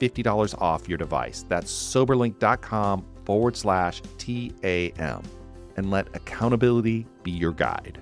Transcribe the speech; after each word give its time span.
$50 0.00 0.60
off 0.60 0.88
your 0.88 0.98
device. 0.98 1.44
That's 1.48 1.72
soberlink.com 1.72 3.04
forward 3.24 3.56
slash 3.56 4.02
TAM. 4.18 5.22
And 5.76 5.90
let 5.90 6.08
accountability 6.14 7.06
be 7.22 7.30
your 7.30 7.52
guide. 7.52 8.00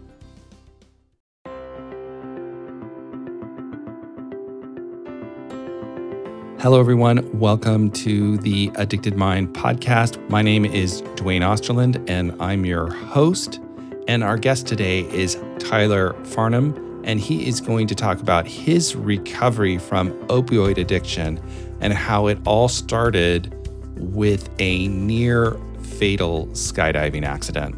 Hello, 6.66 6.80
everyone. 6.80 7.38
Welcome 7.38 7.90
to 7.92 8.38
the 8.38 8.72
Addicted 8.74 9.14
Mind 9.14 9.54
podcast. 9.54 10.18
My 10.30 10.42
name 10.42 10.64
is 10.64 11.02
Duane 11.14 11.42
Osterlind, 11.42 12.02
and 12.10 12.34
I'm 12.42 12.64
your 12.64 12.90
host. 12.90 13.60
And 14.08 14.24
our 14.24 14.36
guest 14.36 14.66
today 14.66 15.02
is 15.12 15.38
Tyler 15.60 16.14
Farnham, 16.24 17.02
and 17.04 17.20
he 17.20 17.46
is 17.46 17.60
going 17.60 17.86
to 17.86 17.94
talk 17.94 18.20
about 18.20 18.48
his 18.48 18.96
recovery 18.96 19.78
from 19.78 20.10
opioid 20.28 20.78
addiction 20.78 21.40
and 21.80 21.92
how 21.92 22.26
it 22.26 22.38
all 22.44 22.68
started 22.68 23.52
with 23.96 24.48
a 24.58 24.88
near 24.88 25.52
fatal 25.82 26.46
skydiving 26.48 27.24
accident. 27.24 27.74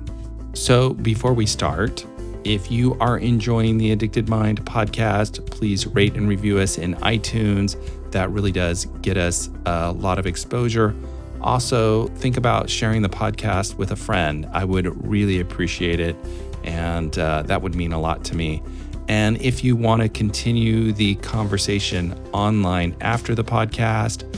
So, 0.54 0.94
before 0.94 1.34
we 1.34 1.46
start, 1.46 2.04
if 2.44 2.70
you 2.70 2.96
are 3.00 3.18
enjoying 3.18 3.78
the 3.78 3.92
Addicted 3.92 4.28
Mind 4.28 4.64
podcast, 4.64 5.44
please 5.50 5.86
rate 5.86 6.14
and 6.14 6.28
review 6.28 6.58
us 6.58 6.78
in 6.78 6.94
iTunes. 6.96 7.76
That 8.12 8.30
really 8.30 8.52
does 8.52 8.86
get 9.02 9.16
us 9.16 9.50
a 9.66 9.92
lot 9.92 10.18
of 10.18 10.26
exposure. 10.26 10.94
Also, 11.40 12.08
think 12.08 12.36
about 12.36 12.68
sharing 12.68 13.02
the 13.02 13.08
podcast 13.08 13.74
with 13.74 13.90
a 13.90 13.96
friend. 13.96 14.48
I 14.52 14.64
would 14.64 15.06
really 15.06 15.40
appreciate 15.40 16.00
it, 16.00 16.16
and 16.64 17.16
uh, 17.18 17.42
that 17.42 17.62
would 17.62 17.74
mean 17.74 17.92
a 17.92 18.00
lot 18.00 18.24
to 18.24 18.36
me. 18.36 18.62
And 19.08 19.40
if 19.40 19.64
you 19.64 19.74
want 19.74 20.02
to 20.02 20.08
continue 20.10 20.92
the 20.92 21.14
conversation 21.16 22.12
online 22.32 22.94
after 23.00 23.34
the 23.34 23.42
podcast, 23.42 24.30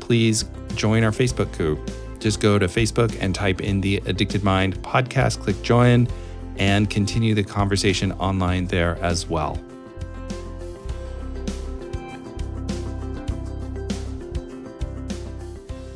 please 0.00 0.46
join 0.74 1.04
our 1.04 1.10
Facebook 1.10 1.54
group. 1.56 1.90
Just 2.20 2.40
go 2.40 2.58
to 2.58 2.66
Facebook 2.66 3.14
and 3.20 3.34
type 3.34 3.60
in 3.60 3.82
the 3.82 3.98
Addicted 4.06 4.42
Mind 4.42 4.82
podcast, 4.82 5.40
click 5.40 5.60
join, 5.60 6.08
and 6.56 6.88
continue 6.88 7.34
the 7.34 7.44
conversation 7.44 8.12
online 8.12 8.66
there 8.68 8.96
as 9.02 9.28
well. 9.28 9.58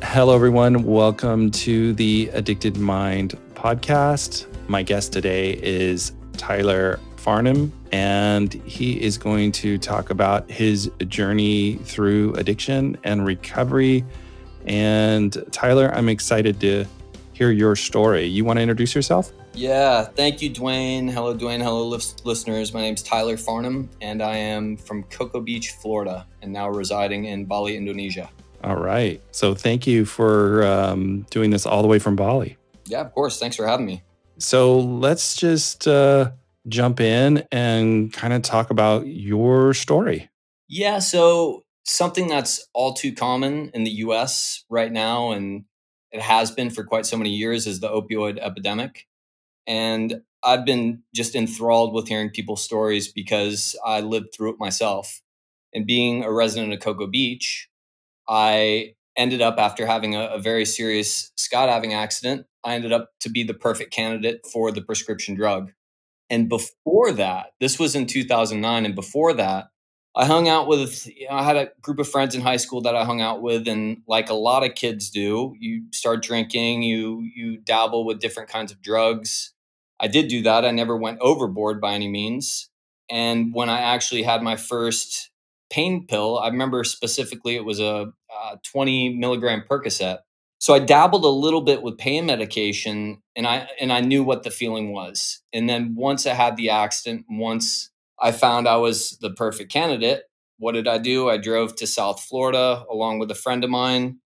Hello, 0.03 0.35
everyone. 0.35 0.83
Welcome 0.83 1.49
to 1.51 1.93
the 1.93 2.29
Addicted 2.33 2.77
Mind 2.77 3.37
podcast. 3.55 4.45
My 4.67 4.83
guest 4.83 5.13
today 5.13 5.53
is 5.53 6.11
Tyler 6.37 6.99
Farnham, 7.15 7.71
and 7.91 8.53
he 8.53 9.01
is 9.01 9.17
going 9.17 9.51
to 9.53 9.77
talk 9.77 10.09
about 10.09 10.49
his 10.49 10.91
journey 11.07 11.75
through 11.83 12.33
addiction 12.35 12.97
and 13.03 13.25
recovery. 13.25 14.05
And 14.65 15.35
Tyler, 15.51 15.91
I'm 15.93 16.09
excited 16.09 16.59
to 16.61 16.85
hear 17.33 17.51
your 17.51 17.75
story. 17.75 18.25
You 18.25 18.45
want 18.45 18.57
to 18.57 18.61
introduce 18.61 18.93
yourself? 18.93 19.31
Yeah, 19.53 20.03
thank 20.03 20.41
you, 20.41 20.49
Duane. 20.49 21.07
Hello, 21.07 21.33
Duane. 21.33 21.59
Hello, 21.59 21.87
listeners. 21.87 22.73
My 22.73 22.81
name 22.81 22.93
is 22.93 23.03
Tyler 23.03 23.35
Farnham, 23.35 23.89
and 24.01 24.21
I 24.21 24.35
am 24.35 24.77
from 24.77 25.03
Cocoa 25.03 25.41
Beach, 25.41 25.71
Florida, 25.71 26.27
and 26.41 26.53
now 26.53 26.69
residing 26.69 27.25
in 27.25 27.45
Bali, 27.45 27.75
Indonesia. 27.75 28.29
All 28.63 28.75
right. 28.75 29.21
So 29.31 29.55
thank 29.55 29.87
you 29.87 30.05
for 30.05 30.63
um, 30.65 31.25
doing 31.31 31.49
this 31.49 31.65
all 31.65 31.81
the 31.81 31.87
way 31.87 31.99
from 31.99 32.15
Bali. 32.15 32.57
Yeah, 32.85 33.01
of 33.01 33.13
course. 33.13 33.39
Thanks 33.39 33.55
for 33.55 33.65
having 33.65 33.85
me. 33.85 34.03
So 34.37 34.79
let's 34.79 35.35
just 35.35 35.87
uh, 35.87 36.31
jump 36.69 36.99
in 36.99 37.45
and 37.51 38.13
kind 38.13 38.33
of 38.33 38.41
talk 38.41 38.69
about 38.69 39.07
your 39.07 39.73
story. 39.73 40.29
Yeah. 40.67 40.99
So, 40.99 41.63
something 41.85 42.27
that's 42.27 42.67
all 42.73 42.93
too 42.93 43.13
common 43.13 43.71
in 43.73 43.83
the 43.83 43.91
US 43.91 44.63
right 44.69 44.91
now, 44.91 45.31
and 45.31 45.65
it 46.11 46.21
has 46.21 46.51
been 46.51 46.69
for 46.69 46.83
quite 46.83 47.05
so 47.05 47.17
many 47.17 47.31
years, 47.31 47.67
is 47.67 47.79
the 47.79 47.89
opioid 47.89 48.37
epidemic. 48.39 49.07
And 49.65 50.21
I've 50.43 50.65
been 50.65 51.03
just 51.13 51.35
enthralled 51.35 51.93
with 51.93 52.07
hearing 52.07 52.29
people's 52.29 52.63
stories 52.63 53.11
because 53.11 53.75
I 53.85 54.01
lived 54.01 54.27
through 54.33 54.53
it 54.53 54.59
myself. 54.59 55.21
And 55.73 55.85
being 55.85 56.23
a 56.23 56.31
resident 56.31 56.73
of 56.73 56.79
Cocoa 56.79 57.07
Beach, 57.07 57.69
I 58.27 58.93
ended 59.17 59.41
up, 59.41 59.57
after 59.57 59.85
having 59.85 60.15
a, 60.15 60.27
a 60.27 60.39
very 60.39 60.65
serious 60.65 61.31
skydiving 61.37 61.93
accident, 61.93 62.45
I 62.63 62.75
ended 62.75 62.91
up 62.91 63.09
to 63.21 63.29
be 63.29 63.43
the 63.43 63.53
perfect 63.53 63.91
candidate 63.91 64.45
for 64.45 64.71
the 64.71 64.81
prescription 64.81 65.35
drug. 65.35 65.71
And 66.29 66.47
before 66.47 67.11
that, 67.13 67.53
this 67.59 67.79
was 67.79 67.95
in 67.95 68.05
2009. 68.05 68.85
And 68.85 68.95
before 68.95 69.33
that, 69.33 69.69
I 70.15 70.25
hung 70.25 70.47
out 70.47 70.67
with, 70.67 71.07
you 71.07 71.27
know, 71.27 71.35
I 71.35 71.43
had 71.43 71.55
a 71.55 71.69
group 71.81 71.99
of 71.99 72.09
friends 72.09 72.35
in 72.35 72.41
high 72.41 72.57
school 72.57 72.81
that 72.81 72.95
I 72.95 73.05
hung 73.05 73.21
out 73.21 73.41
with. 73.41 73.67
And 73.67 74.01
like 74.07 74.29
a 74.29 74.35
lot 74.35 74.63
of 74.63 74.75
kids 74.75 75.09
do, 75.09 75.55
you 75.59 75.83
start 75.91 76.21
drinking, 76.23 76.83
you, 76.83 77.27
you 77.35 77.57
dabble 77.57 78.05
with 78.05 78.19
different 78.19 78.49
kinds 78.49 78.71
of 78.71 78.81
drugs. 78.81 79.53
I 79.99 80.07
did 80.07 80.27
do 80.27 80.41
that. 80.43 80.65
I 80.65 80.71
never 80.71 80.95
went 80.95 81.19
overboard 81.19 81.81
by 81.81 81.93
any 81.93 82.07
means. 82.07 82.69
And 83.09 83.53
when 83.53 83.69
I 83.69 83.79
actually 83.79 84.23
had 84.23 84.41
my 84.41 84.55
first 84.55 85.31
pain 85.69 86.05
pill, 86.07 86.39
I 86.39 86.47
remember 86.47 86.83
specifically 86.83 87.55
it 87.55 87.65
was 87.65 87.79
a, 87.79 88.11
a 88.29 88.57
20 88.71 89.17
milligram 89.17 89.63
Percocet 89.69 90.19
so 90.59 90.73
I 90.73 90.79
dabbled 90.79 91.23
a 91.23 91.29
little 91.29 91.61
bit 91.61 91.81
with 91.81 91.97
pain 91.97 92.25
medication 92.25 93.21
and 93.35 93.47
I 93.47 93.69
and 93.79 93.93
I 93.93 94.01
knew 94.01 94.23
what 94.23 94.43
the 94.43 94.51
feeling 94.51 94.91
was. 94.91 95.41
And 95.53 95.69
then 95.69 95.95
once 95.95 96.25
I 96.25 96.33
had 96.33 96.57
the 96.57 96.69
accident, 96.69 97.25
once 97.29 97.89
I 98.21 98.33
found 98.33 98.67
I 98.67 98.75
was 98.75 99.17
the 99.21 99.31
perfect 99.31 99.71
candidate, 99.71 100.23
what 100.57 100.73
did 100.73 100.87
I 100.87 100.97
do? 100.97 101.29
I 101.29 101.37
drove 101.37 101.75
to 101.77 101.87
South 101.87 102.21
Florida 102.21 102.85
along 102.91 103.19
with 103.19 103.31
a 103.31 103.35
friend 103.35 103.63
of 103.63 103.69
mine 103.69 104.19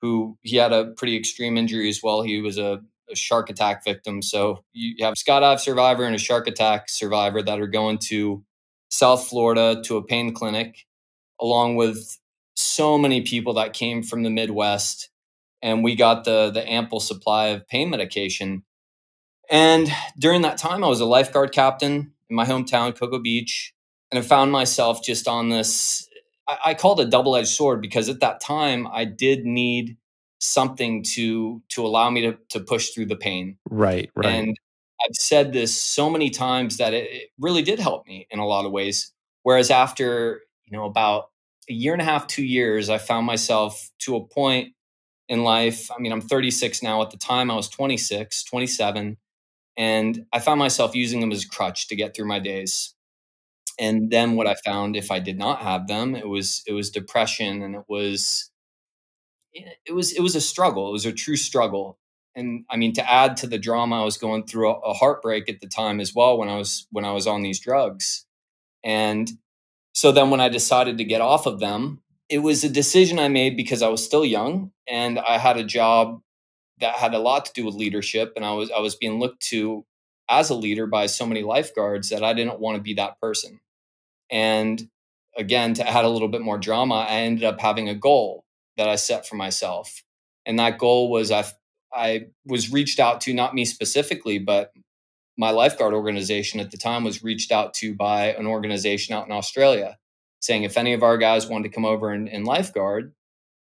who 0.00 0.38
he 0.42 0.56
had 0.56 0.72
a 0.72 0.86
pretty 0.96 1.16
extreme 1.16 1.58
injury 1.58 1.88
as 1.88 2.00
well. 2.02 2.22
He 2.22 2.40
was 2.40 2.56
a, 2.56 2.80
a 3.10 3.16
shark 3.16 3.50
attack 3.50 3.84
victim. 3.84 4.22
So 4.22 4.64
you 4.72 5.04
have 5.04 5.14
skydive 5.14 5.58
survivor 5.58 6.04
and 6.04 6.14
a 6.14 6.18
shark 6.18 6.46
attack 6.46 6.88
survivor 6.88 7.42
that 7.42 7.60
are 7.60 7.66
going 7.66 7.98
to 7.98 8.44
South 8.90 9.26
Florida 9.26 9.82
to 9.84 9.96
a 9.96 10.04
pain 10.04 10.32
clinic 10.32 10.86
along 11.40 11.74
with 11.76 12.16
so 12.54 12.96
many 12.96 13.22
people 13.22 13.54
that 13.54 13.72
came 13.72 14.02
from 14.02 14.22
the 14.22 14.30
Midwest 14.30 15.10
and 15.62 15.84
we 15.84 15.94
got 15.94 16.24
the 16.24 16.50
the 16.50 16.68
ample 16.68 17.00
supply 17.00 17.48
of 17.48 17.66
pain 17.68 17.90
medication. 17.90 18.62
And 19.50 19.92
during 20.18 20.42
that 20.42 20.58
time, 20.58 20.84
I 20.84 20.88
was 20.88 21.00
a 21.00 21.04
lifeguard 21.04 21.52
captain 21.52 22.12
in 22.28 22.36
my 22.36 22.44
hometown, 22.44 22.96
Cocoa 22.96 23.18
Beach, 23.18 23.74
and 24.10 24.18
I 24.18 24.22
found 24.22 24.52
myself 24.52 25.02
just 25.02 25.26
on 25.26 25.48
this. 25.48 26.08
I, 26.48 26.58
I 26.66 26.74
called 26.74 27.00
it 27.00 27.08
a 27.08 27.10
double 27.10 27.36
edged 27.36 27.48
sword 27.48 27.80
because 27.80 28.08
at 28.08 28.20
that 28.20 28.40
time 28.40 28.86
I 28.86 29.04
did 29.04 29.44
need 29.44 29.96
something 30.38 31.02
to 31.14 31.62
to 31.68 31.86
allow 31.86 32.10
me 32.10 32.22
to 32.22 32.38
to 32.50 32.60
push 32.60 32.90
through 32.90 33.06
the 33.06 33.16
pain. 33.16 33.58
Right, 33.68 34.10
right. 34.14 34.26
And 34.26 34.56
I've 35.02 35.16
said 35.16 35.52
this 35.52 35.76
so 35.76 36.10
many 36.10 36.30
times 36.30 36.76
that 36.76 36.94
it, 36.94 37.10
it 37.10 37.30
really 37.38 37.62
did 37.62 37.78
help 37.78 38.06
me 38.06 38.26
in 38.30 38.38
a 38.38 38.46
lot 38.46 38.66
of 38.66 38.72
ways. 38.72 39.12
Whereas 39.42 39.70
after 39.70 40.42
you 40.64 40.76
know 40.76 40.84
about 40.84 41.30
a 41.68 41.72
year 41.72 41.92
and 41.92 42.02
a 42.02 42.04
half, 42.04 42.26
two 42.26 42.44
years, 42.44 42.90
I 42.90 42.98
found 42.98 43.26
myself 43.26 43.90
to 44.00 44.16
a 44.16 44.24
point 44.24 44.74
in 45.30 45.44
life. 45.44 45.90
I 45.96 46.00
mean, 46.00 46.12
I'm 46.12 46.20
36 46.20 46.82
now. 46.82 47.00
At 47.00 47.12
the 47.12 47.16
time, 47.16 47.50
I 47.50 47.54
was 47.54 47.68
26, 47.68 48.42
27. 48.44 49.16
And 49.76 50.26
I 50.32 50.40
found 50.40 50.58
myself 50.58 50.94
using 50.94 51.20
them 51.20 51.30
as 51.30 51.44
a 51.44 51.48
crutch 51.48 51.86
to 51.88 51.96
get 51.96 52.14
through 52.14 52.26
my 52.26 52.40
days. 52.40 52.94
And 53.78 54.10
then 54.10 54.34
what 54.34 54.48
I 54.48 54.56
found 54.56 54.96
if 54.96 55.10
I 55.10 55.20
did 55.20 55.38
not 55.38 55.62
have 55.62 55.86
them, 55.86 56.16
it 56.16 56.28
was 56.28 56.62
it 56.66 56.72
was 56.72 56.90
depression 56.90 57.62
and 57.62 57.76
it 57.76 57.84
was 57.88 58.50
eh, 59.56 59.62
it 59.86 59.92
was 59.92 60.12
it 60.12 60.20
was 60.20 60.34
a 60.34 60.40
struggle. 60.40 60.88
It 60.88 60.92
was 60.92 61.06
a 61.06 61.12
true 61.12 61.36
struggle. 61.36 61.96
And 62.34 62.64
I 62.68 62.76
mean 62.76 62.92
to 62.94 63.10
add 63.10 63.36
to 63.38 63.46
the 63.46 63.58
drama 63.58 64.02
I 64.02 64.04
was 64.04 64.18
going 64.18 64.44
through 64.44 64.70
a, 64.70 64.92
heartbreak 64.92 65.48
at 65.48 65.60
the 65.60 65.66
time 65.66 66.00
as 66.00 66.14
well 66.14 66.36
when 66.36 66.48
I 66.48 66.58
was 66.58 66.86
when 66.90 67.04
I 67.04 67.12
was 67.12 67.26
on 67.26 67.42
these 67.42 67.60
drugs. 67.60 68.26
And 68.84 69.30
so 69.94 70.12
then 70.12 70.28
when 70.28 70.40
I 70.40 70.48
decided 70.48 70.98
to 70.98 71.04
get 71.04 71.20
off 71.20 71.46
of 71.46 71.60
them, 71.60 72.02
it 72.30 72.38
was 72.38 72.62
a 72.62 72.68
decision 72.68 73.18
I 73.18 73.28
made 73.28 73.56
because 73.56 73.82
I 73.82 73.88
was 73.88 74.04
still 74.04 74.24
young 74.24 74.70
and 74.88 75.18
I 75.18 75.36
had 75.36 75.56
a 75.56 75.64
job 75.64 76.22
that 76.78 76.94
had 76.94 77.12
a 77.12 77.18
lot 77.18 77.44
to 77.46 77.52
do 77.52 77.66
with 77.66 77.74
leadership 77.74 78.32
and 78.36 78.44
I 78.44 78.52
was 78.52 78.70
I 78.70 78.78
was 78.80 78.94
being 78.94 79.18
looked 79.18 79.42
to 79.48 79.84
as 80.30 80.48
a 80.48 80.54
leader 80.54 80.86
by 80.86 81.06
so 81.06 81.26
many 81.26 81.42
lifeguards 81.42 82.08
that 82.10 82.22
I 82.22 82.32
didn't 82.32 82.60
want 82.60 82.76
to 82.76 82.82
be 82.82 82.94
that 82.94 83.20
person. 83.20 83.60
And 84.30 84.88
again, 85.36 85.74
to 85.74 85.88
add 85.88 86.04
a 86.04 86.08
little 86.08 86.28
bit 86.28 86.40
more 86.40 86.56
drama, 86.56 87.06
I 87.08 87.22
ended 87.22 87.42
up 87.42 87.60
having 87.60 87.88
a 87.88 87.96
goal 87.96 88.44
that 88.76 88.88
I 88.88 88.94
set 88.94 89.26
for 89.26 89.34
myself. 89.34 90.04
And 90.46 90.58
that 90.60 90.78
goal 90.78 91.10
was 91.10 91.32
I 91.32 91.44
I 91.92 92.28
was 92.46 92.72
reached 92.72 93.00
out 93.00 93.20
to 93.22 93.34
not 93.34 93.54
me 93.54 93.64
specifically, 93.64 94.38
but 94.38 94.72
my 95.36 95.50
lifeguard 95.50 95.94
organization 95.94 96.60
at 96.60 96.70
the 96.70 96.76
time 96.76 97.02
was 97.02 97.24
reached 97.24 97.50
out 97.50 97.74
to 97.74 97.92
by 97.92 98.26
an 98.26 98.46
organization 98.46 99.16
out 99.16 99.26
in 99.26 99.32
Australia 99.32 99.98
saying 100.40 100.64
if 100.64 100.76
any 100.76 100.92
of 100.92 101.02
our 101.02 101.18
guys 101.18 101.46
wanted 101.46 101.68
to 101.68 101.74
come 101.74 101.84
over 101.84 102.10
and, 102.10 102.28
and 102.28 102.44
lifeguard, 102.44 103.14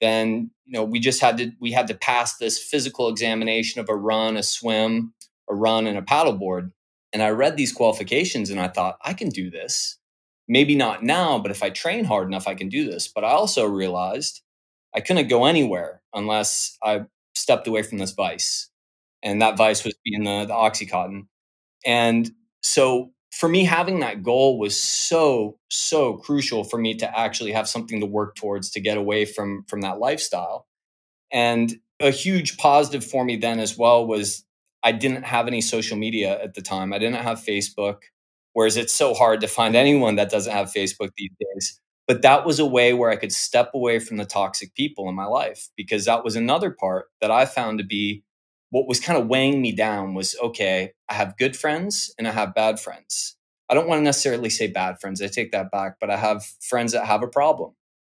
then 0.00 0.50
you 0.64 0.72
know 0.72 0.84
we 0.84 1.00
just 1.00 1.20
had 1.20 1.38
to 1.38 1.52
we 1.60 1.72
had 1.72 1.88
to 1.88 1.94
pass 1.94 2.36
this 2.36 2.58
physical 2.58 3.08
examination 3.08 3.80
of 3.80 3.88
a 3.88 3.94
run, 3.94 4.36
a 4.36 4.42
swim, 4.42 5.14
a 5.48 5.54
run, 5.54 5.86
and 5.86 5.98
a 5.98 6.02
paddleboard. 6.02 6.72
And 7.12 7.22
I 7.22 7.30
read 7.30 7.56
these 7.56 7.72
qualifications 7.72 8.50
and 8.50 8.60
I 8.60 8.68
thought 8.68 8.98
I 9.02 9.14
can 9.14 9.28
do 9.28 9.50
this. 9.50 9.98
Maybe 10.46 10.74
not 10.74 11.02
now, 11.02 11.38
but 11.38 11.50
if 11.50 11.62
I 11.62 11.70
train 11.70 12.04
hard 12.04 12.26
enough, 12.26 12.48
I 12.48 12.54
can 12.54 12.68
do 12.68 12.90
this. 12.90 13.08
But 13.08 13.24
I 13.24 13.30
also 13.30 13.64
realized 13.64 14.42
I 14.94 15.00
couldn't 15.00 15.28
go 15.28 15.46
anywhere 15.46 16.02
unless 16.12 16.76
I 16.82 17.06
stepped 17.34 17.66
away 17.66 17.82
from 17.82 17.98
this 17.98 18.10
vice. 18.10 18.68
And 19.22 19.40
that 19.40 19.56
vice 19.56 19.84
was 19.84 19.94
being 20.04 20.24
the, 20.24 20.44
the 20.44 20.52
Oxycontin. 20.52 21.28
And 21.86 22.30
so 22.62 23.13
for 23.34 23.48
me, 23.48 23.64
having 23.64 23.98
that 23.98 24.22
goal 24.22 24.58
was 24.58 24.80
so, 24.80 25.58
so 25.68 26.14
crucial 26.18 26.62
for 26.62 26.78
me 26.78 26.94
to 26.94 27.18
actually 27.18 27.50
have 27.50 27.68
something 27.68 27.98
to 27.98 28.06
work 28.06 28.36
towards 28.36 28.70
to 28.70 28.80
get 28.80 28.96
away 28.96 29.24
from 29.24 29.64
from 29.68 29.80
that 29.80 29.98
lifestyle. 29.98 30.66
And 31.32 31.74
a 32.00 32.10
huge 32.10 32.58
positive 32.58 33.04
for 33.04 33.24
me 33.24 33.36
then 33.36 33.58
as 33.58 33.76
well 33.76 34.06
was 34.06 34.44
I 34.84 34.92
didn't 34.92 35.24
have 35.24 35.48
any 35.48 35.60
social 35.60 35.96
media 35.96 36.40
at 36.42 36.54
the 36.54 36.62
time. 36.62 36.92
I 36.92 36.98
didn't 36.98 37.22
have 37.22 37.38
Facebook, 37.38 38.02
whereas 38.52 38.76
it's 38.76 38.92
so 38.92 39.14
hard 39.14 39.40
to 39.40 39.48
find 39.48 39.74
anyone 39.74 40.14
that 40.16 40.30
doesn't 40.30 40.52
have 40.52 40.72
Facebook 40.72 41.10
these 41.16 41.32
days. 41.40 41.80
But 42.06 42.22
that 42.22 42.46
was 42.46 42.60
a 42.60 42.66
way 42.66 42.92
where 42.94 43.10
I 43.10 43.16
could 43.16 43.32
step 43.32 43.72
away 43.74 43.98
from 43.98 44.18
the 44.18 44.26
toxic 44.26 44.74
people 44.74 45.08
in 45.08 45.14
my 45.16 45.24
life 45.24 45.70
because 45.76 46.04
that 46.04 46.22
was 46.22 46.36
another 46.36 46.70
part 46.70 47.06
that 47.20 47.32
I 47.32 47.46
found 47.46 47.78
to 47.78 47.84
be 47.84 48.22
what 48.74 48.88
was 48.88 48.98
kind 48.98 49.16
of 49.16 49.28
weighing 49.28 49.62
me 49.62 49.70
down 49.70 50.14
was 50.14 50.34
okay, 50.42 50.94
I 51.08 51.14
have 51.14 51.36
good 51.38 51.56
friends 51.56 52.12
and 52.18 52.26
I 52.26 52.32
have 52.32 52.56
bad 52.56 52.80
friends. 52.80 53.36
I 53.70 53.74
don't 53.74 53.86
want 53.86 54.00
to 54.00 54.02
necessarily 54.02 54.50
say 54.50 54.66
bad 54.66 55.00
friends, 55.00 55.22
I 55.22 55.28
take 55.28 55.52
that 55.52 55.70
back, 55.70 55.98
but 56.00 56.10
I 56.10 56.16
have 56.16 56.44
friends 56.60 56.90
that 56.90 57.06
have 57.06 57.22
a 57.22 57.28
problem. 57.28 57.76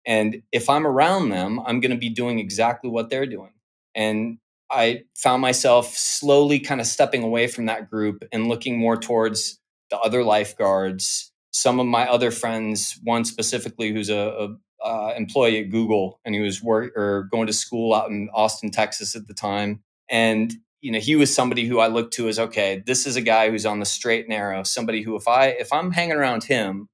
And 0.08 0.44
if 0.54 0.70
I'm 0.70 0.88
around 0.88 1.28
them, 1.28 1.60
I'm 1.60 1.82
going 1.82 1.92
to 1.92 1.98
be 1.98 2.08
doing 2.08 2.40
exactly 2.40 2.90
what 2.90 3.10
they're 3.10 3.26
doing. 3.26 3.52
And 3.96 4.38
I 4.72 5.02
found 5.18 5.42
myself 5.42 5.94
slowly 5.94 6.62
kind 6.62 6.80
of 6.80 6.88
stepping 6.88 7.22
away 7.22 7.48
from 7.48 7.66
that 7.66 7.90
group 7.90 8.24
and 8.32 8.48
looking 8.48 8.80
more 8.80 8.96
towards 8.96 9.60
the 9.90 10.00
other 10.00 10.24
lifeguards. 10.24 11.34
Some 11.52 11.82
of 11.82 11.86
my 11.86 12.10
other 12.10 12.32
friends, 12.32 12.98
one 13.04 13.26
specifically 13.26 13.92
who's 13.92 14.10
a, 14.10 14.16
a 14.82 14.88
uh, 14.88 15.14
employee 15.18 15.60
at 15.60 15.70
Google, 15.70 16.22
and 16.24 16.34
he 16.34 16.40
was 16.40 16.64
work 16.64 16.94
or 16.96 17.28
going 17.30 17.48
to 17.48 17.54
school 17.54 17.94
out 17.94 18.10
in 18.10 18.30
Austin, 18.34 18.72
Texas 18.72 19.18
at 19.18 19.28
the 19.28 19.34
time. 19.34 19.82
And 20.10 20.54
you 20.82 20.92
know, 20.92 21.00
he 21.00 21.16
was 21.16 21.34
somebody 21.34 21.66
who 21.66 21.80
I 21.80 21.88
looked 21.88 22.14
to 22.16 22.28
as 22.28 22.38
okay, 22.38 22.84
this 22.86 23.08
is 23.08 23.16
a 23.16 23.22
guy 23.22 23.50
who's 23.50 23.66
on 23.66 23.80
the 23.80 23.86
straight 23.86 24.26
and 24.26 24.30
narrow, 24.30 24.64
somebody 24.64 25.02
who 25.02 25.16
if 25.16 25.28
I 25.28 25.48
if 25.48 25.74
I'm 25.74 25.92
hanging 25.92 26.16
around 26.16 26.44
him, 26.44 26.90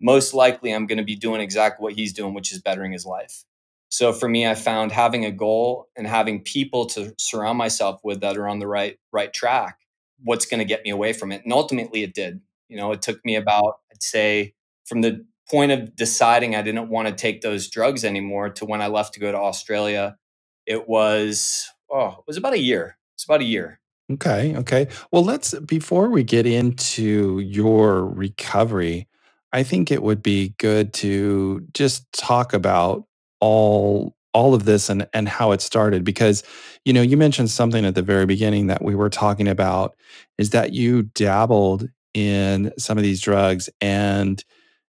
most 0.00 0.34
likely 0.34 0.72
I'm 0.72 0.86
going 0.86 0.98
to 0.98 1.04
be 1.04 1.16
doing 1.16 1.40
exactly 1.40 1.82
what 1.82 1.94
he's 1.94 2.12
doing, 2.12 2.34
which 2.34 2.52
is 2.52 2.60
bettering 2.60 2.92
his 2.92 3.06
life. 3.06 3.44
So 3.88 4.12
for 4.12 4.28
me, 4.28 4.46
I 4.46 4.54
found 4.54 4.92
having 4.92 5.24
a 5.24 5.32
goal 5.32 5.88
and 5.96 6.06
having 6.06 6.42
people 6.42 6.86
to 6.86 7.14
surround 7.18 7.58
myself 7.58 8.00
with 8.02 8.20
that 8.20 8.38
are 8.38 8.48
on 8.48 8.58
the 8.58 8.66
right 8.66 8.98
right 9.12 9.32
track, 9.32 9.78
what's 10.22 10.46
going 10.46 10.60
to 10.60 10.64
get 10.64 10.84
me 10.84 10.90
away 10.90 11.12
from 11.12 11.32
it. 11.32 11.42
And 11.44 11.52
ultimately 11.52 12.02
it 12.02 12.14
did. 12.14 12.40
You 12.68 12.76
know, 12.78 12.92
it 12.92 13.02
took 13.02 13.24
me 13.24 13.36
about, 13.36 13.80
I'd 13.90 14.02
say, 14.02 14.54
from 14.86 15.02
the 15.02 15.26
point 15.50 15.72
of 15.72 15.94
deciding 15.94 16.56
I 16.56 16.62
didn't 16.62 16.88
want 16.88 17.08
to 17.08 17.14
take 17.14 17.42
those 17.42 17.68
drugs 17.68 18.04
anymore 18.04 18.48
to 18.50 18.64
when 18.64 18.80
I 18.80 18.86
left 18.86 19.14
to 19.14 19.20
go 19.20 19.30
to 19.30 19.38
Australia, 19.38 20.16
it 20.64 20.88
was 20.88 21.68
oh, 21.92 22.08
it 22.08 22.24
was 22.26 22.36
about 22.36 22.54
a 22.54 22.58
year. 22.58 22.96
It's 23.14 23.24
about 23.24 23.40
a 23.40 23.44
year. 23.44 23.80
Okay. 24.12 24.56
Okay. 24.56 24.88
Well, 25.10 25.24
let's, 25.24 25.54
before 25.60 26.08
we 26.08 26.24
get 26.24 26.46
into 26.46 27.38
your 27.40 28.06
recovery, 28.06 29.08
I 29.52 29.62
think 29.62 29.90
it 29.90 30.02
would 30.02 30.22
be 30.22 30.54
good 30.58 30.92
to 30.94 31.66
just 31.74 32.10
talk 32.12 32.52
about 32.52 33.04
all 33.40 34.16
all 34.34 34.54
of 34.54 34.64
this 34.64 34.88
and 34.88 35.06
and 35.12 35.28
how 35.28 35.52
it 35.52 35.60
started 35.60 36.04
because 36.04 36.42
you 36.84 36.92
know 36.92 37.02
you 37.02 37.16
mentioned 37.16 37.50
something 37.50 37.84
at 37.84 37.94
the 37.94 38.02
very 38.02 38.26
beginning 38.26 38.66
that 38.68 38.82
we 38.82 38.94
were 38.94 39.10
talking 39.10 39.48
about 39.48 39.94
is 40.38 40.50
that 40.50 40.72
you 40.72 41.02
dabbled 41.02 41.88
in 42.14 42.72
some 42.78 42.96
of 42.96 43.04
these 43.04 43.20
drugs 43.20 43.68
and 43.80 44.44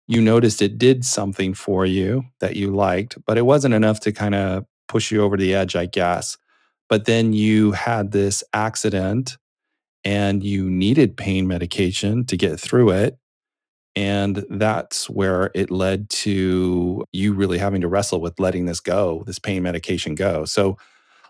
you 0.07 0.21
noticed 0.21 0.61
it 0.61 0.77
did 0.77 1.03
something 1.03 1.53
for 1.53 1.85
you 1.85 2.23
that 2.39 2.55
you 2.55 2.73
liked 2.73 3.17
but 3.25 3.37
it 3.37 3.45
wasn't 3.45 3.73
enough 3.73 3.99
to 3.99 4.11
kind 4.11 4.35
of 4.35 4.65
push 4.87 5.11
you 5.11 5.21
over 5.21 5.35
the 5.35 5.53
edge 5.53 5.75
i 5.75 5.85
guess 5.85 6.37
but 6.89 7.05
then 7.05 7.33
you 7.33 7.71
had 7.71 8.11
this 8.11 8.43
accident 8.53 9.37
and 10.03 10.43
you 10.43 10.69
needed 10.69 11.17
pain 11.17 11.47
medication 11.47 12.25
to 12.25 12.37
get 12.37 12.59
through 12.59 12.91
it. 12.91 13.17
And 13.95 14.43
that's 14.49 15.09
where 15.09 15.51
it 15.53 15.69
led 15.69 16.09
to 16.09 17.05
you 17.11 17.33
really 17.33 17.59
having 17.59 17.81
to 17.81 17.87
wrestle 17.87 18.19
with 18.19 18.39
letting 18.39 18.65
this 18.65 18.79
go, 18.79 19.23
this 19.27 19.39
pain 19.39 19.61
medication 19.61 20.15
go. 20.15 20.45
So 20.45 20.77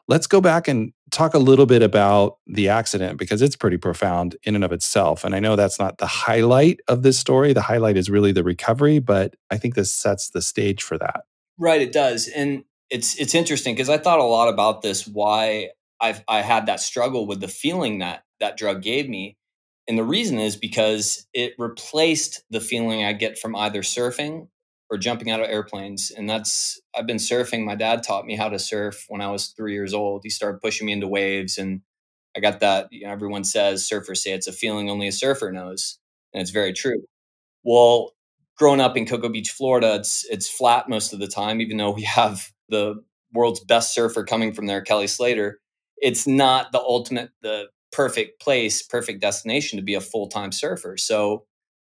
let's 0.08 0.28
go 0.28 0.42
back 0.42 0.68
and 0.68 0.94
talk 1.12 1.34
a 1.34 1.40
little 1.40 1.66
bit 1.66 1.82
about 1.82 2.38
the 2.48 2.70
accident 2.70 3.18
because 3.18 3.42
it's 3.42 3.56
pretty 3.56 3.78
profound 3.78 4.36
in 4.44 4.56
and 4.56 4.64
of 4.64 4.72
itself. 4.72 5.24
And 5.24 5.36
I 5.36 5.40
know 5.40 5.56
that's 5.56 5.80
not 5.80 5.98
the 5.98 6.08
highlight 6.08 6.80
of 6.88 7.04
this 7.04 7.20
story. 7.20 7.54
The 7.54 7.62
highlight 7.62 7.98
is 7.98 8.10
really 8.10 8.32
the 8.32 8.44
recovery, 8.44 9.00
but 9.00 9.36
I 9.52 9.58
think 9.58 9.76
this 9.76 9.92
sets 9.92 10.30
the 10.30 10.42
stage 10.42 10.84
for 10.84 10.98
that. 10.98 11.22
Right, 11.58 11.82
it 11.82 11.92
does. 11.92 12.28
And 12.28 12.64
it's 12.90 13.16
it's 13.20 13.36
interesting 13.36 13.76
because 13.76 13.90
I 13.90 13.98
thought 13.98 14.20
a 14.20 14.24
lot 14.24 14.50
about 14.50 14.82
this. 14.82 15.08
Why 15.08 15.70
I've 16.02 16.24
I 16.28 16.42
had 16.42 16.66
that 16.68 16.80
struggle 16.80 17.26
with 17.28 17.42
the 17.42 17.48
feeling 17.48 18.00
that 18.00 18.24
that 18.40 18.58
drug 18.58 18.82
gave 18.82 19.10
me, 19.10 19.38
and 19.88 19.98
the 19.98 20.04
reason 20.04 20.40
is 20.40 20.56
because 20.56 21.28
it 21.34 21.54
replaced 21.58 22.44
the 22.50 22.62
feeling 22.62 23.04
I 23.04 23.14
get 23.14 23.38
from 23.40 23.56
either 23.56 23.82
surfing 23.82 24.48
or 24.90 24.98
jumping 24.98 25.32
out 25.32 25.40
of 25.42 25.48
airplanes. 25.50 26.12
And 26.12 26.30
that's 26.30 26.80
I've 26.96 27.08
been 27.08 27.18
surfing. 27.18 27.66
My 27.66 27.76
dad 27.76 28.04
taught 28.04 28.26
me 28.26 28.36
how 28.36 28.50
to 28.50 28.60
surf 28.60 29.06
when 29.10 29.22
I 29.22 29.32
was 29.32 29.48
three 29.50 29.74
years 29.74 29.94
old. 29.94 30.22
He 30.24 30.30
started 30.30 30.62
pushing 30.62 30.88
me 30.88 30.94
into 30.94 31.08
waves, 31.08 31.58
and 31.58 31.82
I 32.38 32.42
got 32.42 32.60
that. 32.62 32.90
You 32.92 33.08
know, 33.08 33.14
everyone 33.14 33.44
says 33.46 33.84
surfers 33.90 34.18
say 34.18 34.34
it's 34.34 34.48
a 34.48 34.54
feeling 34.54 34.90
only 34.90 35.08
a 35.08 35.12
surfer 35.14 35.52
knows, 35.52 36.00
and 36.34 36.42
it's 36.42 36.52
very 36.52 36.74
true. 36.74 37.04
Well, 37.66 38.14
growing 38.58 38.82
up 38.82 38.98
in 38.98 39.06
Cocoa 39.08 39.30
Beach, 39.30 39.52
Florida, 39.52 39.96
it's 39.96 40.26
it's 40.30 40.50
flat 40.50 40.90
most 40.90 41.14
of 41.14 41.20
the 41.20 41.28
time, 41.28 41.62
even 41.62 41.78
though 41.78 41.92
we 41.92 42.04
have 42.06 42.53
the 42.70 43.04
world's 43.34 43.60
best 43.60 43.94
surfer 43.94 44.24
coming 44.24 44.54
from 44.54 44.68
there, 44.68 44.82
Kelly 44.82 45.08
Slater, 45.08 45.60
it's 45.98 46.28
not 46.28 46.72
the 46.72 46.80
ultimate, 46.80 47.32
the 47.42 47.68
perfect 47.92 48.42
place, 48.42 48.82
perfect 48.82 49.22
destination 49.22 49.78
to 49.78 49.84
be 49.84 49.94
a 49.94 50.02
full 50.02 50.28
time 50.28 50.52
surfer. 50.52 50.98
So 50.98 51.46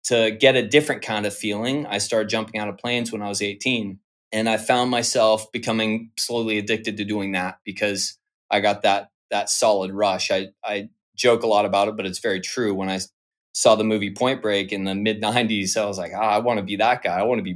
to 0.04 0.30
get 0.30 0.56
a 0.56 0.66
different 0.66 1.02
kind 1.02 1.26
of 1.26 1.34
feeling, 1.34 1.86
I 1.86 1.98
started 1.98 2.28
jumping 2.28 2.60
out 2.60 2.68
of 2.68 2.78
planes 2.78 3.12
when 3.12 3.22
I 3.22 3.28
was 3.28 3.42
18. 3.42 3.98
And 4.30 4.48
I 4.48 4.58
found 4.58 4.90
myself 4.90 5.50
becoming 5.52 6.10
slowly 6.18 6.58
addicted 6.58 6.98
to 6.98 7.04
doing 7.04 7.32
that 7.32 7.58
because 7.64 8.18
I 8.50 8.60
got 8.60 8.82
that 8.82 9.10
that 9.30 9.50
solid 9.50 9.92
rush. 9.92 10.30
I, 10.30 10.48
I 10.64 10.88
joke 11.16 11.42
a 11.42 11.46
lot 11.46 11.66
about 11.66 11.88
it, 11.88 11.96
but 11.96 12.06
it's 12.06 12.18
very 12.18 12.40
true. 12.40 12.74
When 12.74 12.88
I 12.88 13.00
saw 13.52 13.74
the 13.74 13.84
movie 13.84 14.10
Point 14.10 14.40
Break 14.40 14.72
in 14.72 14.84
the 14.84 14.94
mid 14.94 15.22
90s, 15.22 15.76
I 15.76 15.84
was 15.86 15.98
like, 15.98 16.12
oh, 16.14 16.20
I 16.20 16.38
want 16.38 16.58
to 16.58 16.64
be 16.64 16.76
that 16.76 17.02
guy. 17.02 17.18
I 17.18 17.24
want 17.24 17.38
to 17.38 17.42
be 17.42 17.52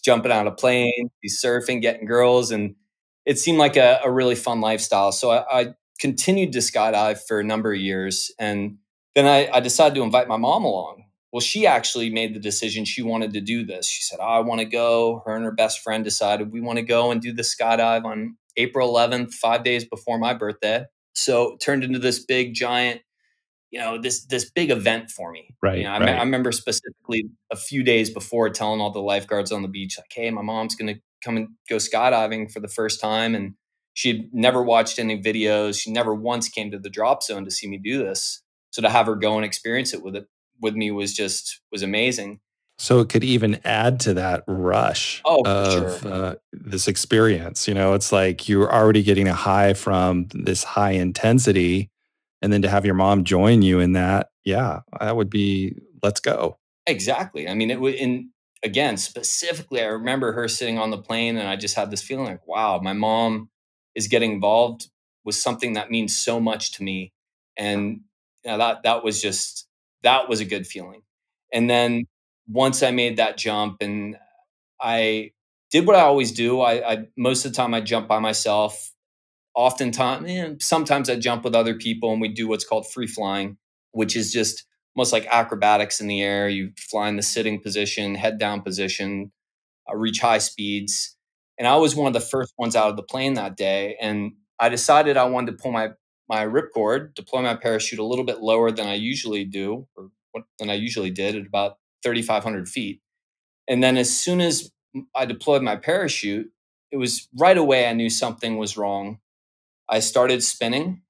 Jumping 0.00 0.32
out 0.32 0.46
of 0.46 0.56
planes, 0.56 1.10
he's 1.20 1.40
surfing, 1.40 1.80
getting 1.80 2.06
girls, 2.06 2.50
and 2.50 2.74
it 3.26 3.38
seemed 3.38 3.58
like 3.58 3.76
a, 3.76 4.00
a 4.04 4.10
really 4.10 4.34
fun 4.34 4.60
lifestyle. 4.60 5.12
So 5.12 5.30
I, 5.30 5.60
I, 5.60 5.74
continued 6.00 6.50
to 6.50 6.60
skydive 6.60 7.20
for 7.28 7.40
a 7.40 7.44
number 7.44 7.74
of 7.74 7.78
years, 7.78 8.32
and 8.38 8.78
then 9.14 9.26
I, 9.26 9.50
I, 9.52 9.60
decided 9.60 9.94
to 9.96 10.02
invite 10.02 10.28
my 10.28 10.38
mom 10.38 10.64
along. 10.64 11.04
Well, 11.30 11.42
she 11.42 11.66
actually 11.66 12.08
made 12.08 12.34
the 12.34 12.40
decision 12.40 12.86
she 12.86 13.02
wanted 13.02 13.34
to 13.34 13.42
do 13.42 13.66
this. 13.66 13.86
She 13.86 14.02
said, 14.02 14.18
oh, 14.18 14.24
"I 14.24 14.40
want 14.40 14.60
to 14.60 14.64
go." 14.64 15.22
Her 15.26 15.36
and 15.36 15.44
her 15.44 15.52
best 15.52 15.80
friend 15.80 16.02
decided 16.02 16.52
we 16.52 16.62
want 16.62 16.78
to 16.78 16.82
go 16.82 17.10
and 17.10 17.20
do 17.20 17.34
the 17.34 17.42
skydive 17.42 18.04
on 18.06 18.38
April 18.56 18.92
11th, 18.92 19.34
five 19.34 19.62
days 19.62 19.84
before 19.84 20.18
my 20.18 20.32
birthday. 20.32 20.86
So 21.12 21.52
it 21.52 21.60
turned 21.60 21.84
into 21.84 21.98
this 21.98 22.24
big 22.24 22.54
giant 22.54 23.02
you 23.70 23.78
know 23.78 23.98
this 24.00 24.24
this 24.26 24.50
big 24.50 24.70
event 24.70 25.10
for 25.10 25.30
me. 25.32 25.54
Right. 25.62 25.78
You 25.78 25.84
know, 25.84 25.90
I, 25.90 25.98
right. 26.00 26.06
me- 26.06 26.12
I 26.12 26.22
remember 26.22 26.52
specifically 26.52 27.26
a 27.50 27.56
few 27.56 27.82
days 27.82 28.10
before 28.10 28.50
telling 28.50 28.80
all 28.80 28.90
the 28.90 29.00
lifeguards 29.00 29.52
on 29.52 29.62
the 29.62 29.68
beach, 29.68 29.96
like, 29.98 30.10
"Hey, 30.12 30.30
my 30.30 30.42
mom's 30.42 30.74
going 30.74 30.94
to 30.94 31.00
come 31.24 31.36
and 31.36 31.48
go 31.68 31.76
skydiving 31.76 32.50
for 32.52 32.60
the 32.60 32.68
first 32.68 33.00
time," 33.00 33.34
and 33.34 33.54
she'd 33.94 34.28
never 34.32 34.62
watched 34.62 34.98
any 34.98 35.20
videos. 35.22 35.80
She 35.80 35.92
never 35.92 36.14
once 36.14 36.48
came 36.48 36.70
to 36.70 36.78
the 36.78 36.90
drop 36.90 37.22
zone 37.22 37.44
to 37.44 37.50
see 37.50 37.68
me 37.68 37.78
do 37.78 37.98
this. 37.98 38.42
So 38.70 38.82
to 38.82 38.88
have 38.90 39.06
her 39.06 39.16
go 39.16 39.36
and 39.36 39.44
experience 39.44 39.92
it 39.94 40.02
with 40.02 40.16
it 40.16 40.26
with 40.60 40.74
me 40.74 40.90
was 40.90 41.14
just 41.14 41.60
was 41.72 41.82
amazing. 41.82 42.40
So 42.78 43.00
it 43.00 43.10
could 43.10 43.24
even 43.24 43.60
add 43.64 44.00
to 44.00 44.14
that 44.14 44.42
rush 44.48 45.20
Oh, 45.26 45.42
of 45.44 46.00
sure. 46.00 46.10
uh, 46.12 46.34
this 46.52 46.88
experience. 46.88 47.68
You 47.68 47.74
know, 47.74 47.92
it's 47.92 48.10
like 48.10 48.48
you're 48.48 48.72
already 48.72 49.02
getting 49.02 49.28
a 49.28 49.34
high 49.34 49.74
from 49.74 50.28
this 50.32 50.64
high 50.64 50.92
intensity. 50.92 51.89
And 52.42 52.52
then 52.52 52.62
to 52.62 52.70
have 52.70 52.86
your 52.86 52.94
mom 52.94 53.24
join 53.24 53.62
you 53.62 53.80
in 53.80 53.92
that, 53.92 54.30
yeah, 54.44 54.80
that 54.98 55.16
would 55.16 55.30
be, 55.30 55.74
let's 56.02 56.20
go. 56.20 56.58
Exactly. 56.86 57.48
I 57.48 57.54
mean, 57.54 57.70
it 57.70 57.80
would. 57.80 57.94
In 57.94 58.30
again, 58.62 58.96
specifically, 58.96 59.82
I 59.82 59.86
remember 59.86 60.32
her 60.32 60.48
sitting 60.48 60.78
on 60.78 60.90
the 60.90 60.98
plane, 60.98 61.36
and 61.36 61.48
I 61.48 61.56
just 61.56 61.76
had 61.76 61.90
this 61.90 62.02
feeling 62.02 62.26
like, 62.26 62.46
wow, 62.46 62.80
my 62.82 62.92
mom 62.92 63.50
is 63.94 64.08
getting 64.08 64.32
involved 64.32 64.88
with 65.24 65.34
something 65.34 65.74
that 65.74 65.90
means 65.90 66.16
so 66.16 66.40
much 66.40 66.72
to 66.72 66.82
me, 66.82 67.12
and 67.56 68.00
you 68.44 68.50
know, 68.50 68.58
that 68.58 68.82
that 68.84 69.04
was 69.04 69.20
just 69.20 69.68
that 70.02 70.28
was 70.28 70.40
a 70.40 70.44
good 70.44 70.66
feeling. 70.66 71.02
And 71.52 71.68
then 71.68 72.06
once 72.48 72.82
I 72.82 72.90
made 72.90 73.18
that 73.18 73.36
jump, 73.36 73.76
and 73.82 74.16
I 74.80 75.32
did 75.70 75.86
what 75.86 75.96
I 75.96 76.00
always 76.00 76.32
do, 76.32 76.60
I, 76.60 76.92
I 76.92 77.06
most 77.16 77.44
of 77.44 77.52
the 77.52 77.56
time 77.56 77.74
I 77.74 77.80
jump 77.80 78.08
by 78.08 78.18
myself. 78.18 78.92
Oftentimes, 79.54 80.30
eh, 80.30 80.54
sometimes 80.60 81.10
I 81.10 81.16
jump 81.16 81.44
with 81.44 81.54
other 81.54 81.74
people, 81.74 82.12
and 82.12 82.20
we 82.20 82.28
do 82.28 82.48
what's 82.48 82.64
called 82.64 82.90
free 82.90 83.06
flying, 83.06 83.56
which 83.92 84.16
is 84.16 84.32
just 84.32 84.64
almost 84.96 85.12
like 85.12 85.26
acrobatics 85.30 86.00
in 86.00 86.06
the 86.06 86.22
air. 86.22 86.48
You 86.48 86.72
fly 86.78 87.08
in 87.08 87.16
the 87.16 87.22
sitting 87.22 87.60
position, 87.60 88.14
head 88.14 88.38
down 88.38 88.62
position, 88.62 89.32
uh, 89.90 89.96
reach 89.96 90.20
high 90.20 90.38
speeds. 90.38 91.16
And 91.58 91.68
I 91.68 91.76
was 91.76 91.96
one 91.96 92.08
of 92.08 92.12
the 92.14 92.20
first 92.20 92.54
ones 92.58 92.76
out 92.76 92.90
of 92.90 92.96
the 92.96 93.02
plane 93.02 93.34
that 93.34 93.56
day. 93.56 93.96
And 94.00 94.32
I 94.60 94.68
decided 94.68 95.16
I 95.16 95.24
wanted 95.24 95.52
to 95.52 95.62
pull 95.62 95.72
my 95.72 95.90
my 96.28 96.46
ripcord, 96.46 97.14
deploy 97.14 97.42
my 97.42 97.56
parachute 97.56 98.00
a 98.00 98.04
little 98.04 98.24
bit 98.24 98.40
lower 98.40 98.70
than 98.70 98.86
I 98.86 98.94
usually 98.94 99.44
do, 99.44 99.86
or 99.96 100.10
than 100.58 100.70
I 100.70 100.74
usually 100.74 101.10
did 101.10 101.36
at 101.36 101.46
about 101.46 101.78
3,500 102.02 102.68
feet. 102.68 103.00
And 103.68 103.82
then 103.82 103.96
as 103.96 104.16
soon 104.16 104.40
as 104.40 104.70
I 105.14 105.26
deployed 105.26 105.62
my 105.62 105.76
parachute, 105.76 106.50
it 106.92 106.96
was 106.98 107.28
right 107.38 107.58
away 107.58 107.86
I 107.88 107.92
knew 107.94 108.10
something 108.10 108.58
was 108.58 108.76
wrong. 108.76 109.18
I 109.90 110.00
started 110.00 110.42
spinning 110.42 111.02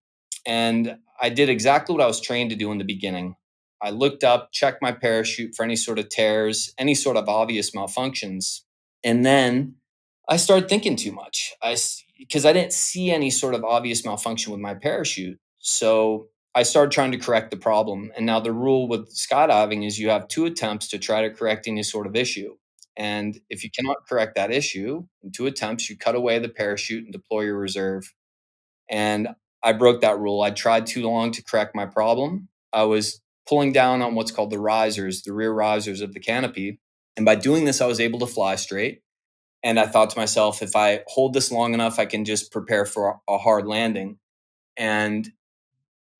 and 0.46 0.96
I 1.20 1.28
did 1.28 1.48
exactly 1.48 1.94
what 1.94 2.02
I 2.02 2.06
was 2.06 2.20
trained 2.20 2.50
to 2.50 2.56
do 2.56 2.72
in 2.72 2.78
the 2.78 2.84
beginning. 2.84 3.36
I 3.82 3.90
looked 3.90 4.24
up, 4.24 4.52
checked 4.52 4.82
my 4.82 4.92
parachute 4.92 5.54
for 5.54 5.64
any 5.64 5.76
sort 5.76 5.98
of 5.98 6.08
tears, 6.08 6.74
any 6.78 6.94
sort 6.94 7.16
of 7.16 7.28
obvious 7.28 7.72
malfunctions. 7.72 8.60
And 9.04 9.24
then 9.24 9.76
I 10.28 10.36
started 10.36 10.68
thinking 10.68 10.96
too 10.96 11.12
much. 11.12 11.54
I 11.62 11.76
because 12.18 12.44
I 12.44 12.52
didn't 12.52 12.72
see 12.74 13.10
any 13.10 13.30
sort 13.30 13.54
of 13.54 13.64
obvious 13.64 14.04
malfunction 14.04 14.52
with 14.52 14.60
my 14.60 14.74
parachute. 14.74 15.38
So 15.58 16.28
I 16.54 16.64
started 16.64 16.92
trying 16.92 17.12
to 17.12 17.18
correct 17.18 17.50
the 17.50 17.56
problem. 17.56 18.12
And 18.16 18.26
now 18.26 18.40
the 18.40 18.52
rule 18.52 18.88
with 18.88 19.14
skydiving 19.14 19.86
is 19.86 19.98
you 19.98 20.10
have 20.10 20.28
two 20.28 20.44
attempts 20.44 20.88
to 20.88 20.98
try 20.98 21.22
to 21.22 21.30
correct 21.30 21.66
any 21.68 21.82
sort 21.82 22.06
of 22.06 22.16
issue. 22.16 22.56
And 22.96 23.40
if 23.48 23.64
you 23.64 23.70
cannot 23.70 24.06
correct 24.08 24.34
that 24.34 24.50
issue 24.52 25.04
in 25.22 25.32
two 25.32 25.46
attempts, 25.46 25.88
you 25.88 25.96
cut 25.96 26.14
away 26.14 26.38
the 26.38 26.48
parachute 26.48 27.04
and 27.04 27.12
deploy 27.12 27.42
your 27.42 27.58
reserve. 27.58 28.12
And 28.90 29.28
I 29.62 29.72
broke 29.72 30.00
that 30.00 30.18
rule. 30.18 30.42
I 30.42 30.50
tried 30.50 30.86
too 30.86 31.02
long 31.02 31.32
to 31.32 31.44
correct 31.44 31.74
my 31.74 31.86
problem. 31.86 32.48
I 32.72 32.84
was 32.84 33.20
pulling 33.48 33.72
down 33.72 34.02
on 34.02 34.14
what's 34.14 34.30
called 34.30 34.50
the 34.50 34.58
risers, 34.58 35.22
the 35.22 35.32
rear 35.32 35.52
risers 35.52 36.00
of 36.00 36.14
the 36.14 36.20
canopy. 36.20 36.80
And 37.16 37.26
by 37.26 37.34
doing 37.34 37.64
this, 37.64 37.80
I 37.80 37.86
was 37.86 38.00
able 38.00 38.18
to 38.20 38.26
fly 38.26 38.56
straight. 38.56 39.02
And 39.62 39.78
I 39.78 39.86
thought 39.86 40.10
to 40.10 40.18
myself, 40.18 40.62
if 40.62 40.76
I 40.76 41.02
hold 41.06 41.34
this 41.34 41.52
long 41.52 41.74
enough, 41.74 41.98
I 41.98 42.06
can 42.06 42.24
just 42.24 42.52
prepare 42.52 42.86
for 42.86 43.20
a 43.28 43.38
hard 43.38 43.66
landing. 43.66 44.18
And 44.76 45.28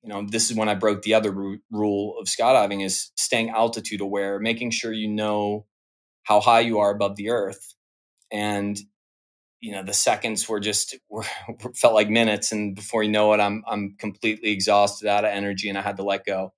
you 0.03 0.09
know, 0.09 0.25
this 0.27 0.49
is 0.49 0.57
when 0.57 0.69
I 0.69 0.75
broke 0.75 1.03
the 1.03 1.13
other 1.13 1.31
ru- 1.31 1.59
rule 1.71 2.17
of 2.19 2.27
skydiving 2.27 2.83
is 2.83 3.11
staying 3.15 3.49
altitude 3.49 4.01
aware, 4.01 4.39
making 4.39 4.71
sure 4.71 4.91
you 4.91 5.07
know 5.07 5.65
how 6.23 6.39
high 6.39 6.61
you 6.61 6.79
are 6.79 6.91
above 6.91 7.15
the 7.15 7.29
earth. 7.29 7.75
And 8.31 8.79
you 9.61 9.71
know, 9.71 9.83
the 9.83 9.93
seconds 9.93 10.49
were 10.49 10.59
just 10.59 10.97
were, 11.09 11.23
felt 11.75 11.93
like 11.93 12.09
minutes, 12.09 12.51
and 12.51 12.75
before 12.75 13.03
you 13.03 13.11
know 13.11 13.31
it, 13.33 13.39
I'm 13.39 13.63
I'm 13.67 13.95
completely 13.97 14.49
exhausted, 14.49 15.07
out 15.07 15.23
of 15.23 15.31
energy, 15.31 15.69
and 15.69 15.77
I 15.77 15.81
had 15.81 15.97
to 15.97 16.03
let 16.03 16.25
go. 16.25 16.53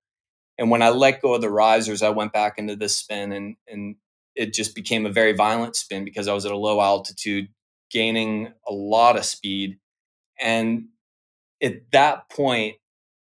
And 0.58 0.70
when 0.70 0.82
I 0.82 0.88
let 0.88 1.20
go 1.20 1.34
of 1.34 1.40
the 1.40 1.50
risers, 1.50 2.02
I 2.02 2.10
went 2.10 2.32
back 2.32 2.58
into 2.58 2.76
the 2.76 2.88
spin, 2.88 3.32
and 3.32 3.56
and 3.68 3.96
it 4.34 4.54
just 4.54 4.74
became 4.74 5.06
a 5.06 5.12
very 5.12 5.32
violent 5.32 5.76
spin 5.76 6.04
because 6.04 6.26
I 6.26 6.34
was 6.34 6.46
at 6.46 6.52
a 6.52 6.56
low 6.56 6.80
altitude, 6.80 7.48
gaining 7.90 8.52
a 8.66 8.72
lot 8.72 9.16
of 9.16 9.24
speed, 9.24 9.78
and 10.40 10.86
at 11.62 11.90
that 11.92 12.30
point, 12.30 12.76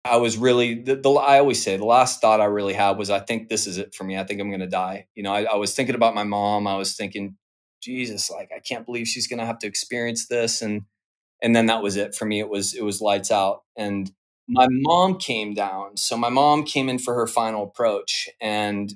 I 0.06 0.18
was 0.18 0.38
really 0.38 0.76
the, 0.76 0.96
the, 0.96 1.12
I 1.12 1.40
always 1.40 1.62
say 1.62 1.78
the 1.78 1.86
last 1.86 2.22
thought 2.22 2.40
I 2.40 2.46
really 2.46 2.74
had 2.74 2.98
was 2.98 3.10
I 3.10 3.20
think 3.20 3.50
this 3.50 3.66
is 3.66 3.80
it 3.80 3.96
for 3.96 4.04
me. 4.04 4.18
I 4.18 4.24
think 4.24 4.40
I'm 4.40 4.50
going 4.50 4.60
to 4.60 4.68
die. 4.68 5.08
You 5.16 5.24
know, 5.24 5.34
I, 5.34 5.44
I, 5.44 5.56
was 5.56 5.74
thinking 5.74 5.96
about 5.96 6.14
my 6.14 6.24
mom. 6.24 6.68
I 6.68 6.76
was 6.76 6.96
thinking, 6.96 7.38
Jesus, 7.86 8.32
like 8.32 8.51
I 8.56 8.60
can't 8.60 8.86
believe 8.86 9.08
she's 9.08 9.27
going 9.27 9.39
to 9.39 9.46
have 9.46 9.60
to 9.60 9.68
experience 9.68 10.27
this, 10.27 10.62
and 10.62 10.84
and 11.44 11.56
then 11.56 11.68
that 11.68 11.84
was 11.84 11.98
it 11.98 12.15
for 12.15 12.25
me. 12.25 12.39
It 12.39 12.50
was 12.50 12.74
it 12.75 12.84
was 12.84 13.01
lights 13.01 13.32
out. 13.32 13.63
And 13.77 14.12
my 14.50 14.68
mom 14.70 15.18
came 15.20 15.54
down, 15.56 15.98
so 15.98 16.18
my 16.18 16.30
mom 16.30 16.63
came 16.65 16.89
in 16.89 17.00
for 17.00 17.15
her 17.15 17.27
final 17.27 17.63
approach, 17.63 18.30
and 18.42 18.94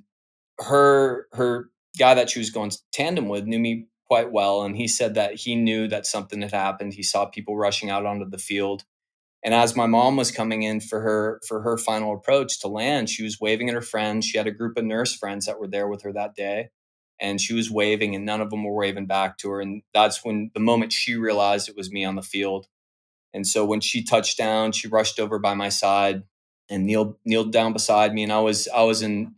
her 0.59 1.27
her 1.33 1.69
guy 1.99 2.15
that 2.15 2.29
she 2.31 2.39
was 2.39 2.51
going 2.51 2.71
tandem 2.93 3.29
with 3.29 3.45
knew 3.45 3.59
me 3.59 3.87
quite 4.07 4.31
well, 4.31 4.63
and 4.63 4.77
he 4.77 4.87
said 4.87 5.15
that 5.15 5.35
he 5.35 5.55
knew 5.55 5.87
that 5.89 6.05
something 6.07 6.41
had 6.41 6.53
happened. 6.53 6.93
He 6.95 7.03
saw 7.03 7.25
people 7.27 7.57
rushing 7.57 7.89
out 7.91 8.05
onto 8.05 8.29
the 8.29 8.37
field 8.39 8.85
and 9.43 9.53
as 9.53 9.75
my 9.75 9.85
mom 9.85 10.17
was 10.17 10.31
coming 10.31 10.63
in 10.63 10.81
for 10.81 10.99
her 11.01 11.39
for 11.47 11.61
her 11.61 11.77
final 11.77 12.13
approach 12.13 12.59
to 12.61 12.67
land, 12.67 13.09
she 13.09 13.23
was 13.23 13.39
waving 13.39 13.69
at 13.69 13.75
her 13.75 13.81
friends. 13.81 14.25
She 14.25 14.37
had 14.37 14.47
a 14.47 14.51
group 14.51 14.77
of 14.77 14.85
nurse 14.85 15.15
friends 15.15 15.45
that 15.45 15.59
were 15.59 15.67
there 15.67 15.87
with 15.87 16.01
her 16.03 16.11
that 16.13 16.35
day, 16.35 16.69
and 17.21 17.41
she 17.41 17.53
was 17.53 17.71
waving, 17.71 18.15
and 18.15 18.25
none 18.25 18.41
of 18.41 18.49
them 18.49 18.63
were 18.63 18.75
waving 18.75 19.05
back 19.07 19.37
to 19.39 19.49
her. 19.51 19.61
And 19.61 19.83
that's 19.93 20.23
when 20.23 20.51
the 20.53 20.59
moment 20.59 20.93
she 20.93 21.15
realized 21.15 21.69
it 21.69 21.77
was 21.77 21.91
me 21.91 22.05
on 22.05 22.15
the 22.15 22.21
field. 22.21 22.67
And 23.33 23.47
so 23.47 23.65
when 23.65 23.81
she 23.81 24.03
touched 24.03 24.37
down, 24.37 24.71
she 24.71 24.87
rushed 24.87 25.19
over 25.19 25.39
by 25.39 25.53
my 25.53 25.69
side 25.69 26.23
and 26.69 26.85
kneeled 26.85 27.15
kneeled 27.25 27.51
down 27.51 27.73
beside 27.73 28.13
me, 28.13 28.23
and 28.23 28.33
I 28.33 28.39
was 28.39 28.67
I 28.69 28.83
was 28.83 29.01
in 29.01 29.35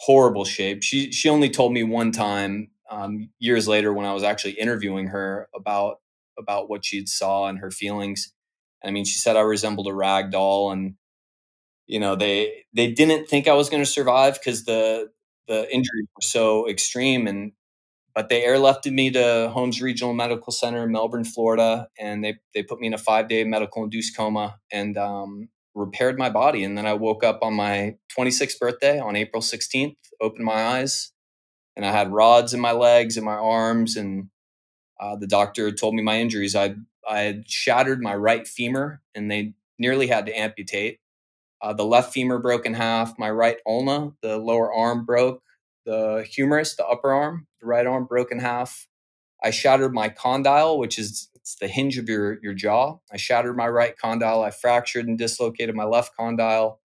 horrible 0.00 0.44
shape. 0.44 0.82
She 0.82 1.12
she 1.12 1.28
only 1.28 1.50
told 1.50 1.72
me 1.72 1.82
one 1.84 2.12
time 2.12 2.70
um, 2.90 3.30
years 3.38 3.68
later 3.68 3.92
when 3.92 4.06
I 4.06 4.14
was 4.14 4.22
actually 4.24 4.52
interviewing 4.54 5.08
her 5.08 5.48
about 5.54 6.00
about 6.38 6.68
what 6.70 6.84
she 6.84 7.06
saw 7.06 7.46
and 7.48 7.58
her 7.60 7.70
feelings 7.70 8.32
and 8.82 8.90
I 8.90 8.92
mean, 8.92 9.04
she 9.04 9.18
said 9.18 9.36
I 9.36 9.40
resembled 9.40 9.88
a 9.88 9.94
rag 9.94 10.30
doll, 10.30 10.72
and 10.72 10.94
you 11.86 12.00
know 12.00 12.16
they 12.16 12.64
they 12.74 12.90
didn't 12.90 13.28
think 13.28 13.48
I 13.48 13.54
was 13.54 13.70
going 13.70 13.82
to 13.82 13.90
survive 13.90 14.34
because 14.34 14.64
the 14.64 15.10
the 15.48 15.64
injuries 15.74 16.06
were 16.16 16.22
so 16.22 16.68
extreme, 16.68 17.26
and 17.26 17.52
but 18.14 18.28
they 18.28 18.42
airlifted 18.42 18.92
me 18.92 19.10
to 19.12 19.50
Holmes 19.52 19.80
Regional 19.82 20.14
Medical 20.14 20.52
Center 20.52 20.84
in 20.84 20.92
Melbourne, 20.92 21.24
Florida, 21.24 21.88
and 21.98 22.24
they 22.24 22.36
they 22.54 22.62
put 22.62 22.80
me 22.80 22.88
in 22.88 22.94
a 22.94 22.98
five 22.98 23.28
day 23.28 23.44
medical 23.44 23.84
induced 23.84 24.16
coma 24.16 24.58
and 24.72 24.98
um, 24.98 25.48
repaired 25.74 26.18
my 26.18 26.30
body, 26.30 26.64
and 26.64 26.76
then 26.78 26.86
I 26.86 26.94
woke 26.94 27.24
up 27.24 27.40
on 27.42 27.54
my 27.54 27.96
26th 28.16 28.58
birthday 28.60 29.00
on 29.00 29.16
April 29.16 29.42
16th, 29.42 29.98
opened 30.20 30.44
my 30.44 30.62
eyes, 30.78 31.12
and 31.76 31.86
I 31.86 31.92
had 31.92 32.12
rods 32.12 32.54
in 32.54 32.60
my 32.60 32.72
legs 32.72 33.16
and 33.16 33.26
my 33.26 33.34
arms, 33.36 33.96
and 33.96 34.28
uh, 35.00 35.16
the 35.16 35.26
doctor 35.26 35.70
told 35.72 35.94
me 35.94 36.02
my 36.02 36.18
injuries. 36.20 36.56
I 36.56 36.76
I 37.08 37.20
had 37.20 37.48
shattered 37.50 38.02
my 38.02 38.14
right 38.14 38.46
femur, 38.46 39.02
and 39.14 39.30
they 39.30 39.54
nearly 39.78 40.06
had 40.08 40.26
to 40.26 40.32
amputate. 40.38 41.00
Uh, 41.62 41.72
the 41.72 41.84
left 41.84 42.12
femur 42.12 42.38
broke 42.38 42.66
in 42.66 42.74
half. 42.74 43.18
My 43.18 43.30
right 43.30 43.58
ulna, 43.66 44.12
the 44.20 44.36
lower 44.36 44.72
arm, 44.72 45.04
broke. 45.04 45.42
The 45.86 46.26
humerus, 46.28 46.76
the 46.76 46.86
upper 46.86 47.12
arm, 47.12 47.46
the 47.60 47.66
right 47.66 47.86
arm, 47.86 48.04
broke 48.04 48.30
in 48.32 48.38
half. 48.38 48.86
I 49.42 49.50
shattered 49.50 49.92
my 49.92 50.08
condyle, 50.08 50.78
which 50.78 50.98
is 50.98 51.28
it's 51.34 51.56
the 51.56 51.66
hinge 51.66 51.98
of 51.98 52.08
your 52.08 52.38
your 52.42 52.54
jaw. 52.54 52.98
I 53.12 53.16
shattered 53.16 53.56
my 53.56 53.68
right 53.68 53.96
condyle. 53.96 54.42
I 54.42 54.50
fractured 54.50 55.08
and 55.08 55.18
dislocated 55.18 55.74
my 55.74 55.84
left 55.84 56.16
condyle. 56.16 56.80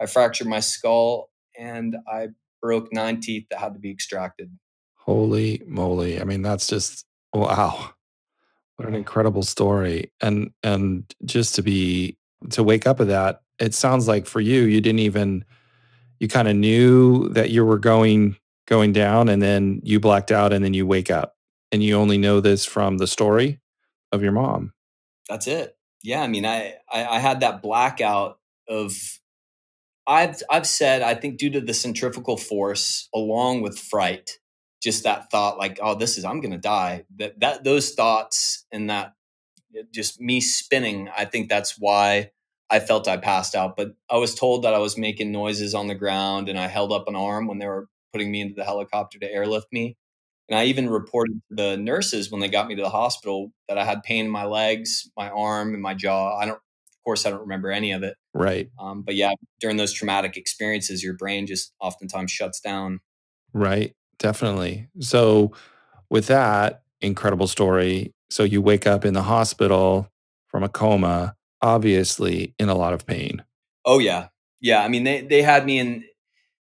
I 0.00 0.06
fractured 0.06 0.48
my 0.48 0.60
skull, 0.60 1.30
and 1.58 1.96
I 2.08 2.28
broke 2.60 2.92
nine 2.92 3.20
teeth 3.20 3.46
that 3.50 3.60
had 3.60 3.74
to 3.74 3.80
be 3.80 3.90
extracted. 3.90 4.50
Holy 4.96 5.62
moly! 5.66 6.20
I 6.20 6.24
mean, 6.24 6.42
that's 6.42 6.66
just 6.66 7.04
wow. 7.32 7.90
What 8.76 8.88
an 8.88 8.94
incredible 8.94 9.42
story. 9.42 10.10
And 10.22 10.52
and 10.62 11.04
just 11.24 11.54
to 11.56 11.62
be 11.62 12.16
to 12.50 12.62
wake 12.62 12.86
up 12.86 13.00
of 13.00 13.08
that, 13.08 13.42
it 13.58 13.74
sounds 13.74 14.08
like 14.08 14.26
for 14.26 14.40
you, 14.40 14.62
you 14.62 14.80
didn't 14.80 15.00
even 15.00 15.44
you 16.18 16.28
kind 16.28 16.48
of 16.48 16.56
knew 16.56 17.28
that 17.30 17.50
you 17.50 17.64
were 17.64 17.78
going 17.78 18.36
going 18.66 18.92
down 18.92 19.28
and 19.28 19.42
then 19.42 19.80
you 19.82 19.98
blacked 19.98 20.30
out 20.30 20.52
and 20.52 20.64
then 20.64 20.74
you 20.74 20.86
wake 20.86 21.10
up. 21.10 21.36
And 21.72 21.82
you 21.82 21.96
only 21.96 22.18
know 22.18 22.40
this 22.40 22.64
from 22.64 22.98
the 22.98 23.06
story 23.06 23.60
of 24.10 24.22
your 24.22 24.32
mom. 24.32 24.72
That's 25.28 25.46
it. 25.46 25.76
Yeah. 26.02 26.22
I 26.22 26.28
mean, 26.28 26.44
I 26.44 26.74
I, 26.90 27.06
I 27.06 27.18
had 27.18 27.40
that 27.40 27.62
blackout 27.62 28.38
of 28.68 29.20
I've 30.06 30.42
I've 30.50 30.66
said 30.66 31.02
I 31.02 31.14
think 31.14 31.38
due 31.38 31.50
to 31.50 31.60
the 31.60 31.74
centrifugal 31.74 32.36
force, 32.36 33.08
along 33.14 33.62
with 33.62 33.78
fright, 33.78 34.38
just 34.82 35.04
that 35.04 35.30
thought 35.30 35.58
like, 35.58 35.78
oh, 35.82 35.94
this 35.94 36.18
is 36.18 36.24
I'm 36.24 36.40
gonna 36.40 36.58
die. 36.58 37.04
That 37.16 37.38
that 37.40 37.64
those 37.64 37.92
thoughts 37.92 38.66
and 38.72 38.90
that 38.90 39.14
just 39.92 40.20
me 40.20 40.40
spinning, 40.40 41.08
I 41.16 41.24
think 41.24 41.48
that's 41.48 41.78
why 41.78 42.30
I 42.70 42.80
felt 42.80 43.08
I 43.08 43.16
passed 43.16 43.54
out. 43.54 43.76
But 43.76 43.94
I 44.08 44.16
was 44.16 44.34
told 44.34 44.64
that 44.64 44.74
I 44.74 44.78
was 44.78 44.96
making 44.96 45.32
noises 45.32 45.74
on 45.74 45.88
the 45.88 45.94
ground 45.94 46.48
and 46.48 46.58
I 46.58 46.68
held 46.68 46.92
up 46.92 47.08
an 47.08 47.16
arm 47.16 47.46
when 47.46 47.58
they 47.58 47.66
were 47.66 47.88
putting 48.12 48.30
me 48.30 48.40
into 48.40 48.54
the 48.54 48.64
helicopter 48.64 49.18
to 49.18 49.30
airlift 49.30 49.66
me. 49.72 49.96
And 50.48 50.58
I 50.58 50.64
even 50.64 50.90
reported 50.90 51.40
to 51.48 51.54
the 51.54 51.76
nurses 51.76 52.30
when 52.30 52.40
they 52.40 52.48
got 52.48 52.66
me 52.66 52.74
to 52.74 52.82
the 52.82 52.90
hospital 52.90 53.52
that 53.68 53.78
I 53.78 53.84
had 53.84 54.02
pain 54.02 54.24
in 54.24 54.30
my 54.30 54.44
legs, 54.44 55.08
my 55.16 55.30
arm, 55.30 55.74
and 55.74 55.82
my 55.82 55.94
jaw. 55.94 56.36
I 56.36 56.44
don't, 56.44 56.56
of 56.56 57.04
course, 57.04 57.24
I 57.24 57.30
don't 57.30 57.42
remember 57.42 57.70
any 57.70 57.92
of 57.92 58.02
it. 58.02 58.16
Right. 58.34 58.68
Um, 58.80 59.02
but 59.02 59.14
yeah, 59.14 59.30
during 59.60 59.76
those 59.76 59.92
traumatic 59.92 60.36
experiences, 60.36 61.04
your 61.04 61.14
brain 61.14 61.46
just 61.46 61.72
oftentimes 61.80 62.32
shuts 62.32 62.60
down. 62.60 63.00
Right. 63.52 63.94
Definitely. 64.18 64.88
So, 64.98 65.52
with 66.10 66.26
that 66.26 66.82
incredible 67.00 67.46
story, 67.46 68.12
so 68.30 68.42
you 68.42 68.62
wake 68.62 68.86
up 68.86 69.04
in 69.04 69.14
the 69.14 69.22
hospital 69.22 70.08
from 70.48 70.62
a 70.62 70.68
coma, 70.68 71.34
obviously 71.62 72.54
in 72.58 72.68
a 72.68 72.74
lot 72.74 72.92
of 72.92 73.06
pain. 73.06 73.44
Oh 73.84 73.98
yeah, 73.98 74.28
yeah. 74.60 74.82
I 74.82 74.88
mean, 74.88 75.04
they 75.04 75.22
they 75.22 75.42
had 75.42 75.64
me 75.64 75.78
in. 75.78 76.04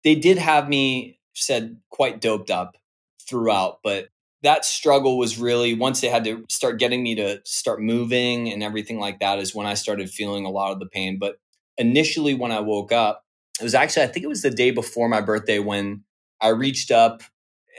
They 0.04 0.16
did 0.16 0.38
have 0.38 0.70
me 0.70 1.20
said 1.34 1.78
quite 1.90 2.22
doped 2.22 2.52
up 2.52 2.78
throughout, 3.22 3.80
but 3.84 4.10
that 4.44 4.64
struggle 4.64 5.18
was 5.18 5.40
really 5.40 5.74
once 5.74 6.02
they 6.02 6.08
had 6.08 6.24
to 6.24 6.46
start 6.50 6.78
getting 6.78 7.02
me 7.02 7.16
to 7.16 7.42
start 7.46 7.82
moving 7.82 8.52
and 8.52 8.62
everything 8.62 9.00
like 9.00 9.20
that 9.20 9.40
is 9.40 9.56
when 9.56 9.66
I 9.66 9.74
started 9.74 10.10
feeling 10.10 10.46
a 10.46 10.52
lot 10.52 10.72
of 10.72 10.80
the 10.80 10.86
pain. 10.86 11.18
But 11.20 11.38
initially, 11.78 12.36
when 12.36 12.52
I 12.52 12.60
woke 12.60 12.92
up, 12.92 13.24
it 13.60 13.64
was 13.64 13.74
actually 13.74 14.04
I 14.04 14.08
think 14.08 14.24
it 14.24 14.30
was 14.30 14.44
the 14.44 14.52
day 14.52 14.72
before 14.72 15.10
my 15.10 15.22
birthday 15.22 15.60
when 15.60 16.04
I 16.42 16.50
reached 16.50 16.92
up 16.92 17.24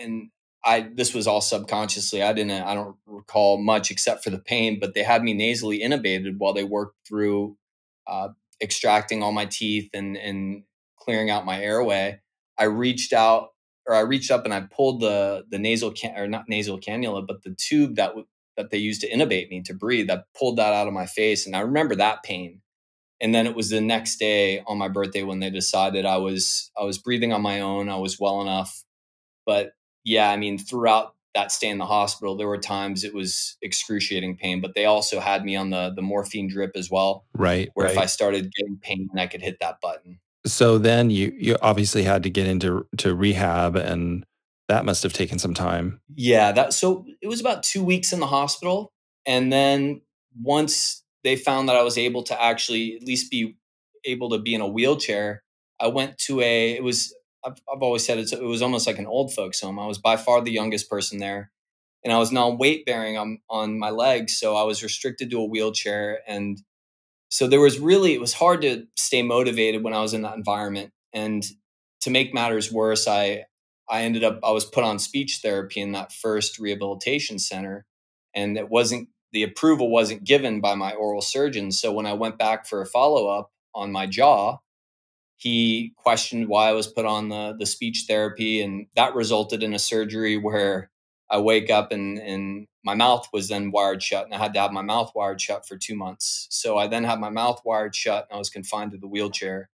and 0.00 0.30
I 0.66 0.82
this 0.94 1.14
was 1.14 1.28
all 1.28 1.42
subconsciously. 1.42 2.22
I 2.22 2.34
didn't 2.34 2.52
I 2.62 2.74
don't 2.74 2.96
recall 3.06 3.58
much 3.58 3.92
except 3.92 4.24
for 4.24 4.30
the 4.30 4.40
pain, 4.40 4.80
but 4.80 4.94
they 4.94 5.04
had 5.04 5.24
me 5.24 5.34
nasally 5.34 5.80
intubated 5.80 6.38
while 6.38 6.54
they 6.54 6.64
worked 6.64 6.96
through 7.08 7.58
uh, 8.08 8.30
extracting 8.62 9.22
all 9.24 9.32
my 9.32 9.46
teeth 9.46 9.90
and 9.94 10.16
and 10.18 10.64
clearing 10.98 11.30
out 11.30 11.46
my 11.46 11.62
airway. 11.62 12.20
I 12.58 12.64
reached 12.64 13.14
out 13.14 13.50
or 13.86 13.94
I 13.94 14.00
reached 14.00 14.32
up 14.32 14.44
and 14.44 14.54
I 14.54 14.62
pulled 14.62 15.00
the 15.02 15.46
the 15.50 15.58
nasal 15.60 15.92
can 15.92 16.18
or 16.18 16.28
not 16.28 16.48
nasal 16.48 16.80
cannula, 16.80 17.26
but 17.26 17.44
the 17.44 17.54
tube 17.56 17.96
that 17.96 18.08
w- 18.08 18.28
that 18.58 18.70
they 18.70 18.78
used 18.78 19.02
to 19.02 19.10
intubate 19.10 19.50
me 19.50 19.62
to 19.62 19.74
breathe. 19.74 20.10
I 20.10 20.22
pulled 20.38 20.56
that 20.58 20.74
out 20.74 20.88
of 20.88 20.94
my 20.94 21.06
face, 21.06 21.46
and 21.46 21.56
I 21.56 21.60
remember 21.60 21.96
that 21.96 22.24
pain. 22.24 22.62
And 23.20 23.34
then 23.34 23.46
it 23.46 23.56
was 23.56 23.70
the 23.70 23.80
next 23.80 24.18
day 24.18 24.62
on 24.66 24.78
my 24.78 24.88
birthday 24.88 25.22
when 25.24 25.40
they 25.40 25.50
decided 25.50 26.06
I 26.06 26.18
was 26.18 26.70
I 26.80 26.84
was 26.84 26.98
breathing 26.98 27.32
on 27.32 27.42
my 27.42 27.60
own. 27.60 27.88
I 27.90 27.96
was 27.98 28.20
well 28.20 28.42
enough, 28.42 28.84
but 29.46 29.72
yeah, 30.06 30.30
I 30.30 30.36
mean, 30.36 30.56
throughout 30.56 31.14
that 31.34 31.52
stay 31.52 31.68
in 31.68 31.78
the 31.78 31.84
hospital, 31.84 32.36
there 32.36 32.46
were 32.46 32.58
times 32.58 33.04
it 33.04 33.12
was 33.12 33.58
excruciating 33.60 34.36
pain, 34.36 34.60
but 34.62 34.74
they 34.74 34.86
also 34.86 35.20
had 35.20 35.44
me 35.44 35.56
on 35.56 35.70
the 35.70 35.92
the 35.94 36.00
morphine 36.00 36.48
drip 36.48 36.72
as 36.76 36.90
well. 36.90 37.26
Right. 37.34 37.70
Where 37.74 37.86
right. 37.86 37.92
if 37.94 37.98
I 38.00 38.06
started 38.06 38.50
getting 38.54 38.78
pain, 38.80 39.10
I 39.18 39.26
could 39.26 39.42
hit 39.42 39.58
that 39.60 39.80
button. 39.82 40.20
So 40.46 40.78
then 40.78 41.10
you 41.10 41.34
you 41.36 41.56
obviously 41.60 42.04
had 42.04 42.22
to 42.22 42.30
get 42.30 42.46
into 42.46 42.86
to 42.98 43.14
rehab 43.14 43.76
and 43.76 44.24
that 44.68 44.84
must 44.84 45.02
have 45.02 45.12
taken 45.12 45.38
some 45.38 45.54
time. 45.54 46.00
Yeah, 46.14 46.52
that 46.52 46.72
so 46.72 47.04
it 47.20 47.26
was 47.26 47.40
about 47.40 47.64
2 47.64 47.84
weeks 47.84 48.12
in 48.12 48.20
the 48.20 48.26
hospital 48.26 48.92
and 49.26 49.52
then 49.52 50.02
once 50.40 51.02
they 51.24 51.34
found 51.34 51.68
that 51.68 51.76
I 51.76 51.82
was 51.82 51.98
able 51.98 52.22
to 52.24 52.40
actually 52.40 52.96
at 52.96 53.02
least 53.02 53.30
be 53.30 53.56
able 54.04 54.30
to 54.30 54.38
be 54.38 54.54
in 54.54 54.60
a 54.60 54.68
wheelchair, 54.68 55.42
I 55.80 55.88
went 55.88 56.16
to 56.18 56.40
a 56.40 56.76
it 56.76 56.84
was 56.84 57.12
I've, 57.46 57.62
I've 57.72 57.82
always 57.82 58.04
said 58.04 58.18
it 58.18 58.42
was 58.42 58.62
almost 58.62 58.86
like 58.86 58.98
an 58.98 59.06
old 59.06 59.32
folks 59.32 59.60
home. 59.60 59.78
I 59.78 59.86
was 59.86 59.98
by 59.98 60.16
far 60.16 60.40
the 60.42 60.50
youngest 60.50 60.90
person 60.90 61.18
there, 61.18 61.52
and 62.04 62.12
I 62.12 62.18
was 62.18 62.32
non 62.32 62.58
weight 62.58 62.84
bearing 62.84 63.16
on 63.16 63.38
on 63.48 63.78
my 63.78 63.90
legs, 63.90 64.36
so 64.36 64.56
I 64.56 64.64
was 64.64 64.82
restricted 64.82 65.30
to 65.30 65.40
a 65.40 65.44
wheelchair, 65.46 66.20
and 66.26 66.60
so 67.30 67.46
there 67.46 67.60
was 67.60 67.78
really 67.78 68.14
it 68.14 68.20
was 68.20 68.34
hard 68.34 68.62
to 68.62 68.86
stay 68.96 69.22
motivated 69.22 69.84
when 69.84 69.94
I 69.94 70.00
was 70.00 70.14
in 70.14 70.22
that 70.22 70.36
environment. 70.36 70.92
And 71.12 71.44
to 72.02 72.10
make 72.10 72.34
matters 72.34 72.72
worse, 72.72 73.06
I 73.08 73.44
I 73.88 74.02
ended 74.02 74.24
up 74.24 74.40
I 74.44 74.50
was 74.50 74.64
put 74.64 74.84
on 74.84 74.98
speech 74.98 75.40
therapy 75.42 75.80
in 75.80 75.92
that 75.92 76.12
first 76.12 76.58
rehabilitation 76.58 77.38
center, 77.38 77.86
and 78.34 78.56
it 78.56 78.68
wasn't 78.70 79.08
the 79.32 79.44
approval 79.44 79.90
wasn't 79.90 80.24
given 80.24 80.60
by 80.60 80.74
my 80.74 80.92
oral 80.92 81.20
surgeon. 81.22 81.70
So 81.70 81.92
when 81.92 82.06
I 82.06 82.14
went 82.14 82.38
back 82.38 82.66
for 82.66 82.80
a 82.80 82.86
follow 82.86 83.28
up 83.28 83.52
on 83.74 83.92
my 83.92 84.06
jaw, 84.06 84.58
he 85.36 85.92
questioned 85.96 86.48
why 86.48 86.68
I 86.68 86.72
was 86.72 86.86
put 86.86 87.04
on 87.06 87.28
the 87.28 87.54
the 87.58 87.66
speech 87.66 88.04
therapy, 88.08 88.62
and 88.62 88.86
that 88.96 89.14
resulted 89.14 89.62
in 89.62 89.74
a 89.74 89.78
surgery 89.78 90.36
where 90.36 90.90
I 91.30 91.38
wake 91.38 91.70
up 91.70 91.92
and 91.92 92.18
and 92.18 92.66
my 92.84 92.94
mouth 92.94 93.28
was 93.32 93.48
then 93.48 93.70
wired 93.72 94.02
shut, 94.02 94.24
and 94.24 94.34
I 94.34 94.38
had 94.38 94.54
to 94.54 94.60
have 94.60 94.72
my 94.72 94.82
mouth 94.82 95.12
wired 95.14 95.40
shut 95.40 95.66
for 95.66 95.76
two 95.76 95.96
months. 95.96 96.46
So 96.50 96.78
I 96.78 96.86
then 96.86 97.04
had 97.04 97.20
my 97.20 97.30
mouth 97.30 97.60
wired 97.64 97.94
shut, 97.94 98.26
and 98.30 98.36
I 98.36 98.38
was 98.38 98.50
confined 98.50 98.92
to 98.92 98.98
the 98.98 99.08
wheelchair, 99.08 99.68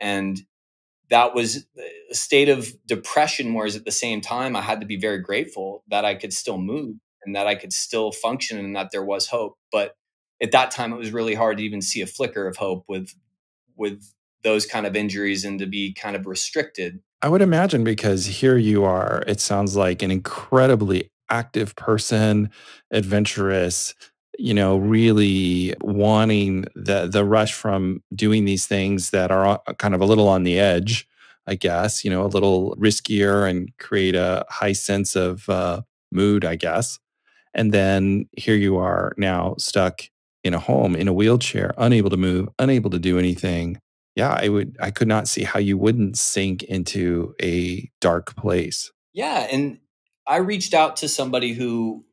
and 0.00 0.40
that 1.10 1.34
was 1.34 1.66
a 2.10 2.14
state 2.14 2.48
of 2.48 2.74
depression. 2.86 3.54
Whereas 3.54 3.76
at 3.76 3.84
the 3.84 3.92
same 3.92 4.20
time, 4.22 4.56
I 4.56 4.62
had 4.62 4.80
to 4.80 4.86
be 4.86 4.96
very 4.96 5.18
grateful 5.20 5.84
that 5.88 6.04
I 6.04 6.14
could 6.14 6.32
still 6.32 6.58
move 6.58 6.96
and 7.24 7.36
that 7.36 7.46
I 7.46 7.54
could 7.54 7.72
still 7.72 8.12
function, 8.12 8.58
and 8.58 8.74
that 8.76 8.90
there 8.92 9.04
was 9.04 9.28
hope. 9.28 9.58
But 9.70 9.96
at 10.42 10.52
that 10.52 10.70
time, 10.70 10.92
it 10.92 10.98
was 10.98 11.12
really 11.12 11.34
hard 11.34 11.58
to 11.58 11.64
even 11.64 11.82
see 11.82 12.00
a 12.00 12.06
flicker 12.06 12.46
of 12.48 12.56
hope 12.56 12.84
with 12.88 13.14
with 13.76 14.13
those 14.44 14.66
kind 14.66 14.86
of 14.86 14.94
injuries 14.94 15.44
and 15.44 15.58
to 15.58 15.66
be 15.66 15.92
kind 15.92 16.14
of 16.14 16.26
restricted. 16.26 17.00
I 17.22 17.28
would 17.28 17.42
imagine 17.42 17.82
because 17.82 18.26
here 18.26 18.58
you 18.58 18.84
are, 18.84 19.24
it 19.26 19.40
sounds 19.40 19.74
like 19.74 20.02
an 20.02 20.10
incredibly 20.10 21.10
active 21.30 21.74
person, 21.74 22.50
adventurous, 22.90 23.94
you 24.38 24.52
know, 24.52 24.76
really 24.76 25.74
wanting 25.80 26.66
the 26.74 27.06
the 27.06 27.24
rush 27.24 27.54
from 27.54 28.02
doing 28.14 28.44
these 28.44 28.66
things 28.66 29.10
that 29.10 29.30
are 29.30 29.60
kind 29.78 29.94
of 29.94 30.00
a 30.00 30.04
little 30.04 30.28
on 30.28 30.42
the 30.42 30.58
edge, 30.58 31.08
I 31.46 31.54
guess, 31.54 32.04
you 32.04 32.10
know, 32.10 32.24
a 32.24 32.28
little 32.28 32.76
riskier 32.76 33.48
and 33.48 33.76
create 33.78 34.14
a 34.14 34.44
high 34.50 34.72
sense 34.72 35.16
of 35.16 35.48
uh, 35.48 35.82
mood, 36.12 36.44
I 36.44 36.56
guess. 36.56 36.98
And 37.54 37.72
then 37.72 38.28
here 38.36 38.56
you 38.56 38.76
are 38.76 39.14
now 39.16 39.54
stuck 39.58 40.02
in 40.42 40.52
a 40.52 40.58
home 40.58 40.94
in 40.94 41.08
a 41.08 41.12
wheelchair, 41.12 41.72
unable 41.78 42.10
to 42.10 42.16
move, 42.16 42.48
unable 42.58 42.90
to 42.90 42.98
do 42.98 43.18
anything 43.18 43.80
yeah, 44.14 44.36
I 44.40 44.48
would 44.48 44.76
I 44.80 44.90
could 44.90 45.08
not 45.08 45.28
see 45.28 45.42
how 45.42 45.58
you 45.58 45.76
wouldn't 45.76 46.16
sink 46.18 46.62
into 46.62 47.34
a 47.42 47.90
dark 48.00 48.36
place. 48.36 48.92
Yeah, 49.12 49.46
and 49.50 49.78
I 50.26 50.36
reached 50.36 50.74
out 50.74 50.96
to 50.96 51.08
somebody 51.08 51.52
who 51.52 52.04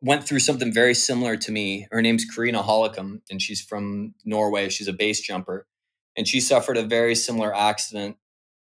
went 0.00 0.24
through 0.24 0.40
something 0.40 0.72
very 0.72 0.94
similar 0.94 1.36
to 1.36 1.52
me. 1.52 1.86
Her 1.90 2.02
name's 2.02 2.24
Karina 2.24 2.62
Hollekim, 2.62 3.20
and 3.30 3.40
she's 3.40 3.60
from 3.60 4.14
Norway. 4.24 4.68
She's 4.68 4.88
a 4.88 4.92
base 4.92 5.20
jumper, 5.20 5.66
and 6.16 6.26
she 6.26 6.40
suffered 6.40 6.76
a 6.76 6.82
very 6.82 7.14
similar 7.14 7.54
accident 7.54 8.16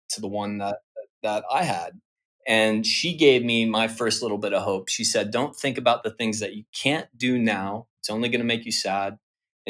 to 0.10 0.22
the 0.22 0.28
one 0.28 0.58
that 0.58 0.80
that 1.24 1.44
I 1.52 1.64
had. 1.64 2.00
And 2.48 2.86
she 2.86 3.16
gave 3.16 3.44
me 3.44 3.66
my 3.66 3.88
first 3.88 4.22
little 4.22 4.40
bit 4.40 4.54
of 4.54 4.64
hope. 4.64 4.90
She 4.90 5.04
said, 5.06 5.32
"Don't 5.32 5.56
think 5.56 5.78
about 5.78 6.04
the 6.04 6.12
things 6.12 6.40
that 6.40 6.56
you 6.56 6.66
can't 6.74 7.08
do 7.18 7.40
now. 7.40 7.88
It's 8.00 8.10
only 8.10 8.30
going 8.30 8.42
to 8.42 8.46
make 8.46 8.66
you 8.66 8.72
sad. 8.72 9.18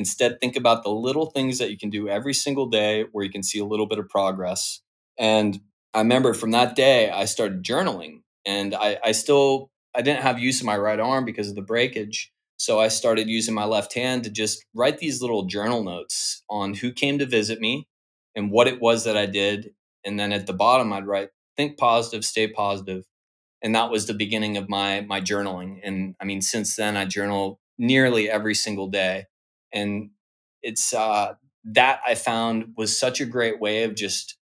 Instead, 0.02 0.40
think 0.40 0.56
about 0.56 0.82
the 0.84 0.90
little 0.90 1.28
things 1.28 1.60
that 1.60 1.70
you 1.70 1.78
can 1.78 1.92
do 1.92 2.10
every 2.10 2.34
single 2.34 2.66
day 2.66 3.06
where 3.12 3.24
you 3.24 3.30
can 3.30 3.44
see 3.44 3.60
a 3.60 3.66
little 3.66 3.86
bit 3.86 4.00
of 4.00 4.10
progress. 4.10 4.82
And 5.20 5.60
I 5.94 6.00
remember 6.00 6.34
from 6.34 6.50
that 6.52 6.76
day, 6.76 7.12
I 7.12 7.26
started 7.26 7.64
journaling. 7.64 8.24
And 8.44 8.74
I, 8.74 8.98
I 9.06 9.12
still 9.12 9.70
I 9.96 10.02
didn't 10.02 10.24
have 10.24 10.40
use 10.40 10.60
of 10.60 10.66
my 10.66 10.76
right 10.76 11.00
arm 11.00 11.24
because 11.24 11.50
of 11.50 11.56
the 11.56 11.62
breakage. 11.62 12.32
So 12.58 12.80
I 12.80 12.88
started 12.88 13.30
using 13.30 13.54
my 13.54 13.66
left 13.66 13.94
hand 13.94 14.24
to 14.24 14.32
just 14.32 14.66
write 14.74 14.98
these 14.98 15.22
little 15.22 15.46
journal 15.46 15.84
notes 15.84 16.42
on 16.50 16.74
who 16.74 16.92
came 16.92 17.20
to 17.20 17.28
visit 17.28 17.60
me 17.60 17.88
and 18.36 18.50
what 18.50 18.68
it 18.68 18.82
was 18.82 19.04
that 19.04 19.16
I 19.16 19.28
did. 19.28 19.70
And 20.04 20.20
then 20.20 20.34
at 20.34 20.48
the 20.48 20.54
bottom, 20.54 20.92
I'd 20.92 21.06
write, 21.06 21.30
think 21.58 21.78
positive, 21.78 22.26
stay 22.26 22.48
positive. 22.48 23.04
And 23.62 23.76
that 23.76 23.92
was 23.92 24.08
the 24.08 24.16
beginning 24.16 24.58
of 24.58 24.68
my 24.68 25.02
my 25.02 25.22
journaling. 25.22 25.80
And 25.84 26.16
I 26.20 26.26
mean, 26.26 26.42
since 26.42 26.76
then 26.76 26.98
I 26.98 27.06
journal 27.06 27.60
nearly 27.78 28.28
every 28.28 28.56
single 28.56 28.88
day 28.88 29.26
and 29.74 30.12
it's 30.62 30.94
uh, 30.94 31.34
that 31.66 32.02
I 32.06 32.16
found 32.16 32.74
was 32.78 32.98
such 32.98 33.22
a 33.22 33.26
great 33.26 33.60
way 33.60 33.84
of 33.84 33.96
just 33.96 34.38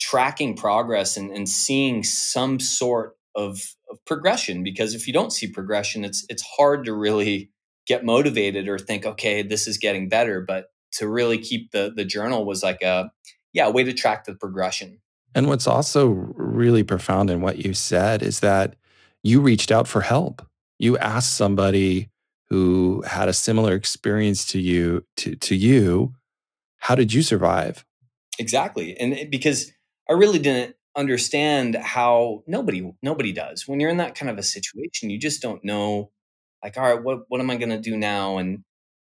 tracking 0.00 0.56
progress 0.56 1.16
and, 1.16 1.30
and 1.30 1.48
seeing 1.48 2.02
some 2.02 2.58
sort 2.60 3.16
of, 3.34 3.74
of, 3.90 4.04
progression. 4.04 4.62
Because 4.62 4.94
if 4.94 5.06
you 5.06 5.12
don't 5.12 5.32
see 5.32 5.46
progression, 5.46 6.04
it's 6.04 6.24
it's 6.28 6.42
hard 6.42 6.84
to 6.84 6.94
really 6.94 7.50
get 7.86 8.04
motivated 8.04 8.68
or 8.68 8.78
think, 8.78 9.04
okay, 9.04 9.42
this 9.42 9.66
is 9.66 9.78
getting 9.78 10.08
better. 10.08 10.40
But 10.40 10.66
to 10.92 11.08
really 11.08 11.38
keep 11.38 11.72
the 11.72 11.92
the 11.94 12.04
journal 12.04 12.44
was 12.44 12.62
like 12.62 12.82
a 12.82 13.10
yeah 13.52 13.66
a 13.66 13.70
way 13.70 13.84
to 13.84 13.92
track 13.92 14.24
the 14.24 14.34
progression. 14.34 15.00
And 15.34 15.48
what's 15.48 15.66
also 15.66 16.06
really 16.08 16.84
profound 16.84 17.28
in 17.28 17.40
what 17.40 17.64
you 17.64 17.74
said 17.74 18.22
is 18.22 18.40
that 18.40 18.76
you 19.24 19.40
reached 19.40 19.72
out 19.72 19.88
for 19.88 20.02
help. 20.02 20.46
You 20.78 20.96
asked 20.98 21.34
somebody 21.34 22.10
who 22.54 23.02
had 23.06 23.28
a 23.28 23.32
similar 23.32 23.74
experience 23.74 24.44
to 24.44 24.60
you 24.60 25.04
to, 25.16 25.34
to 25.36 25.54
you 25.54 26.14
how 26.78 26.94
did 26.94 27.12
you 27.12 27.22
survive 27.22 27.84
Exactly. 28.38 28.96
And 28.98 29.30
because 29.30 29.72
I 30.08 30.14
really 30.14 30.38
didn't 30.38 30.76
understand 30.96 31.76
how 31.76 32.42
nobody 32.46 32.92
nobody 33.02 33.32
does. 33.32 33.66
When 33.66 33.80
you're 33.80 33.90
in 33.90 33.96
that 33.98 34.14
kind 34.14 34.30
of 34.30 34.38
a 34.38 34.42
situation, 34.42 35.10
you 35.10 35.18
just 35.18 35.42
don't 35.42 35.64
know 35.64 36.10
like 36.62 36.76
all 36.76 36.82
right, 36.84 37.02
what 37.02 37.24
what 37.28 37.40
am 37.40 37.50
I 37.50 37.56
going 37.56 37.70
to 37.70 37.80
do 37.80 37.96
now 37.96 38.38
and 38.38 38.64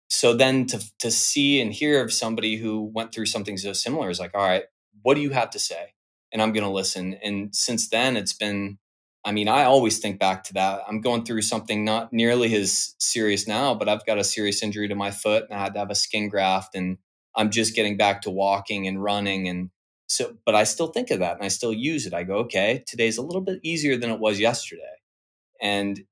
so 0.09 0.35
then 0.35 0.67
to 0.67 0.83
to 1.01 1.11
see 1.11 1.61
and 1.61 1.73
hear 1.73 2.03
of 2.03 2.13
somebody 2.13 2.57
who 2.57 2.83
went 2.95 3.13
through 3.13 3.27
something 3.27 3.57
so 3.57 3.73
similar 3.73 4.11
is 4.11 4.21
like 4.21 4.35
all 4.35 4.47
right, 4.47 4.65
what 5.03 5.15
do 5.15 5.21
you 5.21 5.31
have 5.31 5.51
to 5.51 5.59
say? 5.59 5.95
And 6.33 6.43
I'm 6.43 6.53
going 6.53 6.65
to 6.65 6.71
listen. 6.71 7.15
And 7.23 7.55
since 7.55 7.89
then 7.89 8.17
it's 8.17 8.33
been 8.33 8.79
I 9.25 9.33
mean, 9.33 9.49
I 9.49 9.65
always 9.65 9.99
think 9.99 10.19
back 10.19 10.45
to 10.45 10.55
that. 10.55 10.83
I'm 10.87 11.01
going 11.01 11.25
through 11.25 11.43
something 11.43 11.85
not 11.85 12.13
nearly 12.13 12.55
as 12.55 12.95
serious 12.99 13.49
now, 13.49 13.75
but 13.75 13.89
I've 13.89 14.05
got 14.05 14.19
a 14.19 14.25
serious 14.25 14.63
injury 14.63 14.87
to 14.89 14.95
my 14.95 15.11
foot 15.11 15.45
and 15.49 15.59
I 15.59 15.63
had 15.63 15.73
to 15.75 15.79
have 15.79 15.91
a 15.91 15.95
skin 15.95 16.29
graft 16.29 16.75
and 16.75 16.99
I'm 17.35 17.51
just 17.51 17.75
getting 17.75 17.97
back 17.97 18.23
to 18.23 18.31
walking 18.31 18.87
and 18.87 19.03
running 19.03 19.49
and 19.49 19.71
so 20.07 20.37
but 20.45 20.55
I 20.55 20.65
still 20.65 20.89
think 20.89 21.11
of 21.11 21.21
that 21.21 21.37
and 21.37 21.45
I 21.45 21.49
still 21.49 21.73
use 21.73 22.07
it. 22.07 22.13
I 22.13 22.25
go, 22.25 22.37
okay, 22.37 22.85
today's 22.87 23.17
a 23.17 23.23
little 23.23 23.41
bit 23.41 23.61
easier 23.63 23.97
than 23.97 24.11
it 24.11 24.21
was 24.21 24.39
yesterday. 24.39 24.83
And 25.61 26.05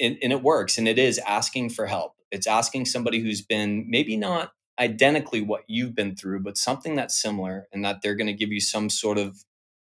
and, 0.00 0.16
it 0.20 0.42
works 0.42 0.78
and 0.78 0.88
it 0.88 0.98
is 0.98 1.18
asking 1.18 1.70
for 1.70 1.86
help. 1.86 2.14
It's 2.30 2.46
asking 2.46 2.86
somebody 2.86 3.20
who's 3.20 3.42
been 3.42 3.86
maybe 3.88 4.16
not 4.16 4.52
identically 4.78 5.42
what 5.42 5.62
you've 5.68 5.94
been 5.94 6.16
through, 6.16 6.40
but 6.40 6.56
something 6.56 6.96
that's 6.96 7.20
similar 7.20 7.68
and 7.72 7.84
that 7.84 8.00
they're 8.02 8.16
going 8.16 8.26
to 8.26 8.32
give 8.32 8.50
you 8.50 8.60
some 8.60 8.88
sort 8.88 9.18
of 9.18 9.44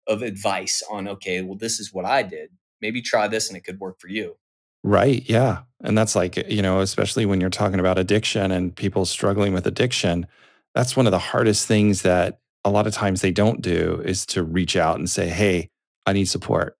of 0.08 0.22
advice 0.22 0.84
on 0.92 1.08
okay, 1.08 1.42
well 1.42 1.58
this 1.58 1.80
is 1.80 1.94
what 1.94 2.06
I 2.06 2.22
did. 2.22 2.50
Maybe 2.86 3.02
try 3.02 3.28
this 3.28 3.48
and 3.48 3.58
it 3.58 3.64
could 3.64 3.80
work 3.80 4.00
for 4.00 4.10
you. 4.10 4.38
Right. 4.84 5.28
Yeah. 5.28 5.64
And 5.82 5.98
that's 5.98 6.16
like, 6.16 6.38
you 6.48 6.62
know, 6.62 6.82
especially 6.82 7.26
when 7.26 7.42
you're 7.42 7.50
talking 7.50 7.80
about 7.80 7.98
addiction 7.98 8.52
and 8.52 8.76
people 8.76 9.06
struggling 9.06 9.52
with 9.52 9.66
addiction, 9.66 10.28
that's 10.76 10.96
one 10.96 11.08
of 11.08 11.12
the 11.12 11.18
hardest 11.18 11.68
things 11.68 12.04
that 12.04 12.40
a 12.64 12.70
lot 12.70 12.86
of 12.86 12.94
times 12.94 13.22
they 13.22 13.32
don't 13.32 13.62
do 13.62 14.00
is 14.06 14.28
to 14.28 14.44
reach 14.44 14.76
out 14.76 14.98
and 14.98 15.10
say, 15.10 15.28
Hey, 15.28 15.72
I 16.06 16.14
need 16.14 16.26
support. 16.26 16.78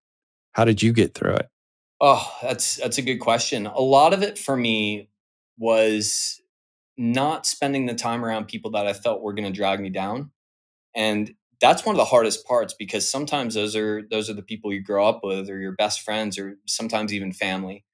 How 0.52 0.64
did 0.64 0.84
you 0.84 0.92
get 0.92 1.14
through 1.14 1.34
it? 1.34 1.48
Oh, 2.00 2.32
that's 2.40 2.76
that's 2.76 2.98
a 2.98 3.02
good 3.02 3.18
question. 3.18 3.66
A 3.66 3.80
lot 3.80 4.14
of 4.14 4.22
it 4.22 4.38
for 4.38 4.56
me 4.56 5.08
was 5.58 6.40
not 6.96 7.44
spending 7.44 7.86
the 7.86 7.94
time 7.94 8.24
around 8.24 8.46
people 8.46 8.70
that 8.70 8.86
I 8.86 8.92
felt 8.92 9.20
were 9.20 9.32
going 9.32 9.52
to 9.52 9.56
drag 9.56 9.80
me 9.80 9.90
down. 9.90 10.30
And 10.94 11.34
that's 11.60 11.84
one 11.84 11.94
of 11.94 11.98
the 11.98 12.04
hardest 12.04 12.46
parts 12.46 12.74
because 12.74 13.08
sometimes 13.08 13.54
those 13.54 13.76
are 13.76 14.02
those 14.10 14.30
are 14.30 14.34
the 14.34 14.42
people 14.42 14.72
you 14.72 14.82
grow 14.82 15.06
up 15.08 15.20
with 15.22 15.48
or 15.50 15.58
your 15.58 15.72
best 15.72 16.02
friends 16.02 16.38
or 16.38 16.56
sometimes 16.66 17.12
even 17.12 17.32
family. 17.32 17.84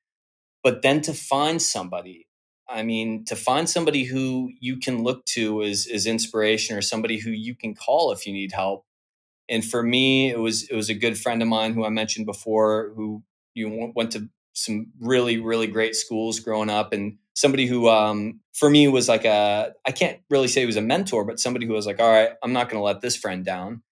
But 0.63 0.83
then 0.83 1.01
to 1.03 1.15
find 1.15 1.61
somebody 1.63 2.27
I 2.69 2.83
mean, 2.83 3.25
to 3.27 3.37
find 3.37 3.69
somebody 3.69 4.05
who 4.05 4.51
you 4.61 4.79
can 4.79 5.03
look 5.03 5.27
to 5.27 5.63
as, 5.63 5.87
as 5.93 6.07
inspiration 6.07 6.77
or 6.77 6.81
somebody 6.81 7.19
who 7.19 7.31
you 7.31 7.55
can 7.55 7.75
call 7.75 8.13
if 8.13 8.27
you 8.27 8.33
need 8.33 8.53
help. 8.53 8.87
And 9.49 9.65
for 9.65 9.83
me, 9.83 10.31
it 10.31 10.39
was 10.39 10.65
it 10.65 10.75
was 10.77 10.91
a 10.91 10.95
good 10.95 11.19
friend 11.19 11.43
of 11.43 11.49
mine 11.49 11.75
who 11.75 11.85
I 11.85 11.91
mentioned 11.91 12.27
before, 12.27 12.93
who 12.97 13.23
you 13.55 13.69
know, 13.69 13.93
went 13.95 14.13
to 14.13 14.29
some 14.55 14.93
really 15.01 15.39
really 15.39 15.67
great 15.67 15.97
schools 15.97 16.41
growing 16.41 16.71
up, 16.71 16.93
and 16.93 17.19
somebody 17.35 17.67
who 17.67 17.89
um, 17.89 18.41
for 18.53 18.69
me 18.71 18.89
was 18.89 19.09
like 19.09 19.25
a 19.25 19.73
I 19.87 19.93
can't 19.93 20.21
really 20.31 20.49
say 20.49 20.61
he 20.61 20.67
was 20.67 20.77
a 20.77 20.83
mentor, 20.83 21.25
but 21.25 21.41
somebody 21.41 21.67
who 21.67 21.73
was 21.73 21.87
like, 21.87 22.01
all 22.01 22.11
right, 22.11 22.31
I'm 22.43 22.53
not 22.53 22.69
going 22.69 22.81
to 22.81 22.85
let 22.85 23.01
this 23.01 23.17
friend 23.17 23.45
down, 23.45 23.83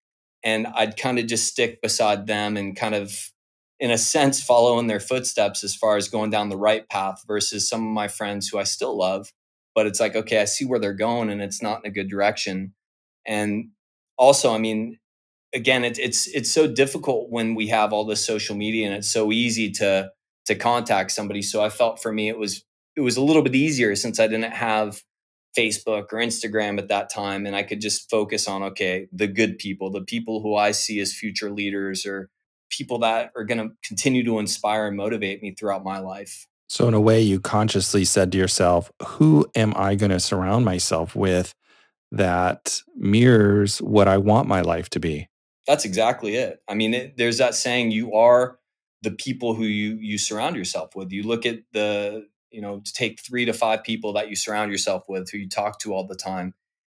and 0.44 0.66
I'd 0.66 0.96
kind 0.96 1.18
of 1.18 1.26
just 1.26 1.48
stick 1.48 1.82
beside 1.82 2.26
them 2.26 2.56
and 2.56 2.76
kind 2.76 2.94
of 2.94 3.32
in 3.78 3.90
a 3.90 3.98
sense 3.98 4.42
follow 4.42 4.78
in 4.78 4.88
their 4.88 5.00
footsteps 5.00 5.64
as 5.64 5.74
far 5.74 5.96
as 5.96 6.08
going 6.08 6.30
down 6.30 6.50
the 6.50 6.56
right 6.58 6.88
path 6.88 7.22
versus 7.26 7.66
some 7.68 7.82
of 7.86 7.92
my 7.92 8.08
friends 8.08 8.48
who 8.48 8.58
I 8.58 8.64
still 8.64 8.96
love 8.96 9.32
but 9.74 9.86
it's 9.86 10.00
like 10.00 10.16
okay 10.16 10.40
I 10.40 10.44
see 10.44 10.64
where 10.64 10.78
they're 10.78 10.92
going 10.92 11.30
and 11.30 11.42
it's 11.42 11.62
not 11.62 11.84
in 11.84 11.90
a 11.90 11.94
good 11.94 12.08
direction. 12.08 12.74
And 13.26 13.70
also 14.18 14.54
I 14.54 14.58
mean 14.58 14.98
again 15.54 15.84
it, 15.84 15.98
it's 15.98 16.26
it's 16.28 16.50
so 16.50 16.66
difficult 16.66 17.30
when 17.30 17.54
we 17.54 17.68
have 17.68 17.92
all 17.92 18.04
this 18.04 18.24
social 18.24 18.56
media 18.56 18.86
and 18.86 18.96
it's 18.96 19.08
so 19.10 19.32
easy 19.32 19.70
to 19.72 20.10
to 20.46 20.54
contact 20.54 21.12
somebody. 21.12 21.42
So 21.42 21.62
I 21.62 21.70
felt 21.70 22.02
for 22.02 22.12
me 22.12 22.28
it 22.28 22.38
was 22.38 22.64
it 22.96 23.00
was 23.00 23.16
a 23.16 23.22
little 23.22 23.42
bit 23.42 23.54
easier 23.54 23.94
since 23.96 24.20
I 24.20 24.26
didn't 24.26 24.52
have 24.52 25.02
Facebook 25.56 26.12
or 26.12 26.18
Instagram 26.18 26.78
at 26.78 26.88
that 26.88 27.10
time 27.10 27.46
and 27.46 27.56
I 27.56 27.62
could 27.62 27.80
just 27.80 28.08
focus 28.08 28.46
on 28.46 28.62
okay 28.62 29.08
the 29.12 29.26
good 29.26 29.58
people 29.58 29.90
the 29.90 30.02
people 30.02 30.40
who 30.42 30.54
I 30.54 30.70
see 30.70 31.00
as 31.00 31.12
future 31.12 31.50
leaders 31.50 32.06
or 32.06 32.30
people 32.70 32.98
that 33.00 33.32
are 33.36 33.44
going 33.44 33.58
to 33.58 33.74
continue 33.84 34.24
to 34.24 34.38
inspire 34.38 34.86
and 34.86 34.96
motivate 34.96 35.42
me 35.42 35.54
throughout 35.54 35.84
my 35.84 35.98
life. 35.98 36.46
So, 36.68 36.86
in 36.88 36.94
a 36.94 37.00
way, 37.00 37.20
you 37.20 37.40
consciously 37.40 38.04
said 38.04 38.32
to 38.32 38.38
yourself, 38.38 38.90
Who 39.04 39.46
am 39.54 39.74
I 39.76 39.96
going 39.96 40.12
to 40.12 40.20
surround 40.20 40.64
myself 40.64 41.14
with 41.14 41.52
that 42.12 42.80
mirrors 42.96 43.82
what 43.82 44.08
I 44.08 44.16
want 44.16 44.48
my 44.48 44.60
life 44.60 44.88
to 44.90 45.00
be? 45.00 45.28
That's 45.66 45.84
exactly 45.84 46.36
it. 46.36 46.62
I 46.68 46.74
mean, 46.74 46.94
it, 46.94 47.16
there's 47.16 47.38
that 47.38 47.54
saying, 47.54 47.90
you 47.90 48.14
are 48.14 48.58
the 49.02 49.10
people 49.10 49.54
who 49.54 49.64
you 49.64 49.96
you 49.96 50.16
surround 50.16 50.56
yourself 50.56 50.94
with. 50.94 51.10
You 51.10 51.24
look 51.24 51.44
at 51.44 51.58
the, 51.72 52.26
you 52.50 52.60
know, 52.60 52.80
to 52.80 52.92
take 52.92 53.20
three 53.20 53.44
to 53.44 53.52
five 53.52 53.82
people 53.84 54.12
that 54.14 54.28
you 54.28 54.36
surround 54.36 54.72
yourself 54.72 55.04
with, 55.08 55.30
who 55.30 55.38
you 55.38 55.48
talk 55.48 55.78
to 55.80 55.92
all 55.92 56.06
the 56.06 56.16
time, 56.16 56.54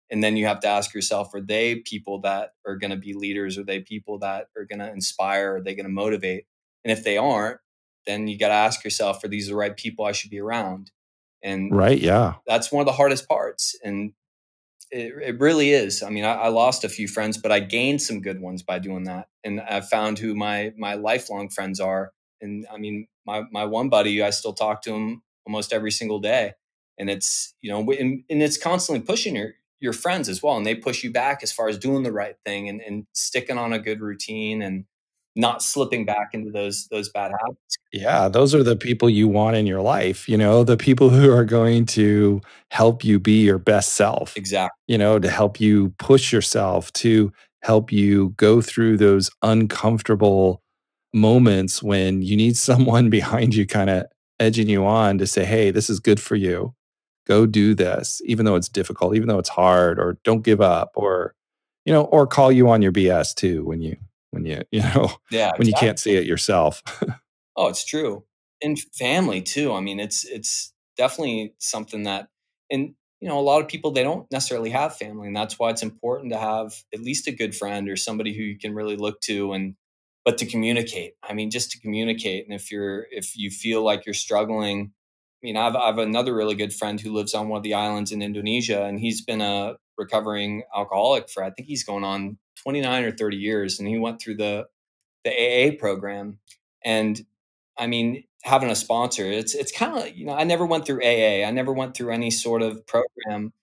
and 0.09 0.23
then 0.23 0.37
you 0.37 0.45
have 0.45 0.59
to 0.61 0.67
ask 0.67 0.93
yourself 0.93 1.33
are 1.33 1.41
they 1.41 1.77
people 1.77 2.21
that 2.21 2.51
are 2.65 2.75
going 2.75 2.91
to 2.91 2.97
be 2.97 3.13
leaders? 3.13 3.57
Are 3.57 3.63
they 3.63 3.79
people 3.79 4.19
that 4.19 4.47
are 4.57 4.65
going 4.65 4.79
to 4.79 4.89
inspire? 4.89 5.57
Are 5.57 5.61
they 5.61 5.75
going 5.75 5.85
to 5.85 5.91
motivate? 5.91 6.45
And 6.83 6.91
if 6.91 7.03
they 7.03 7.17
aren't 7.17 7.59
then 8.05 8.27
you 8.27 8.37
got 8.37 8.49
to 8.49 8.53
ask 8.53 8.83
yourself 8.83 9.23
are 9.23 9.27
these 9.27 9.47
the 9.47 9.55
right 9.55 9.75
people 9.75 10.05
i 10.05 10.11
should 10.11 10.29
be 10.29 10.39
around? 10.39 10.91
And 11.43 11.75
right 11.75 11.99
yeah. 11.99 12.35
that's 12.47 12.71
one 12.71 12.81
of 12.81 12.85
the 12.85 12.93
hardest 12.93 13.27
parts 13.27 13.77
and 13.83 14.13
it, 14.91 15.13
it 15.21 15.39
really 15.39 15.71
is. 15.71 16.03
I 16.03 16.09
mean 16.09 16.23
I, 16.23 16.33
I 16.33 16.47
lost 16.49 16.83
a 16.83 16.89
few 16.89 17.07
friends 17.07 17.37
but 17.37 17.51
i 17.51 17.59
gained 17.59 18.01
some 18.01 18.21
good 18.21 18.39
ones 18.39 18.63
by 18.63 18.79
doing 18.79 19.03
that 19.03 19.27
and 19.43 19.61
I've 19.61 19.89
found 19.89 20.19
who 20.19 20.35
my 20.35 20.73
my 20.77 20.93
lifelong 20.95 21.49
friends 21.49 21.79
are 21.79 22.11
and 22.41 22.65
i 22.71 22.77
mean 22.77 23.07
my 23.25 23.43
my 23.51 23.65
one 23.65 23.89
buddy 23.89 24.21
i 24.21 24.29
still 24.29 24.53
talk 24.53 24.81
to 24.83 24.93
him 24.93 25.21
almost 25.45 25.73
every 25.73 25.91
single 25.91 26.19
day 26.19 26.53
and 26.97 27.09
it's 27.09 27.53
you 27.61 27.71
know 27.71 27.79
and, 27.91 28.23
and 28.29 28.41
it's 28.41 28.57
constantly 28.57 29.03
pushing 29.03 29.35
your 29.35 29.53
your 29.79 29.93
friends 29.93 30.29
as 30.29 30.41
well 30.41 30.57
and 30.57 30.65
they 30.65 30.75
push 30.75 31.03
you 31.03 31.11
back 31.11 31.43
as 31.43 31.51
far 31.51 31.67
as 31.67 31.77
doing 31.77 32.03
the 32.03 32.11
right 32.11 32.37
thing 32.45 32.69
and, 32.69 32.81
and 32.81 33.05
sticking 33.13 33.57
on 33.57 33.73
a 33.73 33.79
good 33.79 34.01
routine 34.01 34.61
and 34.61 34.85
not 35.35 35.61
slipping 35.61 36.05
back 36.05 36.29
into 36.33 36.49
those 36.49 36.87
those 36.87 37.09
bad 37.09 37.31
habits. 37.39 37.77
Yeah, 37.91 38.29
those 38.29 38.55
are 38.55 38.63
the 38.63 38.75
people 38.75 39.09
you 39.09 39.27
want 39.27 39.57
in 39.57 39.65
your 39.65 39.81
life, 39.81 40.29
you 40.29 40.37
know, 40.37 40.63
the 40.63 40.77
people 40.77 41.09
who 41.11 41.31
are 41.31 41.45
going 41.45 41.85
to 41.87 42.41
help 42.71 43.03
you 43.03 43.19
be 43.19 43.43
your 43.43 43.57
best 43.57 43.93
self. 43.93 44.35
Exactly. 44.37 44.75
You 44.87 44.97
know, 44.97 45.19
to 45.19 45.29
help 45.29 45.59
you 45.59 45.93
push 45.99 46.31
yourself, 46.31 46.91
to 46.93 47.31
help 47.63 47.91
you 47.91 48.29
go 48.37 48.61
through 48.61 48.97
those 48.97 49.29
uncomfortable 49.41 50.61
moments 51.13 51.81
when 51.81 52.21
you 52.21 52.35
need 52.37 52.55
someone 52.69 53.09
behind 53.09 53.55
you 53.55 53.65
kind 53.65 53.89
of 53.89 54.05
edging 54.39 54.69
you 54.69 54.85
on 54.85 55.17
to 55.17 55.27
say, 55.27 55.45
"Hey, 55.45 55.71
this 55.71 55.89
is 55.89 55.99
good 55.99 56.19
for 56.19 56.35
you." 56.35 56.75
go 57.25 57.45
do 57.45 57.73
this, 57.73 58.21
even 58.25 58.45
though 58.45 58.55
it's 58.55 58.69
difficult, 58.69 59.15
even 59.15 59.27
though 59.27 59.39
it's 59.39 59.49
hard, 59.49 59.99
or 59.99 60.17
don't 60.23 60.43
give 60.43 60.61
up, 60.61 60.91
or 60.95 61.35
you 61.85 61.93
know, 61.93 62.03
or 62.05 62.25
call 62.25 62.51
you 62.51 62.69
on 62.69 62.81
your 62.81 62.91
BS 62.91 63.33
too 63.33 63.65
when 63.65 63.81
you 63.81 63.97
when 64.31 64.45
you 64.45 64.61
you 64.71 64.81
know 64.81 65.11
yeah 65.31 65.51
when 65.57 65.61
exactly. 65.61 65.67
you 65.67 65.73
can't 65.73 65.99
see 65.99 66.15
it 66.15 66.25
yourself. 66.25 66.81
oh, 67.55 67.67
it's 67.67 67.85
true, 67.85 68.23
and 68.63 68.79
family 68.93 69.41
too. 69.41 69.73
I 69.73 69.81
mean, 69.81 69.99
it's 69.99 70.23
it's 70.25 70.73
definitely 70.97 71.53
something 71.59 72.03
that, 72.03 72.29
and 72.71 72.93
you 73.21 73.29
know, 73.29 73.39
a 73.39 73.41
lot 73.41 73.61
of 73.61 73.67
people 73.67 73.91
they 73.91 74.03
don't 74.03 74.31
necessarily 74.31 74.69
have 74.69 74.95
family, 74.95 75.27
and 75.27 75.35
that's 75.35 75.57
why 75.59 75.69
it's 75.69 75.83
important 75.83 76.31
to 76.31 76.39
have 76.39 76.83
at 76.93 77.01
least 77.01 77.27
a 77.27 77.31
good 77.31 77.55
friend 77.55 77.89
or 77.89 77.95
somebody 77.95 78.35
who 78.35 78.43
you 78.43 78.57
can 78.57 78.73
really 78.73 78.97
look 78.97 79.19
to 79.21 79.53
and 79.53 79.75
but 80.25 80.37
to 80.37 80.45
communicate 80.45 81.13
i 81.23 81.33
mean 81.33 81.49
just 81.49 81.71
to 81.71 81.79
communicate 81.79 82.45
and 82.45 82.53
if 82.53 82.71
you're 82.71 83.07
if 83.11 83.37
you 83.37 83.49
feel 83.49 83.83
like 83.83 84.05
you're 84.05 84.13
struggling 84.13 84.91
I 85.43 85.45
mean, 85.45 85.57
I've, 85.57 85.75
I 85.75 85.85
have 85.85 85.99
another 85.99 86.33
really 86.33 86.55
good 86.55 86.73
friend 86.73 86.99
who 86.99 87.13
lives 87.13 87.35
on 87.35 87.49
one 87.49 87.57
of 87.57 87.63
the 87.63 87.75
islands 87.75 88.11
in 88.11 88.23
Indonesia, 88.23 88.83
and 88.83 88.99
he's 88.99 89.21
been 89.21 89.41
a 89.41 89.75
recovering 89.95 90.63
alcoholic 90.75 91.29
for 91.29 91.43
I 91.43 91.51
think 91.51 91.67
he's 91.67 91.83
going 91.83 92.03
on 92.03 92.39
29 92.63 93.03
or 93.03 93.11
30 93.11 93.37
years, 93.37 93.77
and 93.77 93.87
he 93.87 93.99
went 93.99 94.19
through 94.19 94.37
the 94.37 94.65
the 95.23 95.31
AA 95.31 95.77
program. 95.77 96.39
And 96.83 97.21
I 97.77 97.85
mean, 97.85 98.23
having 98.43 98.71
a 98.71 98.75
sponsor, 98.75 99.25
it's 99.25 99.53
it's 99.53 99.71
kind 99.71 99.97
of 99.97 100.17
you 100.17 100.25
know, 100.25 100.33
I 100.33 100.45
never 100.45 100.65
went 100.65 100.87
through 100.87 101.03
AA, 101.03 101.45
I 101.47 101.51
never 101.51 101.73
went 101.73 101.95
through 101.95 102.11
any 102.11 102.31
sort 102.31 102.63
of 102.63 102.85
program. 102.87 103.53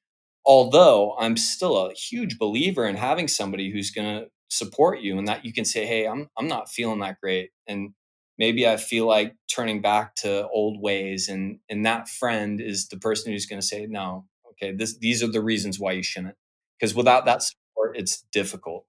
Although 0.47 1.17
I'm 1.19 1.37
still 1.37 1.77
a 1.77 1.95
huge 1.95 2.39
believer 2.39 2.87
in 2.87 2.97
having 2.97 3.29
somebody 3.29 3.71
who's 3.73 3.91
going 3.91 4.21
to 4.21 4.31
support 4.53 5.01
you, 5.01 5.19
and 5.19 5.27
that 5.29 5.45
you 5.45 5.53
can 5.53 5.65
say, 5.65 5.87
"Hey, 5.87 6.07
I'm 6.07 6.29
I'm 6.39 6.49
not 6.49 6.71
feeling 6.71 7.01
that 7.01 7.21
great," 7.21 7.51
and 7.67 7.95
maybe 8.39 8.67
I 8.67 8.77
feel 8.77 9.07
like 9.07 9.37
turning 9.49 9.81
back 9.81 10.15
to 10.17 10.49
old 10.49 10.81
ways 10.81 11.29
and 11.29 11.59
and 11.69 11.87
that 11.87 12.09
friend 12.09 12.61
is 12.61 12.89
the 12.89 12.97
person 12.97 13.33
who's 13.33 13.47
going 13.47 13.61
to 13.61 13.67
say 13.67 13.87
no 13.87 14.27
okay 14.51 14.73
this 14.73 14.99
these 14.99 15.23
are 15.23 15.31
the 15.31 15.43
reasons 15.43 15.79
why 15.79 15.93
you 15.93 16.03
shouldn't. 16.03 16.35
Because 16.79 16.95
without 16.95 17.25
that 17.27 17.43
support 17.43 17.97
it's 17.97 18.25
difficult. 18.33 18.85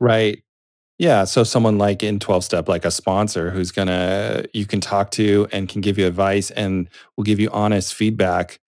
Right. 0.00 0.42
Yeah 0.98 1.24
so 1.24 1.44
someone 1.44 1.78
like 1.78 2.02
in 2.02 2.18
12 2.18 2.44
step 2.44 2.68
like 2.68 2.84
a 2.84 2.90
sponsor 2.90 3.50
who's 3.50 3.70
going 3.70 3.88
to 3.88 4.48
you 4.52 4.66
can 4.66 4.80
talk 4.80 5.10
to 5.12 5.46
and 5.52 5.68
can 5.68 5.80
give 5.82 5.98
you 5.98 6.06
advice 6.06 6.50
and 6.50 6.88
will 7.16 7.24
give 7.24 7.38
you 7.38 7.50
honest 7.50 7.94
feedback 7.94 8.58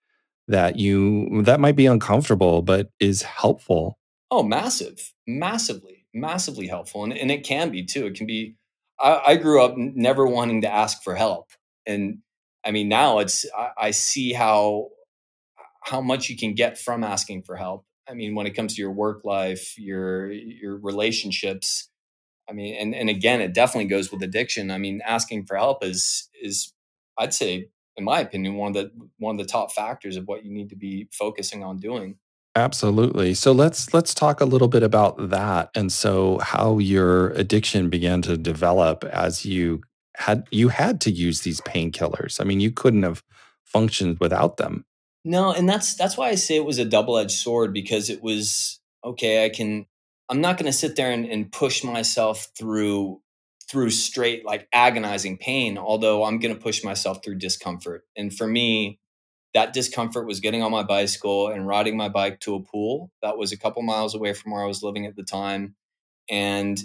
that 0.46 0.76
you 0.78 1.42
that 1.42 1.58
might 1.58 1.76
be 1.76 1.86
uncomfortable 1.86 2.62
but 2.62 2.90
is 3.00 3.22
helpful. 3.22 3.98
Oh, 4.30 4.42
massive, 4.42 5.14
massively, 5.26 5.97
massively 6.20 6.66
helpful. 6.66 7.04
And, 7.04 7.12
and 7.12 7.30
it 7.30 7.44
can 7.44 7.70
be 7.70 7.84
too. 7.84 8.06
It 8.06 8.14
can 8.14 8.26
be, 8.26 8.56
I, 9.00 9.22
I 9.26 9.36
grew 9.36 9.62
up 9.62 9.74
never 9.76 10.26
wanting 10.26 10.62
to 10.62 10.72
ask 10.72 11.02
for 11.02 11.14
help. 11.14 11.50
And 11.86 12.18
I 12.64 12.70
mean, 12.70 12.88
now 12.88 13.18
it's, 13.18 13.46
I, 13.56 13.70
I 13.78 13.90
see 13.92 14.32
how, 14.32 14.88
how 15.82 16.00
much 16.00 16.28
you 16.28 16.36
can 16.36 16.54
get 16.54 16.78
from 16.78 17.04
asking 17.04 17.42
for 17.42 17.56
help. 17.56 17.84
I 18.08 18.14
mean, 18.14 18.34
when 18.34 18.46
it 18.46 18.54
comes 18.54 18.74
to 18.74 18.82
your 18.82 18.92
work 18.92 19.24
life, 19.24 19.78
your, 19.78 20.30
your 20.30 20.76
relationships, 20.76 21.88
I 22.48 22.52
mean, 22.52 22.74
and, 22.74 22.94
and 22.94 23.10
again, 23.10 23.40
it 23.40 23.54
definitely 23.54 23.88
goes 23.88 24.10
with 24.10 24.22
addiction. 24.22 24.70
I 24.70 24.78
mean, 24.78 25.00
asking 25.06 25.46
for 25.46 25.56
help 25.56 25.84
is, 25.84 26.28
is 26.42 26.72
I'd 27.18 27.34
say, 27.34 27.68
in 27.96 28.04
my 28.04 28.20
opinion, 28.20 28.54
one 28.54 28.74
of 28.74 28.74
the, 28.74 28.90
one 29.18 29.38
of 29.38 29.46
the 29.46 29.50
top 29.50 29.72
factors 29.72 30.16
of 30.16 30.26
what 30.26 30.44
you 30.44 30.52
need 30.52 30.70
to 30.70 30.76
be 30.76 31.08
focusing 31.12 31.62
on 31.62 31.78
doing. 31.78 32.16
Absolutely. 32.58 33.34
So 33.34 33.52
let's 33.52 33.94
let's 33.94 34.12
talk 34.12 34.40
a 34.40 34.44
little 34.44 34.66
bit 34.66 34.82
about 34.82 35.30
that 35.30 35.70
and 35.76 35.92
so 35.92 36.38
how 36.38 36.78
your 36.78 37.28
addiction 37.30 37.88
began 37.88 38.20
to 38.22 38.36
develop 38.36 39.04
as 39.04 39.46
you 39.46 39.82
had 40.16 40.44
you 40.50 40.68
had 40.68 41.00
to 41.02 41.12
use 41.12 41.42
these 41.42 41.60
painkillers. 41.60 42.40
I 42.40 42.44
mean, 42.44 42.58
you 42.58 42.72
couldn't 42.72 43.04
have 43.04 43.22
functioned 43.64 44.18
without 44.18 44.56
them. 44.56 44.84
No, 45.24 45.52
and 45.52 45.68
that's 45.68 45.94
that's 45.94 46.16
why 46.16 46.30
I 46.30 46.34
say 46.34 46.56
it 46.56 46.64
was 46.64 46.78
a 46.78 46.84
double-edged 46.84 47.30
sword 47.30 47.72
because 47.72 48.10
it 48.10 48.24
was 48.24 48.80
okay, 49.04 49.44
I 49.44 49.50
can 49.50 49.86
I'm 50.28 50.40
not 50.40 50.58
going 50.58 50.66
to 50.66 50.76
sit 50.76 50.96
there 50.96 51.12
and, 51.12 51.26
and 51.26 51.52
push 51.52 51.84
myself 51.84 52.48
through 52.58 53.20
through 53.70 53.90
straight 53.90 54.44
like 54.44 54.66
agonizing 54.72 55.38
pain, 55.38 55.78
although 55.78 56.24
I'm 56.24 56.40
going 56.40 56.54
to 56.54 56.60
push 56.60 56.82
myself 56.82 57.22
through 57.24 57.36
discomfort. 57.36 58.04
And 58.16 58.36
for 58.36 58.48
me, 58.48 58.98
that 59.58 59.72
discomfort 59.72 60.24
was 60.24 60.38
getting 60.38 60.62
on 60.62 60.70
my 60.70 60.84
bicycle 60.84 61.48
and 61.48 61.66
riding 61.66 61.96
my 61.96 62.08
bike 62.08 62.38
to 62.38 62.54
a 62.54 62.62
pool 62.62 63.10
that 63.22 63.36
was 63.36 63.50
a 63.50 63.56
couple 63.56 63.82
miles 63.82 64.14
away 64.14 64.32
from 64.32 64.52
where 64.52 64.62
I 64.62 64.68
was 64.68 64.84
living 64.84 65.04
at 65.04 65.16
the 65.16 65.24
time 65.24 65.74
and 66.30 66.80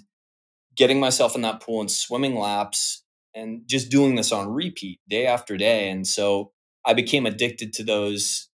getting 0.76 1.00
myself 1.00 1.36
in 1.36 1.44
that 1.44 1.62
pool 1.62 1.82
and 1.82 1.92
swimming 1.92 2.36
laps 2.36 3.04
and 3.36 3.62
just 3.68 3.92
doing 3.92 4.16
this 4.16 4.32
on 4.32 4.50
repeat 4.50 5.00
day 5.08 5.28
after 5.28 5.56
day 5.56 5.92
and 5.92 6.08
so 6.08 6.52
I 6.84 6.96
became 6.96 7.28
addicted 7.28 7.74
to 7.74 7.84
those 7.84 8.50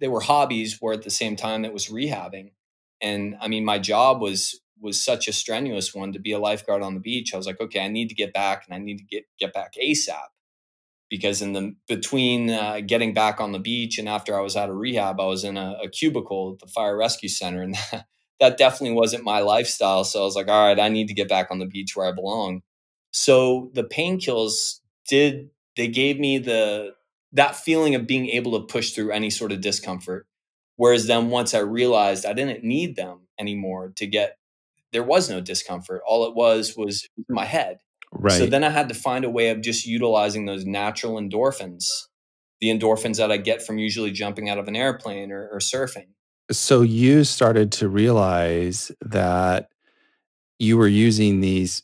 they 0.00 0.08
were 0.08 0.20
hobbies 0.20 0.78
where 0.80 0.94
at 0.94 1.02
the 1.02 1.10
same 1.10 1.36
time 1.36 1.66
it 1.66 1.74
was 1.74 1.88
rehabbing 1.88 2.52
and 3.02 3.36
I 3.38 3.48
mean 3.48 3.66
my 3.66 3.78
job 3.78 4.22
was 4.22 4.58
was 4.80 4.98
such 4.98 5.28
a 5.28 5.32
strenuous 5.34 5.94
one 5.94 6.14
to 6.14 6.18
be 6.18 6.32
a 6.32 6.38
lifeguard 6.38 6.80
on 6.80 6.94
the 6.94 7.00
beach 7.00 7.34
I 7.34 7.36
was 7.36 7.46
like 7.46 7.60
okay 7.60 7.80
I 7.80 7.88
need 7.88 8.08
to 8.08 8.14
get 8.14 8.32
back 8.32 8.64
and 8.64 8.74
I 8.74 8.78
need 8.78 8.96
to 8.96 9.04
get 9.04 9.24
get 9.38 9.52
back 9.52 9.74
ASAP 9.74 10.28
because 11.10 11.42
in 11.42 11.52
the 11.52 11.74
between 11.86 12.50
uh, 12.50 12.80
getting 12.86 13.14
back 13.14 13.40
on 13.40 13.52
the 13.52 13.58
beach 13.58 13.98
and 13.98 14.08
after 14.08 14.36
I 14.36 14.40
was 14.40 14.56
out 14.56 14.70
of 14.70 14.76
rehab, 14.76 15.20
I 15.20 15.26
was 15.26 15.44
in 15.44 15.56
a, 15.56 15.76
a 15.84 15.88
cubicle 15.88 16.52
at 16.54 16.60
the 16.66 16.72
fire 16.72 16.96
rescue 16.96 17.28
center, 17.28 17.62
and 17.62 17.74
that, 17.92 18.06
that 18.40 18.58
definitely 18.58 18.96
wasn't 18.96 19.24
my 19.24 19.40
lifestyle. 19.40 20.04
So 20.04 20.20
I 20.20 20.24
was 20.24 20.36
like, 20.36 20.48
all 20.48 20.66
right, 20.66 20.80
I 20.80 20.88
need 20.88 21.08
to 21.08 21.14
get 21.14 21.28
back 21.28 21.48
on 21.50 21.58
the 21.58 21.66
beach 21.66 21.96
where 21.96 22.08
I 22.08 22.12
belong. 22.12 22.62
So 23.12 23.70
the 23.74 23.84
painkillers 23.84 24.80
did 25.08 25.50
they 25.76 25.88
gave 25.88 26.18
me 26.18 26.38
the 26.38 26.94
that 27.32 27.56
feeling 27.56 27.94
of 27.94 28.06
being 28.06 28.28
able 28.28 28.58
to 28.58 28.66
push 28.66 28.92
through 28.92 29.12
any 29.12 29.30
sort 29.30 29.52
of 29.52 29.60
discomfort. 29.60 30.26
Whereas 30.76 31.06
then 31.06 31.30
once 31.30 31.54
I 31.54 31.58
realized 31.58 32.24
I 32.26 32.32
didn't 32.32 32.64
need 32.64 32.96
them 32.96 33.22
anymore 33.38 33.92
to 33.96 34.06
get 34.06 34.36
there 34.92 35.02
was 35.02 35.28
no 35.30 35.40
discomfort. 35.40 36.02
All 36.06 36.26
it 36.26 36.34
was 36.34 36.76
was 36.76 37.08
my 37.28 37.44
head. 37.44 37.78
Right. 38.12 38.38
So 38.38 38.46
then 38.46 38.64
I 38.64 38.70
had 38.70 38.88
to 38.88 38.94
find 38.94 39.24
a 39.24 39.30
way 39.30 39.50
of 39.50 39.60
just 39.60 39.86
utilizing 39.86 40.46
those 40.46 40.64
natural 40.64 41.16
endorphins, 41.16 41.88
the 42.60 42.68
endorphins 42.68 43.16
that 43.16 43.30
I 43.30 43.36
get 43.36 43.62
from 43.62 43.78
usually 43.78 44.10
jumping 44.10 44.48
out 44.48 44.58
of 44.58 44.68
an 44.68 44.76
airplane 44.76 45.30
or, 45.30 45.48
or 45.48 45.58
surfing. 45.58 46.08
So 46.50 46.82
you 46.82 47.24
started 47.24 47.72
to 47.72 47.88
realize 47.88 48.90
that 49.02 49.68
you 50.58 50.76
were 50.78 50.88
using 50.88 51.40
these 51.40 51.82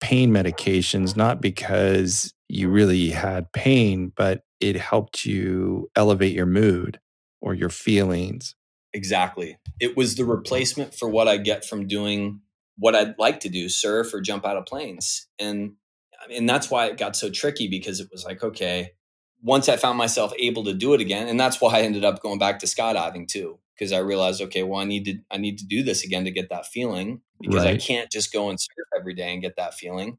pain 0.00 0.30
medications 0.30 1.16
not 1.16 1.40
because 1.40 2.32
you 2.48 2.68
really 2.68 3.10
had 3.10 3.52
pain, 3.52 4.12
but 4.16 4.42
it 4.60 4.76
helped 4.76 5.26
you 5.26 5.90
elevate 5.94 6.34
your 6.34 6.46
mood 6.46 7.00
or 7.40 7.54
your 7.54 7.68
feelings. 7.68 8.54
Exactly. 8.92 9.58
It 9.78 9.96
was 9.96 10.16
the 10.16 10.24
replacement 10.24 10.94
for 10.94 11.08
what 11.08 11.28
I 11.28 11.36
get 11.36 11.64
from 11.64 11.86
doing 11.86 12.40
what 12.80 12.96
I'd 12.96 13.18
like 13.18 13.40
to 13.40 13.48
do, 13.48 13.68
surf 13.68 14.12
or 14.12 14.20
jump 14.20 14.44
out 14.44 14.56
of 14.56 14.66
planes. 14.66 15.28
And 15.38 15.74
and 16.34 16.48
that's 16.48 16.70
why 16.70 16.86
it 16.86 16.98
got 16.98 17.16
so 17.16 17.30
tricky 17.30 17.68
because 17.68 18.00
it 18.00 18.08
was 18.10 18.24
like, 18.24 18.42
okay, 18.42 18.92
once 19.42 19.68
I 19.68 19.76
found 19.76 19.96
myself 19.96 20.32
able 20.38 20.64
to 20.64 20.74
do 20.74 20.92
it 20.94 21.00
again, 21.00 21.28
and 21.28 21.38
that's 21.38 21.60
why 21.60 21.78
I 21.78 21.82
ended 21.82 22.04
up 22.04 22.22
going 22.22 22.38
back 22.38 22.58
to 22.60 22.66
skydiving 22.66 23.28
too, 23.28 23.58
because 23.74 23.92
I 23.92 23.98
realized, 23.98 24.42
okay, 24.42 24.62
well, 24.62 24.80
I 24.80 24.84
need 24.84 25.04
to 25.04 25.18
I 25.30 25.36
need 25.36 25.58
to 25.58 25.66
do 25.66 25.82
this 25.82 26.04
again 26.04 26.24
to 26.24 26.30
get 26.30 26.48
that 26.48 26.66
feeling 26.66 27.20
because 27.40 27.64
right. 27.64 27.74
I 27.74 27.78
can't 27.78 28.10
just 28.10 28.32
go 28.32 28.48
and 28.48 28.58
surf 28.58 28.86
every 28.98 29.14
day 29.14 29.32
and 29.32 29.42
get 29.42 29.56
that 29.56 29.74
feeling. 29.74 30.18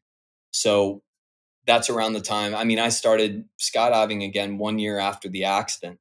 So 0.51 1.01
that's 1.65 1.89
around 1.89 2.13
the 2.13 2.21
time. 2.21 2.55
I 2.55 2.63
mean, 2.63 2.79
I 2.79 2.89
started 2.89 3.45
skydiving 3.59 4.25
again 4.25 4.57
one 4.57 4.79
year 4.79 4.99
after 4.99 5.29
the 5.29 5.45
accident. 5.45 5.99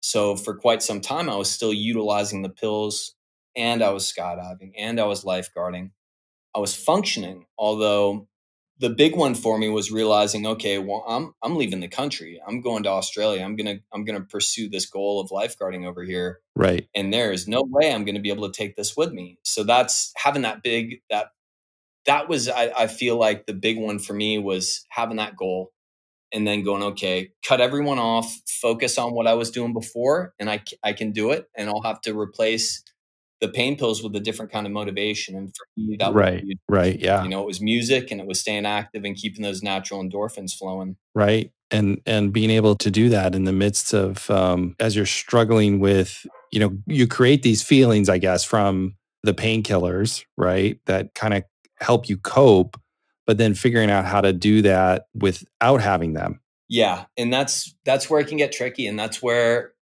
So 0.00 0.36
for 0.36 0.54
quite 0.54 0.82
some 0.82 1.00
time, 1.00 1.28
I 1.28 1.36
was 1.36 1.50
still 1.50 1.72
utilizing 1.72 2.42
the 2.42 2.48
pills 2.48 3.14
and 3.54 3.82
I 3.82 3.90
was 3.90 4.10
skydiving 4.10 4.72
and 4.76 4.98
I 4.98 5.04
was 5.04 5.24
lifeguarding. 5.24 5.90
I 6.54 6.58
was 6.58 6.74
functioning, 6.74 7.46
although 7.58 8.28
the 8.78 8.90
big 8.90 9.14
one 9.14 9.34
for 9.34 9.58
me 9.58 9.68
was 9.68 9.92
realizing, 9.92 10.46
okay, 10.46 10.78
well, 10.78 11.04
I'm 11.06 11.34
I'm 11.42 11.56
leaving 11.56 11.80
the 11.80 11.88
country. 11.88 12.40
I'm 12.46 12.60
going 12.60 12.82
to 12.82 12.88
Australia. 12.90 13.42
I'm 13.42 13.56
gonna 13.56 13.76
I'm 13.92 14.04
gonna 14.04 14.22
pursue 14.22 14.68
this 14.68 14.86
goal 14.86 15.20
of 15.20 15.30
lifeguarding 15.30 15.86
over 15.86 16.02
here. 16.02 16.40
Right. 16.56 16.88
And 16.94 17.12
there 17.12 17.32
is 17.32 17.46
no 17.46 17.62
way 17.66 17.92
I'm 17.92 18.04
gonna 18.04 18.20
be 18.20 18.30
able 18.30 18.50
to 18.50 18.56
take 18.56 18.76
this 18.76 18.96
with 18.96 19.12
me. 19.12 19.38
So 19.44 19.62
that's 19.64 20.12
having 20.16 20.42
that 20.42 20.62
big 20.62 21.00
that 21.10 21.28
that 22.06 22.28
was 22.28 22.48
I, 22.48 22.72
I 22.76 22.86
feel 22.86 23.16
like 23.16 23.46
the 23.46 23.54
big 23.54 23.78
one 23.78 23.98
for 23.98 24.14
me 24.14 24.38
was 24.38 24.84
having 24.90 25.16
that 25.16 25.36
goal 25.36 25.72
and 26.32 26.46
then 26.46 26.64
going 26.64 26.82
okay 26.82 27.30
cut 27.46 27.60
everyone 27.60 27.98
off 27.98 28.40
focus 28.46 28.98
on 28.98 29.12
what 29.12 29.26
i 29.26 29.34
was 29.34 29.50
doing 29.50 29.72
before 29.72 30.34
and 30.38 30.50
i, 30.50 30.62
I 30.82 30.92
can 30.92 31.12
do 31.12 31.30
it 31.30 31.46
and 31.56 31.68
i'll 31.68 31.82
have 31.82 32.00
to 32.02 32.18
replace 32.18 32.82
the 33.42 33.48
pain 33.48 33.76
pills 33.76 34.02
with 34.02 34.14
a 34.14 34.20
different 34.20 34.52
kind 34.52 34.66
of 34.66 34.72
motivation. 34.72 35.36
And 35.36 35.48
for 35.48 35.66
me, 35.76 35.96
that 35.98 36.14
right, 36.14 36.44
was, 36.44 36.54
right, 36.68 36.98
yeah. 36.98 37.24
You 37.24 37.28
know, 37.28 37.42
it 37.42 37.46
was 37.46 37.60
music 37.60 38.12
and 38.12 38.20
it 38.20 38.26
was 38.26 38.40
staying 38.40 38.64
active 38.64 39.04
and 39.04 39.16
keeping 39.16 39.42
those 39.42 39.62
natural 39.62 40.02
endorphins 40.02 40.56
flowing. 40.56 40.96
Right, 41.14 41.50
and 41.70 42.00
and 42.06 42.32
being 42.32 42.50
able 42.50 42.76
to 42.76 42.90
do 42.90 43.08
that 43.10 43.34
in 43.34 43.44
the 43.44 43.52
midst 43.52 43.92
of 43.92 44.30
um, 44.30 44.76
as 44.78 44.94
you're 44.94 45.04
struggling 45.04 45.80
with, 45.80 46.24
you 46.52 46.60
know, 46.60 46.78
you 46.86 47.08
create 47.08 47.42
these 47.42 47.62
feelings, 47.62 48.08
I 48.08 48.18
guess, 48.18 48.44
from 48.44 48.94
the 49.24 49.34
painkillers, 49.34 50.24
right, 50.36 50.78
that 50.86 51.14
kind 51.14 51.34
of 51.34 51.42
help 51.80 52.08
you 52.08 52.16
cope, 52.16 52.80
but 53.26 53.38
then 53.38 53.54
figuring 53.54 53.90
out 53.90 54.04
how 54.04 54.20
to 54.20 54.32
do 54.32 54.62
that 54.62 55.06
without 55.14 55.80
having 55.80 56.12
them. 56.12 56.40
Yeah, 56.68 57.06
and 57.16 57.32
that's 57.32 57.74
that's 57.84 58.08
where 58.08 58.20
it 58.20 58.28
can 58.28 58.38
get 58.38 58.52
tricky, 58.52 58.86
and 58.86 58.96
that's 58.96 59.20
where 59.20 59.72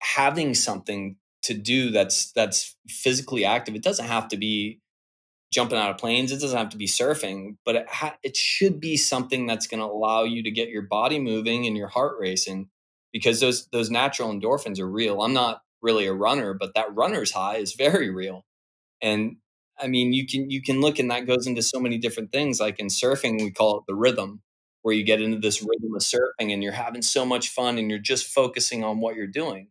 having 0.00 0.54
something 0.54 1.16
to 1.48 1.54
do 1.54 1.90
that's 1.90 2.32
that's 2.32 2.76
physically 2.88 3.44
active. 3.44 3.74
It 3.74 3.82
doesn't 3.82 4.06
have 4.06 4.28
to 4.28 4.36
be 4.36 4.80
jumping 5.52 5.78
out 5.78 5.90
of 5.90 5.98
planes. 5.98 6.30
It 6.30 6.40
doesn't 6.40 6.58
have 6.58 6.70
to 6.70 6.76
be 6.76 6.86
surfing, 6.86 7.56
but 7.64 7.74
it, 7.76 7.88
ha- 7.88 8.18
it 8.22 8.36
should 8.36 8.80
be 8.80 8.96
something 8.96 9.46
that's 9.46 9.66
going 9.66 9.80
to 9.80 9.86
allow 9.86 10.24
you 10.24 10.42
to 10.42 10.50
get 10.50 10.68
your 10.68 10.82
body 10.82 11.18
moving 11.18 11.66
and 11.66 11.76
your 11.76 11.88
heart 11.88 12.16
racing 12.20 12.68
because 13.12 13.40
those 13.40 13.66
those 13.68 13.90
natural 13.90 14.32
endorphins 14.32 14.78
are 14.78 14.90
real. 14.90 15.22
I'm 15.22 15.34
not 15.34 15.62
really 15.82 16.06
a 16.06 16.12
runner, 16.12 16.54
but 16.54 16.74
that 16.74 16.94
runner's 16.94 17.32
high 17.32 17.56
is 17.56 17.72
very 17.78 18.10
real. 18.10 18.44
And 19.02 19.36
I 19.80 19.86
mean, 19.86 20.12
you 20.12 20.26
can 20.26 20.50
you 20.50 20.62
can 20.62 20.80
look 20.80 20.98
and 20.98 21.10
that 21.10 21.26
goes 21.26 21.46
into 21.46 21.62
so 21.62 21.80
many 21.80 21.98
different 21.98 22.32
things. 22.32 22.60
Like 22.60 22.78
in 22.78 22.88
surfing, 22.88 23.40
we 23.40 23.50
call 23.50 23.78
it 23.78 23.84
the 23.88 23.94
rhythm, 23.94 24.42
where 24.82 24.94
you 24.94 25.04
get 25.04 25.22
into 25.22 25.38
this 25.38 25.62
rhythm 25.62 25.94
of 25.94 26.02
surfing 26.02 26.52
and 26.52 26.62
you're 26.62 26.72
having 26.72 27.02
so 27.02 27.24
much 27.24 27.48
fun 27.48 27.78
and 27.78 27.90
you're 27.90 27.98
just 27.98 28.26
focusing 28.26 28.84
on 28.84 29.00
what 29.00 29.16
you're 29.16 29.26
doing. 29.26 29.68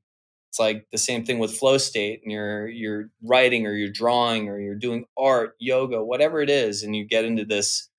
It's 0.57 0.59
like 0.59 0.87
the 0.91 0.97
same 0.97 1.23
thing 1.23 1.37
with 1.37 1.55
flow 1.55 1.77
state 1.77 2.21
and 2.23 2.31
you're 2.31 2.67
you're 2.67 3.11
writing 3.21 3.67
or 3.67 3.73
you're 3.73 3.91
drawing 3.91 4.49
or 4.49 4.59
you're 4.59 4.73
doing 4.73 5.05
art, 5.15 5.53
yoga, 5.59 6.03
whatever 6.03 6.41
it 6.41 6.49
is, 6.49 6.81
and 6.81 6.95
you 6.95 7.05
get 7.05 7.25
into 7.25 7.45
this 7.45 7.89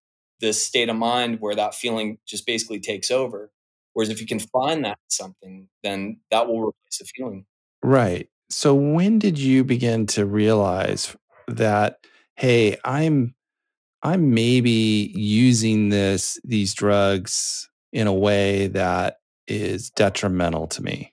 this 0.41 0.61
state 0.61 0.89
of 0.89 0.97
mind 0.97 1.37
where 1.39 1.55
that 1.55 1.77
feeling 1.77 2.19
just 2.27 2.47
basically 2.47 2.81
takes 2.81 3.13
over. 3.13 3.53
Whereas 3.93 4.09
if 4.09 4.21
you 4.21 4.27
can 4.27 4.41
find 4.41 4.85
that 4.85 4.99
something, 5.09 5.69
then 5.85 6.19
that 6.33 6.49
will 6.49 6.59
replace 6.59 6.99
the 6.99 7.05
feeling. 7.05 7.47
Right. 7.81 8.29
So 8.51 8.75
when 8.75 9.21
did 9.21 9.39
you 9.39 9.63
begin 9.63 10.07
to 10.07 10.27
realize 10.27 11.17
that, 11.47 12.01
hey, 12.35 12.77
I'm 12.85 13.37
I'm 14.03 14.35
maybe 14.35 15.13
using 15.15 15.91
this 15.91 16.41
these 16.43 16.75
drugs 16.75 17.71
in 17.93 18.09
a 18.09 18.13
way 18.13 18.67
that 18.67 19.21
is 19.47 19.91
detrimental 19.91 20.67
to 20.67 20.83
me? 20.83 21.13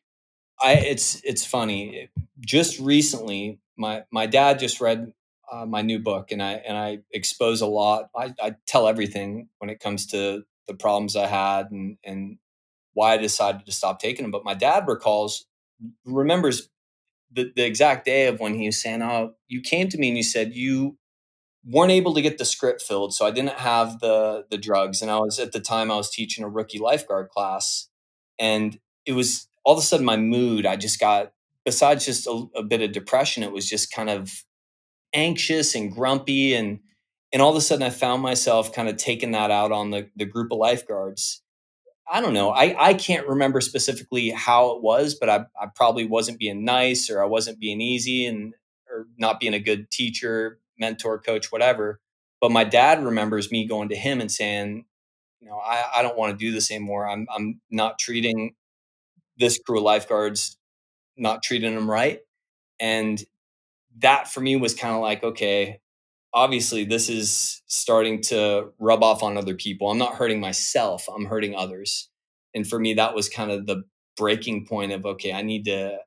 I 0.61 0.73
it's 0.73 1.21
it's 1.23 1.45
funny. 1.45 2.09
Just 2.39 2.79
recently, 2.79 3.59
my 3.77 4.03
my 4.11 4.25
dad 4.25 4.59
just 4.59 4.79
read 4.81 5.11
uh, 5.51 5.65
my 5.65 5.81
new 5.81 5.99
book, 5.99 6.31
and 6.31 6.41
I 6.41 6.53
and 6.53 6.77
I 6.77 6.99
expose 7.11 7.61
a 7.61 7.67
lot. 7.67 8.09
I, 8.15 8.33
I 8.41 8.55
tell 8.65 8.87
everything 8.87 9.49
when 9.59 9.69
it 9.69 9.79
comes 9.79 10.07
to 10.07 10.43
the 10.67 10.73
problems 10.73 11.15
I 11.15 11.27
had 11.27 11.71
and 11.71 11.97
and 12.03 12.37
why 12.93 13.13
I 13.13 13.17
decided 13.17 13.65
to 13.65 13.71
stop 13.71 13.99
taking 13.99 14.23
them. 14.23 14.31
But 14.31 14.45
my 14.45 14.53
dad 14.53 14.85
recalls, 14.87 15.45
remembers 16.05 16.69
the, 17.31 17.51
the 17.55 17.65
exact 17.65 18.05
day 18.05 18.27
of 18.27 18.39
when 18.39 18.55
he 18.55 18.67
was 18.67 18.81
saying, 18.81 19.01
"Oh, 19.01 19.35
you 19.47 19.61
came 19.61 19.89
to 19.89 19.97
me 19.97 20.09
and 20.09 20.17
you 20.17 20.23
said 20.23 20.55
you 20.55 20.97
weren't 21.65 21.91
able 21.91 22.13
to 22.13 22.21
get 22.21 22.37
the 22.37 22.45
script 22.45 22.81
filled, 22.81 23.13
so 23.13 23.25
I 23.25 23.31
didn't 23.31 23.59
have 23.59 23.99
the 23.99 24.45
the 24.49 24.57
drugs." 24.57 25.01
And 25.01 25.11
I 25.11 25.19
was 25.19 25.39
at 25.39 25.51
the 25.53 25.59
time 25.59 25.91
I 25.91 25.95
was 25.97 26.09
teaching 26.09 26.43
a 26.43 26.49
rookie 26.49 26.79
lifeguard 26.79 27.29
class, 27.29 27.89
and 28.39 28.79
it 29.05 29.13
was 29.13 29.47
all 29.65 29.73
of 29.73 29.79
a 29.79 29.83
sudden 29.83 30.05
my 30.05 30.17
mood. 30.17 30.65
I 30.65 30.77
just 30.77 30.99
got 30.99 31.33
besides 31.65 32.05
just 32.05 32.27
a, 32.27 32.45
a 32.55 32.63
bit 32.63 32.81
of 32.81 32.91
depression, 32.93 33.43
it 33.43 33.51
was 33.51 33.67
just 33.69 33.91
kind 33.91 34.09
of 34.09 34.43
anxious 35.13 35.75
and 35.75 35.93
grumpy 35.93 36.53
and 36.53 36.79
and 37.33 37.41
all 37.41 37.51
of 37.51 37.57
a 37.57 37.61
sudden 37.61 37.83
I 37.83 37.89
found 37.89 38.21
myself 38.21 38.73
kind 38.73 38.87
of 38.89 38.97
taking 38.97 39.31
that 39.31 39.51
out 39.51 39.71
on 39.71 39.91
the 39.91 40.09
the 40.15 40.25
group 40.25 40.51
of 40.51 40.59
lifeguards 40.59 41.41
I 42.11 42.21
don't 42.21 42.33
know. 42.33 42.51
I, 42.51 42.75
I 42.89 42.93
can't 42.93 43.27
remember 43.27 43.61
specifically 43.61 44.29
how 44.29 44.75
it 44.75 44.83
was, 44.83 45.15
but 45.15 45.29
I, 45.29 45.45
I 45.59 45.67
probably 45.73 46.05
wasn't 46.05 46.37
being 46.37 46.63
nice 46.63 47.09
or 47.09 47.21
I 47.21 47.25
wasn't 47.25 47.59
being 47.59 47.81
easy 47.81 48.25
and 48.27 48.53
or 48.89 49.07
not 49.17 49.39
being 49.39 49.55
a 49.55 49.59
good 49.59 49.89
teacher, 49.89 50.59
mentor, 50.77 51.19
coach, 51.19 51.51
whatever. 51.51 51.99
But 52.39 52.51
my 52.51 52.63
dad 52.63 53.03
remembers 53.03 53.51
me 53.51 53.67
going 53.67 53.89
to 53.89 53.95
him 53.95 54.21
and 54.21 54.31
saying, 54.31 54.85
you 55.41 55.47
know, 55.47 55.57
I, 55.57 55.83
I 55.95 56.01
don't 56.03 56.17
want 56.17 56.37
to 56.37 56.45
do 56.45 56.51
this 56.51 56.69
anymore. 56.69 57.09
I'm 57.09 57.27
I'm 57.35 57.59
not 57.71 57.97
treating 57.97 58.53
this 59.37 59.59
crew 59.59 59.77
of 59.77 59.83
lifeguards, 59.83 60.57
not 61.17 61.43
treating 61.43 61.75
them 61.75 61.89
right. 61.89 62.19
And 62.79 63.23
that 63.99 64.27
for 64.27 64.41
me 64.41 64.55
was 64.55 64.73
kind 64.73 64.95
of 64.95 65.01
like, 65.01 65.23
okay, 65.23 65.79
obviously 66.33 66.83
this 66.83 67.09
is 67.09 67.61
starting 67.65 68.21
to 68.21 68.69
rub 68.77 69.01
off 69.01 69.23
on 69.23 69.37
other 69.37 69.55
people. 69.55 69.89
I'm 69.89 69.97
not 69.97 70.15
hurting 70.15 70.39
myself, 70.39 71.07
I'm 71.13 71.25
hurting 71.25 71.55
others. 71.55 72.09
And 72.53 72.67
for 72.67 72.79
me 72.79 72.93
that 72.95 73.15
was 73.15 73.29
kind 73.29 73.51
of 73.51 73.65
the 73.65 73.83
breaking 74.17 74.65
point 74.65 74.91
of 74.91 75.05
okay, 75.05 75.33
I 75.33 75.41
need 75.41 75.65
to 75.65 75.97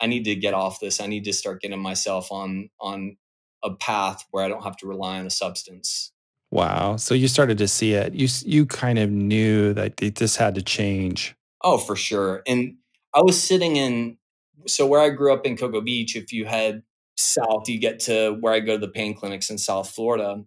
I 0.00 0.06
need 0.06 0.24
to 0.24 0.34
get 0.34 0.54
off 0.54 0.80
this. 0.80 1.00
I 1.00 1.06
need 1.06 1.24
to 1.24 1.32
start 1.32 1.62
getting 1.62 1.80
myself 1.80 2.30
on 2.30 2.68
on 2.80 3.16
a 3.64 3.74
path 3.74 4.24
where 4.30 4.44
I 4.44 4.48
don't 4.48 4.62
have 4.62 4.76
to 4.78 4.86
rely 4.86 5.18
on 5.18 5.26
a 5.26 5.30
substance. 5.30 6.12
Wow. 6.50 6.96
So 6.96 7.14
you 7.14 7.28
started 7.28 7.58
to 7.58 7.68
see 7.68 7.92
it. 7.94 8.14
You 8.14 8.28
you 8.44 8.66
kind 8.66 8.98
of 8.98 9.10
knew 9.10 9.72
that 9.74 9.96
this 9.96 10.36
had 10.36 10.54
to 10.56 10.62
change. 10.62 11.34
Oh, 11.68 11.78
for 11.78 11.96
sure. 11.96 12.44
And 12.46 12.76
I 13.12 13.22
was 13.22 13.42
sitting 13.42 13.74
in 13.74 14.18
so 14.68 14.86
where 14.86 15.00
I 15.00 15.10
grew 15.10 15.32
up 15.32 15.44
in 15.44 15.56
Cocoa 15.56 15.80
Beach, 15.80 16.14
if 16.14 16.32
you 16.32 16.44
head 16.44 16.84
south, 17.16 17.68
you 17.68 17.80
get 17.80 17.98
to 18.00 18.36
where 18.40 18.52
I 18.52 18.60
go 18.60 18.74
to 18.74 18.86
the 18.86 18.92
pain 18.92 19.14
clinics 19.16 19.50
in 19.50 19.58
South 19.58 19.90
Florida. 19.90 20.44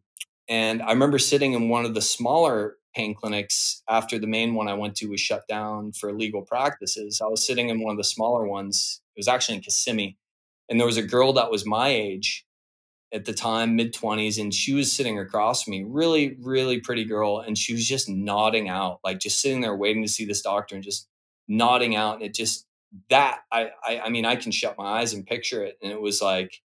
And 0.48 0.82
I 0.82 0.92
remember 0.92 1.20
sitting 1.20 1.52
in 1.52 1.68
one 1.68 1.84
of 1.84 1.94
the 1.94 2.02
smaller 2.02 2.78
pain 2.96 3.14
clinics 3.14 3.84
after 3.90 4.18
the 4.18 4.28
main 4.28 4.56
one 4.56 4.70
I 4.70 4.76
went 4.76 4.96
to 4.96 5.08
was 5.08 5.20
shut 5.20 5.46
down 5.50 5.92
for 5.92 6.14
legal 6.14 6.42
practices. 6.42 7.20
I 7.22 7.28
was 7.28 7.46
sitting 7.46 7.68
in 7.68 7.82
one 7.82 7.92
of 7.92 7.98
the 7.98 8.06
smaller 8.06 8.48
ones. 8.48 9.02
It 9.18 9.20
was 9.20 9.28
actually 9.28 9.56
in 9.56 9.62
Kissimmee. 9.62 10.18
And 10.70 10.80
there 10.80 10.88
was 10.88 10.98
a 10.98 11.04
girl 11.04 11.34
that 11.34 11.52
was 11.52 11.66
my 11.66 11.90
age 11.90 12.46
at 13.14 13.26
the 13.26 13.34
time, 13.34 13.76
mid 13.76 13.94
20s, 13.94 14.40
and 14.40 14.54
she 14.54 14.74
was 14.74 14.92
sitting 14.92 15.20
across 15.20 15.68
me, 15.68 15.84
really, 15.86 16.38
really 16.40 16.80
pretty 16.80 17.04
girl. 17.04 17.40
And 17.40 17.58
she 17.58 17.74
was 17.74 17.86
just 17.86 18.08
nodding 18.08 18.70
out, 18.70 19.00
like 19.04 19.20
just 19.20 19.42
sitting 19.42 19.62
there 19.62 19.76
waiting 19.76 20.04
to 20.04 20.10
see 20.10 20.26
this 20.26 20.42
doctor 20.42 20.76
and 20.76 20.84
just 20.84 21.09
nodding 21.50 21.96
out. 21.98 22.16
And 22.16 22.24
it 22.24 22.34
just, 22.34 22.66
that 23.10 23.42
I, 23.52 23.70
I 23.84 24.00
I 24.06 24.10
mean 24.10 24.26
I 24.26 24.36
can 24.36 24.52
shut 24.52 24.78
my 24.78 25.00
eyes 25.00 25.14
and 25.14 25.26
picture 25.26 25.64
it 25.64 25.78
and 25.82 25.92
it 25.92 26.02
was 26.02 26.22
like 26.22 26.62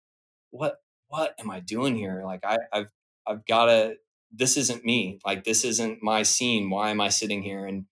what 0.52 0.78
what 1.08 1.36
am 1.39 1.52
I 1.52 1.60
doing 1.60 1.96
here? 1.96 2.24
Like 2.26 2.41
I 2.46 2.58
I've 2.72 2.89
I've 3.28 3.46
got 3.46 3.65
to 3.65 3.96
this 4.32 4.58
isn't 4.58 4.86
me. 4.86 5.19
Like 5.26 5.43
this 5.43 5.63
isn't 5.63 6.02
my 6.02 6.24
scene. 6.24 6.69
Why 6.69 6.89
am 6.91 7.02
I 7.02 7.10
sitting 7.10 7.43
here? 7.43 7.65
And 7.65 7.86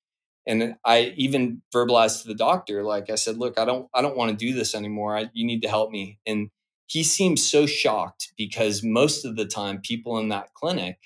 and 0.48 0.76
I 0.86 1.14
even 1.18 1.62
verbalized 1.74 2.24
to 2.24 2.28
the 2.30 2.36
doctor 2.36 2.84
like 2.84 3.10
I 3.10 3.16
said 3.16 3.38
look 3.38 3.60
I 3.60 3.66
don't 3.66 3.90
I 3.94 4.02
don't 4.02 4.18
want 4.18 4.32
to 4.32 4.46
do 4.46 4.54
this 4.54 4.74
anymore. 4.76 5.18
I, 5.18 5.30
you 5.34 5.46
need 5.46 5.62
to 5.64 5.70
help 5.70 5.92
me. 5.92 6.20
And 6.26 6.50
he 6.88 7.04
seemed 7.04 7.40
so 7.40 7.66
shocked 7.66 8.34
because 8.38 8.84
most 8.84 9.26
of 9.26 9.36
the 9.36 9.46
time 9.46 9.82
people 9.82 10.18
in 10.20 10.30
that 10.30 10.54
clinic 10.54 10.98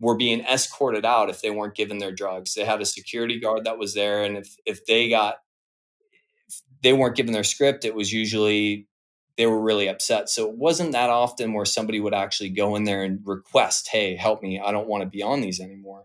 were 0.00 0.16
being 0.16 0.40
escorted 0.42 1.04
out 1.04 1.30
if 1.30 1.42
they 1.42 1.50
weren't 1.50 1.74
given 1.74 1.98
their 1.98 2.12
drugs 2.12 2.54
they 2.54 2.64
had 2.64 2.80
a 2.80 2.86
security 2.86 3.40
guard 3.40 3.64
that 3.64 3.78
was 3.78 3.94
there 3.94 4.22
and 4.22 4.36
if 4.36 4.56
if 4.66 4.84
they 4.86 5.08
got 5.08 5.36
if 6.48 6.62
they 6.82 6.92
weren't 6.92 7.16
given 7.16 7.32
their 7.32 7.44
script, 7.44 7.84
it 7.84 7.94
was 7.94 8.12
usually 8.12 8.86
they 9.36 9.46
were 9.46 9.60
really 9.60 9.88
upset. 9.88 10.28
So 10.28 10.48
it 10.48 10.56
wasn't 10.56 10.92
that 10.92 11.10
often 11.10 11.52
where 11.52 11.64
somebody 11.64 12.00
would 12.00 12.14
actually 12.14 12.50
go 12.50 12.74
in 12.76 12.84
there 12.84 13.04
and 13.04 13.20
request, 13.24 13.88
"Hey, 13.88 14.16
help 14.16 14.42
me! 14.42 14.60
I 14.60 14.72
don't 14.72 14.88
want 14.88 15.02
to 15.02 15.08
be 15.08 15.22
on 15.22 15.40
these 15.40 15.60
anymore." 15.60 16.04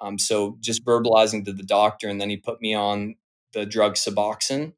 Um, 0.00 0.18
so 0.18 0.58
just 0.60 0.84
verbalizing 0.84 1.44
to 1.46 1.52
the 1.52 1.62
doctor, 1.62 2.08
and 2.08 2.20
then 2.20 2.30
he 2.30 2.36
put 2.38 2.60
me 2.62 2.74
on 2.74 3.16
the 3.52 3.66
drug 3.66 3.94
Suboxone 3.94 4.74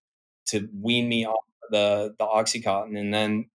to 0.48 0.68
wean 0.74 1.08
me 1.08 1.26
off 1.26 1.44
the 1.70 2.14
the 2.18 2.26
OxyContin, 2.26 2.98
and 2.98 3.14
then 3.14 3.50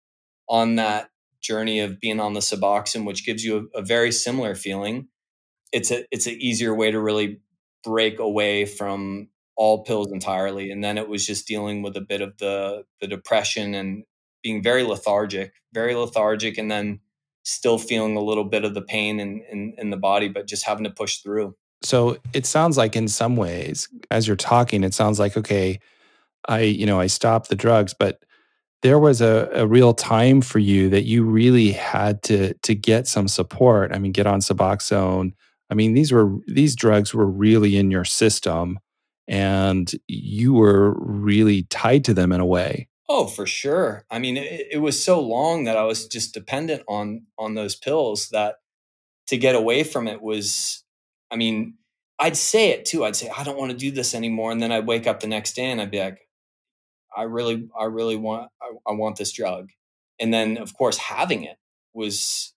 on 0.50 0.76
that 0.76 1.10
journey 1.44 1.80
of 1.80 2.00
being 2.00 2.20
on 2.20 2.34
the 2.34 2.40
Suboxone, 2.40 3.06
which 3.06 3.26
gives 3.26 3.44
you 3.44 3.70
a, 3.76 3.80
a 3.80 3.82
very 3.82 4.12
similar 4.12 4.56
feeling, 4.56 5.08
it's 5.74 5.92
a 5.92 6.06
it's 6.12 6.28
an 6.28 6.38
easier 6.40 6.74
way 6.74 6.92
to 6.92 7.00
really 7.02 7.42
break 7.84 8.20
away 8.20 8.66
from 8.66 9.28
all 9.56 9.84
pills 9.84 10.12
entirely 10.12 10.72
and 10.72 10.84
then 10.84 10.98
it 10.98 11.10
was 11.10 11.26
just 11.26 11.48
dealing 11.48 11.82
with 11.82 11.98
a 11.98 12.02
bit 12.02 12.22
of 12.22 12.38
the 12.38 12.84
the 13.02 13.08
depression 13.08 13.74
and 13.74 14.04
being 14.42 14.64
very 14.64 14.84
lethargic 14.84 15.54
very 15.74 15.96
lethargic 15.96 16.58
and 16.58 16.72
then 16.72 17.00
still 17.44 17.78
feeling 17.78 18.16
a 18.16 18.22
little 18.22 18.46
bit 18.46 18.64
of 18.64 18.74
the 18.74 18.82
pain 18.82 19.20
in, 19.20 19.44
in, 19.52 19.74
in 19.78 19.90
the 19.90 19.98
body 19.98 20.30
but 20.30 20.48
just 20.48 20.64
having 20.64 20.86
to 20.86 20.90
push 20.90 21.18
through. 21.18 21.54
So 21.82 22.18
it 22.32 22.46
sounds 22.46 22.78
like 22.78 22.96
in 22.96 23.10
some 23.10 23.36
ways 23.36 23.90
as 24.10 24.28
you're 24.28 24.38
talking 24.38 24.84
it 24.84 24.94
sounds 24.94 25.20
like 25.20 25.36
okay 25.36 25.80
i 26.48 26.62
you 26.62 26.86
know 26.86 27.00
i 27.00 27.08
stopped 27.08 27.50
the 27.50 27.56
drugs 27.56 27.94
but 27.94 28.24
there 28.84 29.00
was 29.00 29.22
a, 29.22 29.50
a 29.54 29.66
real 29.66 29.94
time 29.94 30.42
for 30.42 30.60
you 30.60 30.90
that 30.90 31.06
you 31.06 31.24
really 31.24 31.72
had 31.72 32.22
to 32.24 32.54
to 32.56 32.76
get 32.76 33.08
some 33.08 33.28
support 33.28 33.92
i 33.94 33.98
mean 33.98 34.12
get 34.12 34.28
on 34.28 34.40
suboxone 34.40 35.34
i 35.70 35.74
mean 35.74 35.94
these 35.94 36.12
were 36.12 36.38
these 36.48 36.76
drugs 36.76 37.14
were 37.14 37.26
really 37.26 37.76
in 37.76 37.90
your 37.90 38.06
system 38.06 38.78
and 39.28 39.92
you 40.08 40.54
were 40.54 40.94
really 41.00 41.64
tied 41.64 42.04
to 42.06 42.14
them 42.14 42.32
in 42.32 42.40
a 42.40 42.46
way. 42.46 42.88
Oh, 43.10 43.28
for 43.28 43.46
sure. 43.46 44.06
I 44.10 44.20
mean, 44.20 44.38
it, 44.38 44.68
it, 44.72 44.78
was 44.78 45.02
so 45.02 45.20
long 45.20 45.66
that 45.66 45.78
I 45.78 45.84
was 45.84 46.08
just 46.08 46.34
dependent 46.34 46.84
on 46.88 47.26
on 47.38 47.54
those 47.54 47.76
pills 47.76 48.30
that 48.30 48.56
to 49.28 49.38
get 49.38 49.56
away 49.56 49.84
from 49.84 50.08
it 50.08 50.22
was 50.22 50.84
I 51.32 51.36
mean, 51.36 51.76
I'd 52.20 52.38
say 52.38 52.70
it 52.70 52.86
too. 52.86 53.06
I'd 53.06 53.16
say 53.16 53.30
I 53.36 53.44
don't 53.44 53.58
want 53.58 53.72
to 53.72 53.78
do 53.78 53.92
this 53.92 54.16
anymore 54.16 54.52
and 54.52 54.62
then 54.62 54.72
I'd 54.72 54.88
wake 54.88 55.08
up 55.08 55.20
the 55.20 55.28
next 55.28 55.56
day 55.56 55.66
and 55.66 55.82
I'd 55.82 55.92
be 55.92 56.00
like 56.00 56.22
I 57.16 57.24
really 57.24 57.68
I 57.80 57.86
really 57.86 58.16
want 58.16 58.50
I, 58.62 58.92
I 58.92 58.94
want 58.94 59.18
this 59.18 59.32
drug. 59.32 59.70
And 60.20 60.34
then 60.34 60.58
of 60.58 60.76
course 60.76 60.98
having 60.98 61.44
it 61.44 61.58
was 61.94 62.54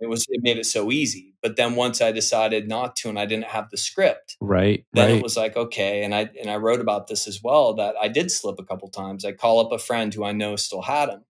it 0.00 0.08
was 0.08 0.26
it 0.28 0.42
made 0.42 0.58
it 0.58 0.66
so 0.66 0.90
easy. 0.90 1.34
But 1.42 1.56
then 1.56 1.74
once 1.74 2.00
I 2.00 2.12
decided 2.12 2.68
not 2.68 2.96
to 2.96 3.08
and 3.08 3.18
I 3.18 3.26
didn't 3.26 3.46
have 3.46 3.70
the 3.70 3.76
script, 3.76 4.36
right, 4.40 4.84
then 4.92 5.10
right. 5.10 5.16
it 5.18 5.22
was 5.22 5.36
like 5.36 5.56
okay. 5.56 6.02
And 6.02 6.14
I 6.14 6.30
and 6.40 6.50
I 6.50 6.56
wrote 6.56 6.80
about 6.80 7.06
this 7.06 7.26
as 7.26 7.42
well 7.42 7.74
that 7.74 7.94
I 8.00 8.08
did 8.08 8.30
slip 8.30 8.58
a 8.58 8.64
couple 8.64 8.88
times. 8.88 9.24
I 9.24 9.32
call 9.32 9.60
up 9.60 9.72
a 9.72 9.78
friend 9.78 10.12
who 10.12 10.24
I 10.24 10.32
know 10.32 10.56
still 10.56 10.82
had 10.82 11.08
him, 11.08 11.24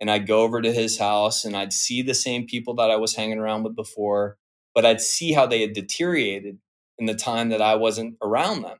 and 0.00 0.10
I'd 0.10 0.26
go 0.26 0.42
over 0.42 0.60
to 0.60 0.72
his 0.72 0.98
house 0.98 1.44
and 1.44 1.56
I'd 1.56 1.72
see 1.72 2.02
the 2.02 2.14
same 2.14 2.46
people 2.46 2.74
that 2.74 2.90
I 2.90 2.96
was 2.96 3.14
hanging 3.14 3.38
around 3.38 3.62
with 3.62 3.76
before, 3.76 4.36
but 4.74 4.84
I'd 4.84 5.00
see 5.00 5.32
how 5.32 5.46
they 5.46 5.60
had 5.60 5.72
deteriorated 5.72 6.58
in 6.98 7.06
the 7.06 7.14
time 7.14 7.48
that 7.48 7.62
I 7.62 7.76
wasn't 7.76 8.16
around 8.22 8.62
them. 8.62 8.78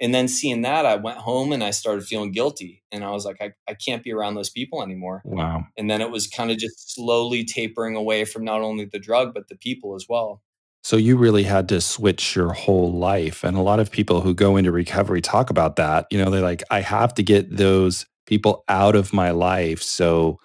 And 0.00 0.14
then 0.14 0.28
seeing 0.28 0.62
that, 0.62 0.84
I 0.84 0.96
went 0.96 1.18
home 1.18 1.52
and 1.52 1.64
I 1.64 1.70
started 1.70 2.04
feeling 2.04 2.32
guilty. 2.32 2.82
And 2.92 3.02
I 3.02 3.10
was 3.10 3.24
like, 3.24 3.40
I, 3.40 3.52
I 3.68 3.74
can't 3.74 4.02
be 4.02 4.12
around 4.12 4.34
those 4.34 4.50
people 4.50 4.82
anymore. 4.82 5.22
Wow. 5.24 5.64
And 5.78 5.90
then 5.90 6.02
it 6.02 6.10
was 6.10 6.26
kind 6.26 6.50
of 6.50 6.58
just 6.58 6.94
slowly 6.94 7.44
tapering 7.44 7.96
away 7.96 8.24
from 8.24 8.44
not 8.44 8.60
only 8.60 8.84
the 8.84 8.98
drug, 8.98 9.32
but 9.32 9.48
the 9.48 9.56
people 9.56 9.94
as 9.94 10.06
well. 10.08 10.42
So 10.84 10.96
you 10.96 11.16
really 11.16 11.42
had 11.42 11.68
to 11.70 11.80
switch 11.80 12.36
your 12.36 12.52
whole 12.52 12.92
life. 12.92 13.42
And 13.42 13.56
a 13.56 13.62
lot 13.62 13.80
of 13.80 13.90
people 13.90 14.20
who 14.20 14.34
go 14.34 14.56
into 14.56 14.70
recovery 14.70 15.20
talk 15.20 15.50
about 15.50 15.76
that. 15.76 16.06
You 16.10 16.22
know, 16.22 16.30
they're 16.30 16.42
like, 16.42 16.62
I 16.70 16.80
have 16.80 17.14
to 17.14 17.22
get 17.22 17.56
those 17.56 18.06
people 18.26 18.64
out 18.68 18.94
of 18.94 19.12
my 19.12 19.30
life 19.30 19.82
so 19.82 20.38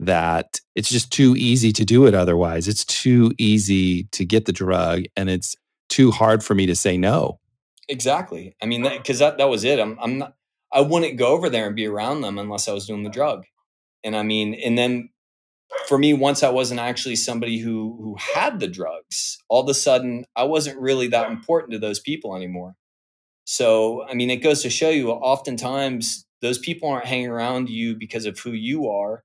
that 0.00 0.60
it's 0.74 0.90
just 0.90 1.10
too 1.10 1.34
easy 1.36 1.72
to 1.72 1.84
do 1.84 2.06
it 2.06 2.14
otherwise. 2.14 2.68
It's 2.68 2.84
too 2.84 3.32
easy 3.38 4.04
to 4.12 4.24
get 4.24 4.44
the 4.44 4.52
drug 4.52 5.04
and 5.16 5.30
it's 5.30 5.56
too 5.88 6.10
hard 6.10 6.44
for 6.44 6.54
me 6.54 6.66
to 6.66 6.76
say 6.76 6.98
no. 6.98 7.38
Exactly. 7.88 8.56
I 8.62 8.66
mean, 8.66 8.82
because 8.82 9.20
that, 9.20 9.32
that, 9.32 9.38
that 9.38 9.48
was 9.48 9.64
it. 9.64 9.78
I'm 9.78 9.98
I'm 10.00 10.18
not. 10.18 10.34
I 10.72 10.80
wouldn't 10.80 11.16
go 11.18 11.28
over 11.28 11.48
there 11.48 11.66
and 11.66 11.76
be 11.76 11.86
around 11.86 12.20
them 12.22 12.38
unless 12.38 12.68
I 12.68 12.72
was 12.72 12.86
doing 12.86 13.04
the 13.04 13.10
drug. 13.10 13.44
And 14.04 14.16
I 14.16 14.22
mean, 14.22 14.54
and 14.54 14.76
then 14.76 15.10
for 15.88 15.98
me, 15.98 16.14
once 16.14 16.42
I 16.42 16.50
wasn't 16.50 16.80
actually 16.80 17.16
somebody 17.16 17.58
who 17.58 17.96
who 18.00 18.16
had 18.34 18.60
the 18.60 18.68
drugs, 18.68 19.38
all 19.48 19.62
of 19.62 19.68
a 19.68 19.74
sudden 19.74 20.24
I 20.36 20.44
wasn't 20.44 20.80
really 20.80 21.08
that 21.08 21.30
important 21.30 21.72
to 21.72 21.78
those 21.78 22.00
people 22.00 22.36
anymore. 22.36 22.74
So 23.44 24.04
I 24.08 24.14
mean, 24.14 24.30
it 24.30 24.38
goes 24.38 24.62
to 24.62 24.70
show 24.70 24.90
you, 24.90 25.10
oftentimes 25.12 26.26
those 26.42 26.58
people 26.58 26.88
aren't 26.90 27.06
hanging 27.06 27.28
around 27.28 27.70
you 27.70 27.96
because 27.96 28.26
of 28.26 28.38
who 28.38 28.52
you 28.52 28.88
are. 28.88 29.24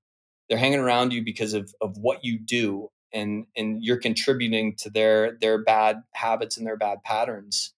They're 0.49 0.57
hanging 0.59 0.79
around 0.79 1.13
you 1.13 1.23
because 1.23 1.53
of 1.53 1.73
of 1.81 1.97
what 1.97 2.23
you 2.23 2.39
do, 2.39 2.89
and 3.13 3.45
and 3.57 3.83
you're 3.83 3.99
contributing 3.99 4.75
to 4.77 4.89
their 4.89 5.37
their 5.41 5.63
bad 5.63 6.03
habits 6.13 6.57
and 6.57 6.67
their 6.67 6.77
bad 6.77 7.03
patterns. 7.03 7.73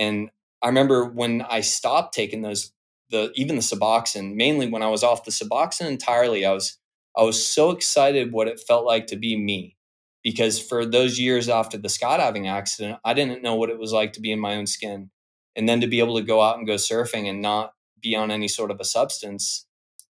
And 0.00 0.30
I 0.62 0.68
remember 0.68 1.06
when 1.06 1.42
I 1.42 1.62
stopped 1.62 2.14
taking 2.14 2.42
those 2.42 2.72
the 3.10 3.32
even 3.36 3.56
the 3.56 3.62
Suboxone. 3.62 4.34
Mainly 4.36 4.68
when 4.68 4.82
I 4.82 4.88
was 4.88 5.04
off 5.04 5.24
the 5.24 5.32
Suboxone 5.32 5.88
entirely, 5.88 6.46
I 6.46 6.52
was 6.52 6.78
I 7.16 7.22
was 7.24 7.44
so 7.46 7.70
excited 7.72 8.32
what 8.32 8.48
it 8.48 8.60
felt 8.60 8.86
like 8.86 9.08
to 9.08 9.16
be 9.16 9.36
me. 9.36 9.76
Because 10.24 10.60
for 10.60 10.86
those 10.86 11.20
years 11.20 11.48
after 11.48 11.78
the 11.78 11.88
skydiving 11.88 12.48
accident, 12.48 12.98
I 13.04 13.14
didn't 13.14 13.42
know 13.42 13.54
what 13.56 13.70
it 13.70 13.78
was 13.78 13.92
like 13.92 14.14
to 14.14 14.20
be 14.20 14.32
in 14.32 14.40
my 14.40 14.56
own 14.56 14.66
skin. 14.66 15.10
And 15.56 15.68
then 15.68 15.80
to 15.82 15.86
be 15.88 16.00
able 16.00 16.16
to 16.18 16.24
go 16.24 16.42
out 16.42 16.58
and 16.58 16.66
go 16.66 16.74
surfing 16.76 17.28
and 17.28 17.42
not 17.42 17.74
be 18.02 18.16
on 18.16 18.30
any 18.30 18.48
sort 18.48 18.70
of 18.70 18.80
a 18.80 18.84
substance, 18.84 19.66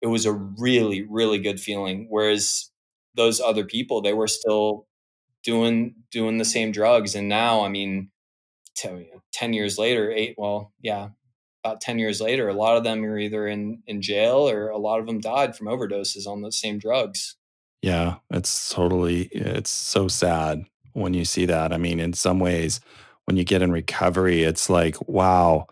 it 0.01 0.07
was 0.07 0.25
a 0.25 0.33
really, 0.33 1.03
really 1.03 1.39
good 1.39 1.59
feeling. 1.59 2.07
Whereas 2.09 2.71
those 3.15 3.41
other 3.41 3.65
people, 3.65 4.01
they 4.01 4.13
were 4.13 4.27
still 4.27 4.87
doing 5.43 5.95
doing 6.11 6.37
the 6.39 6.45
same 6.45 6.71
drugs. 6.71 7.15
And 7.15 7.29
now, 7.29 7.63
I 7.63 7.69
mean, 7.69 8.11
10, 8.75 9.05
10 9.31 9.53
years 9.53 9.77
later, 9.77 10.11
eight, 10.11 10.35
well, 10.37 10.71
yeah, 10.81 11.09
about 11.63 11.81
10 11.81 11.99
years 11.99 12.19
later, 12.19 12.49
a 12.49 12.53
lot 12.53 12.77
of 12.77 12.83
them 12.83 13.03
are 13.05 13.17
either 13.17 13.47
in, 13.47 13.81
in 13.87 14.01
jail 14.01 14.49
or 14.49 14.69
a 14.69 14.77
lot 14.77 14.99
of 14.99 15.05
them 15.05 15.19
died 15.19 15.55
from 15.55 15.67
overdoses 15.67 16.27
on 16.27 16.41
the 16.41 16.51
same 16.51 16.77
drugs. 16.77 17.35
Yeah, 17.81 18.15
it's 18.29 18.69
totally, 18.69 19.23
it's 19.31 19.69
so 19.69 20.07
sad 20.07 20.65
when 20.93 21.13
you 21.13 21.25
see 21.25 21.45
that. 21.45 21.73
I 21.73 21.77
mean, 21.77 21.99
in 21.99 22.13
some 22.13 22.39
ways, 22.39 22.79
when 23.25 23.37
you 23.37 23.43
get 23.43 23.61
in 23.61 23.71
recovery, 23.71 24.43
it's 24.43 24.69
like, 24.69 24.97
wow, 25.07 25.67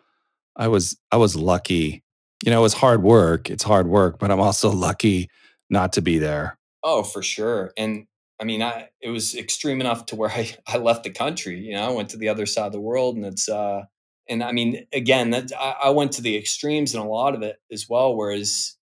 I 0.56 0.68
was, 0.68 0.97
I 1.12 1.18
was 1.18 1.36
lucky. 1.36 2.04
You 2.43 2.52
know, 2.52 2.60
it 2.60 2.64
was 2.64 2.74
hard 2.74 3.04
work. 3.04 3.49
It's 3.49 3.64
hard 3.64 3.88
work, 3.88 4.20
but 4.20 4.32
I'm 4.32 4.39
also 4.39 4.72
lucky 4.72 5.30
not 5.70 5.93
to 5.93 6.02
be 6.02 6.18
there. 6.18 6.58
Oh, 6.84 7.04
for 7.04 7.22
sure. 7.22 7.72
And 7.78 8.08
I 8.42 8.44
mean, 8.44 8.64
I, 8.64 8.89
it 9.00 9.10
was 9.10 9.36
extreme 9.36 9.82
enough 9.82 10.08
to 10.08 10.16
where 10.16 10.32
I, 10.32 10.54
I 10.68 10.78
left 10.78 11.04
the 11.04 11.12
country, 11.12 11.60
you 11.60 11.74
know, 11.74 11.88
I 11.88 11.92
went 11.92 12.10
to 12.10 12.18
the 12.18 12.30
other 12.30 12.46
side 12.48 12.66
of 12.66 12.72
the 12.74 12.82
world 12.82 13.16
and 13.16 13.26
it's, 13.26 13.48
uh, 13.48 13.84
and 14.28 14.44
I 14.44 14.52
mean, 14.52 14.88
again, 14.92 15.30
that 15.32 15.52
I, 15.58 15.76
I 15.86 15.89
went 15.92 16.14
to 16.14 16.22
the 16.22 16.38
extremes 16.38 16.94
in 16.94 17.00
a 17.00 17.08
lot 17.08 17.36
of 17.36 17.44
it 17.44 17.58
as 17.72 17.88
well. 17.88 18.16
Whereas 18.16 18.78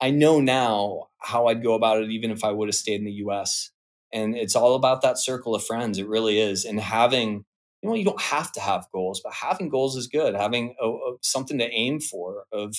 I 0.00 0.10
know 0.10 0.40
now 0.40 1.08
how 1.18 1.46
I'd 1.46 1.62
go 1.62 1.74
about 1.74 2.02
it, 2.02 2.10
even 2.10 2.30
if 2.30 2.44
I 2.44 2.50
would 2.50 2.68
have 2.68 2.74
stayed 2.74 3.00
in 3.00 3.04
the 3.04 3.12
U.S. 3.12 3.70
And 4.12 4.36
it's 4.36 4.56
all 4.56 4.74
about 4.74 5.02
that 5.02 5.18
circle 5.18 5.54
of 5.54 5.64
friends. 5.64 5.98
It 5.98 6.08
really 6.08 6.38
is. 6.38 6.64
And 6.64 6.80
having, 6.80 7.44
you 7.82 7.88
know, 7.88 7.94
you 7.94 8.04
don't 8.04 8.20
have 8.20 8.52
to 8.52 8.60
have 8.60 8.88
goals, 8.92 9.20
but 9.22 9.32
having 9.32 9.68
goals 9.68 9.96
is 9.96 10.06
good. 10.06 10.34
Having 10.34 10.76
a, 10.80 10.88
a, 10.88 11.16
something 11.22 11.58
to 11.58 11.70
aim 11.70 12.00
for 12.00 12.44
of 12.52 12.74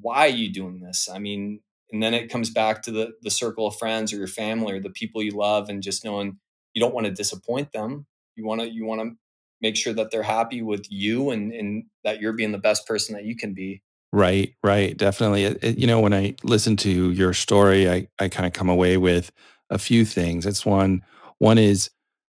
why 0.00 0.26
are 0.26 0.28
you 0.28 0.52
doing 0.52 0.80
this? 0.80 1.08
I 1.12 1.18
mean, 1.18 1.60
and 1.92 2.02
then 2.02 2.14
it 2.14 2.30
comes 2.30 2.50
back 2.50 2.82
to 2.82 2.90
the 2.90 3.12
the 3.22 3.30
circle 3.30 3.66
of 3.66 3.76
friends 3.76 4.12
or 4.12 4.16
your 4.16 4.26
family 4.26 4.72
or 4.72 4.80
the 4.80 4.90
people 4.90 5.22
you 5.22 5.32
love, 5.32 5.68
and 5.68 5.82
just 5.82 6.04
knowing 6.04 6.38
you 6.74 6.80
don't 6.80 6.94
want 6.94 7.06
to 7.06 7.12
disappoint 7.12 7.72
them. 7.72 8.06
You 8.36 8.46
want 8.46 8.62
to 8.62 8.70
you 8.70 8.84
want 8.84 9.00
to 9.02 9.16
make 9.60 9.76
sure 9.76 9.92
that 9.92 10.10
they're 10.10 10.24
happy 10.24 10.60
with 10.60 10.90
you 10.90 11.30
and, 11.30 11.52
and 11.52 11.84
that 12.04 12.20
you're 12.20 12.32
being 12.32 12.52
the 12.52 12.58
best 12.58 12.86
person 12.86 13.14
that 13.14 13.24
you 13.24 13.36
can 13.36 13.54
be. 13.54 13.80
Right, 14.12 14.54
right, 14.62 14.94
definitely. 14.96 15.44
It, 15.44 15.58
it, 15.62 15.78
you 15.78 15.86
know, 15.86 16.00
when 16.00 16.12
I 16.12 16.34
listen 16.42 16.76
to 16.78 17.12
your 17.12 17.32
story, 17.32 17.88
I, 17.88 18.08
I 18.18 18.28
kind 18.28 18.44
of 18.44 18.52
come 18.52 18.68
away 18.68 18.98
with 18.98 19.30
a 19.70 19.78
few 19.78 20.04
things. 20.04 20.44
It's 20.44 20.66
one, 20.66 21.02
one 21.38 21.56
is 21.56 21.90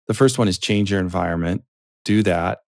the 0.08 0.14
first 0.14 0.38
one 0.38 0.48
is 0.48 0.58
change 0.58 0.92
your 0.92 1.00
environment, 1.00 1.64
do 2.04 2.24
that. 2.24 2.60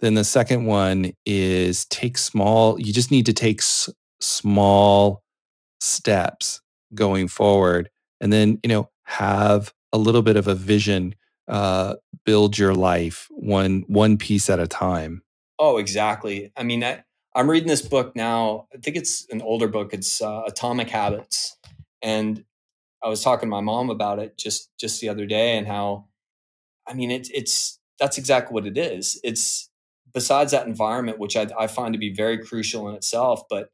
Then 0.00 0.14
the 0.14 0.24
second 0.24 0.66
one 0.66 1.12
is 1.24 1.86
take 1.86 2.18
small, 2.18 2.78
you 2.78 2.92
just 2.92 3.10
need 3.10 3.26
to 3.26 3.32
take 3.32 3.60
s- 3.60 3.88
small 4.20 5.22
steps 5.80 6.60
going 6.94 7.28
forward. 7.28 7.90
And 8.20 8.32
then, 8.32 8.58
you 8.62 8.68
know, 8.68 8.90
have 9.04 9.72
a 9.92 9.98
little 9.98 10.22
bit 10.22 10.36
of 10.36 10.46
a 10.46 10.54
vision 10.54 11.14
uh, 11.48 11.96
build 12.24 12.56
your 12.56 12.74
life 12.74 13.26
one 13.30 13.84
one 13.88 14.16
piece 14.16 14.48
at 14.48 14.60
a 14.60 14.68
time. 14.68 15.22
Oh, 15.58 15.78
exactly. 15.78 16.52
I 16.56 16.62
mean, 16.62 16.84
I, 16.84 17.02
I'm 17.34 17.50
reading 17.50 17.68
this 17.68 17.82
book 17.82 18.14
now. 18.14 18.68
I 18.72 18.78
think 18.78 18.96
it's 18.96 19.26
an 19.30 19.42
older 19.42 19.68
book. 19.68 19.92
It's 19.92 20.22
uh, 20.22 20.42
Atomic 20.46 20.88
Habits, 20.90 21.56
and 22.02 22.44
I 23.02 23.08
was 23.08 23.22
talking 23.22 23.48
to 23.48 23.50
my 23.50 23.60
mom 23.60 23.90
about 23.90 24.20
it 24.20 24.38
just 24.38 24.70
just 24.78 25.00
the 25.00 25.08
other 25.08 25.26
day, 25.26 25.58
and 25.58 25.66
how, 25.66 26.06
I 26.86 26.94
mean, 26.94 27.10
it's 27.10 27.30
it's 27.30 27.78
that's 27.98 28.16
exactly 28.16 28.54
what 28.54 28.66
it 28.66 28.78
is. 28.78 29.20
It's 29.24 29.70
besides 30.12 30.52
that 30.52 30.66
environment, 30.66 31.18
which 31.18 31.36
I, 31.36 31.48
I 31.58 31.66
find 31.66 31.92
to 31.94 31.98
be 31.98 32.12
very 32.12 32.38
crucial 32.38 32.88
in 32.88 32.94
itself, 32.94 33.42
but 33.50 33.70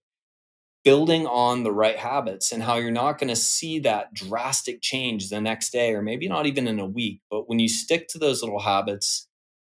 building 0.87 1.26
on 1.26 1.64
the 1.64 1.72
right 1.72 1.99
habits 1.99 2.53
and 2.53 2.62
how 2.62 2.76
you're 2.76 2.93
not 2.93 3.18
going 3.18 3.26
to 3.26 3.34
see 3.34 3.80
that 3.80 4.14
drastic 4.14 4.80
change 4.80 5.30
the 5.30 5.41
next 5.41 5.70
day 5.70 5.93
or 5.93 6.01
maybe 6.01 6.28
not 6.28 6.47
even 6.47 6.68
in 6.68 6.78
a 6.78 6.87
week 6.87 7.20
but 7.28 7.49
when 7.49 7.59
you 7.59 7.68
stick 7.68 8.07
to 8.07 8.18
those 8.18 8.41
little 8.41 8.61
habits 8.61 9.26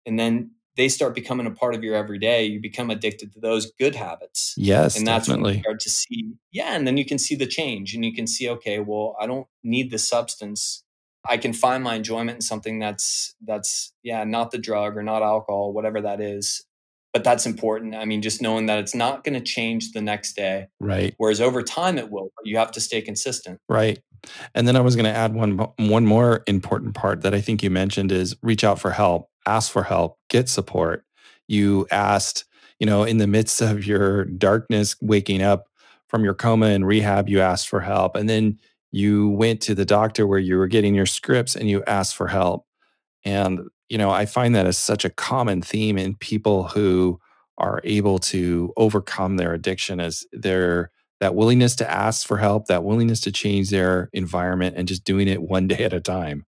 and 0.05 0.19
then 0.19 0.51
they 0.77 0.87
start 0.87 1.15
becoming 1.15 1.47
a 1.47 1.51
part 1.51 1.73
of 1.73 1.83
your 1.83 1.95
everyday 1.95 2.45
you 2.45 2.61
become 2.61 2.91
addicted 2.91 3.33
to 3.33 3.39
those 3.39 3.71
good 3.71 3.95
habits. 3.95 4.53
Yes 4.55 4.95
and 4.95 5.07
that's 5.07 5.25
definitely. 5.25 5.53
when 5.53 5.55
you 5.55 5.61
start 5.63 5.79
to 5.79 5.89
see 5.89 6.33
yeah 6.51 6.75
and 6.75 6.85
then 6.85 6.95
you 6.95 7.05
can 7.05 7.17
see 7.17 7.33
the 7.33 7.47
change 7.47 7.95
and 7.95 8.05
you 8.05 8.13
can 8.13 8.27
see 8.27 8.47
okay 8.47 8.77
well 8.77 9.17
i 9.19 9.25
don't 9.25 9.47
need 9.63 9.89
the 9.89 9.97
substance. 9.97 10.83
I 11.27 11.37
can 11.37 11.53
find 11.53 11.83
my 11.83 11.95
enjoyment 11.95 12.35
in 12.37 12.41
something 12.41 12.77
that's 12.77 13.33
that's 13.43 13.93
yeah 14.03 14.25
not 14.25 14.51
the 14.51 14.59
drug 14.59 14.95
or 14.95 15.01
not 15.01 15.23
alcohol 15.23 15.73
whatever 15.73 16.01
that 16.01 16.21
is 16.21 16.65
but 17.13 17.23
that's 17.23 17.45
important. 17.45 17.95
I 17.95 18.05
mean, 18.05 18.21
just 18.21 18.41
knowing 18.41 18.67
that 18.67 18.79
it's 18.79 18.93
not 18.93 19.23
going 19.23 19.33
to 19.33 19.41
change 19.41 19.91
the 19.91 20.01
next 20.01 20.35
day. 20.35 20.67
Right. 20.79 21.13
Whereas 21.17 21.41
over 21.41 21.63
time 21.63 21.97
it 21.97 22.11
will, 22.11 22.31
but 22.35 22.45
you 22.45 22.57
have 22.57 22.71
to 22.71 22.81
stay 22.81 23.01
consistent. 23.01 23.59
Right. 23.67 23.99
And 24.53 24.67
then 24.67 24.75
I 24.75 24.81
was 24.81 24.95
going 24.95 25.05
to 25.05 25.15
add 25.15 25.33
one 25.33 25.57
one 25.77 26.05
more 26.05 26.43
important 26.45 26.93
part 26.93 27.21
that 27.21 27.33
I 27.33 27.41
think 27.41 27.63
you 27.63 27.69
mentioned 27.69 28.11
is 28.11 28.35
reach 28.43 28.63
out 28.63 28.79
for 28.79 28.91
help, 28.91 29.29
ask 29.47 29.71
for 29.71 29.83
help, 29.83 30.17
get 30.29 30.49
support. 30.49 31.05
You 31.47 31.87
asked, 31.89 32.45
you 32.79 32.85
know, 32.85 33.03
in 33.03 33.17
the 33.17 33.27
midst 33.27 33.61
of 33.61 33.85
your 33.85 34.25
darkness 34.25 34.95
waking 35.01 35.41
up 35.41 35.67
from 36.07 36.23
your 36.23 36.33
coma 36.33 36.67
and 36.67 36.85
rehab, 36.85 37.29
you 37.29 37.39
asked 37.39 37.69
for 37.69 37.79
help. 37.79 38.15
And 38.15 38.27
then 38.27 38.59
you 38.91 39.29
went 39.29 39.61
to 39.61 39.75
the 39.75 39.85
doctor 39.85 40.27
where 40.27 40.39
you 40.39 40.57
were 40.57 40.67
getting 40.67 40.95
your 40.95 41.05
scripts 41.05 41.55
and 41.55 41.69
you 41.69 41.83
asked 41.85 42.15
for 42.15 42.27
help. 42.27 42.65
And 43.23 43.61
you 43.89 43.97
know, 43.97 44.11
I 44.11 44.25
find 44.25 44.55
that 44.55 44.67
as 44.67 44.77
such 44.77 45.03
a 45.03 45.09
common 45.09 45.61
theme 45.61 45.97
in 45.97 46.15
people 46.15 46.69
who 46.69 47.19
are 47.57 47.81
able 47.83 48.19
to 48.19 48.71
overcome 48.77 49.35
their 49.35 49.53
addiction 49.53 49.99
as 49.99 50.23
their 50.31 50.91
that 51.19 51.35
willingness 51.35 51.75
to 51.75 51.91
ask 51.91 52.25
for 52.25 52.37
help, 52.37 52.67
that 52.67 52.85
willingness 52.85 53.19
to 53.19 53.31
change 53.31 53.71
their 53.71 54.09
environment 54.13 54.77
and 54.77 54.87
just 54.87 55.03
doing 55.03 55.27
it 55.27 55.41
one 55.41 55.67
day 55.67 55.83
at 55.83 55.91
a 55.91 55.99
time. 55.99 56.45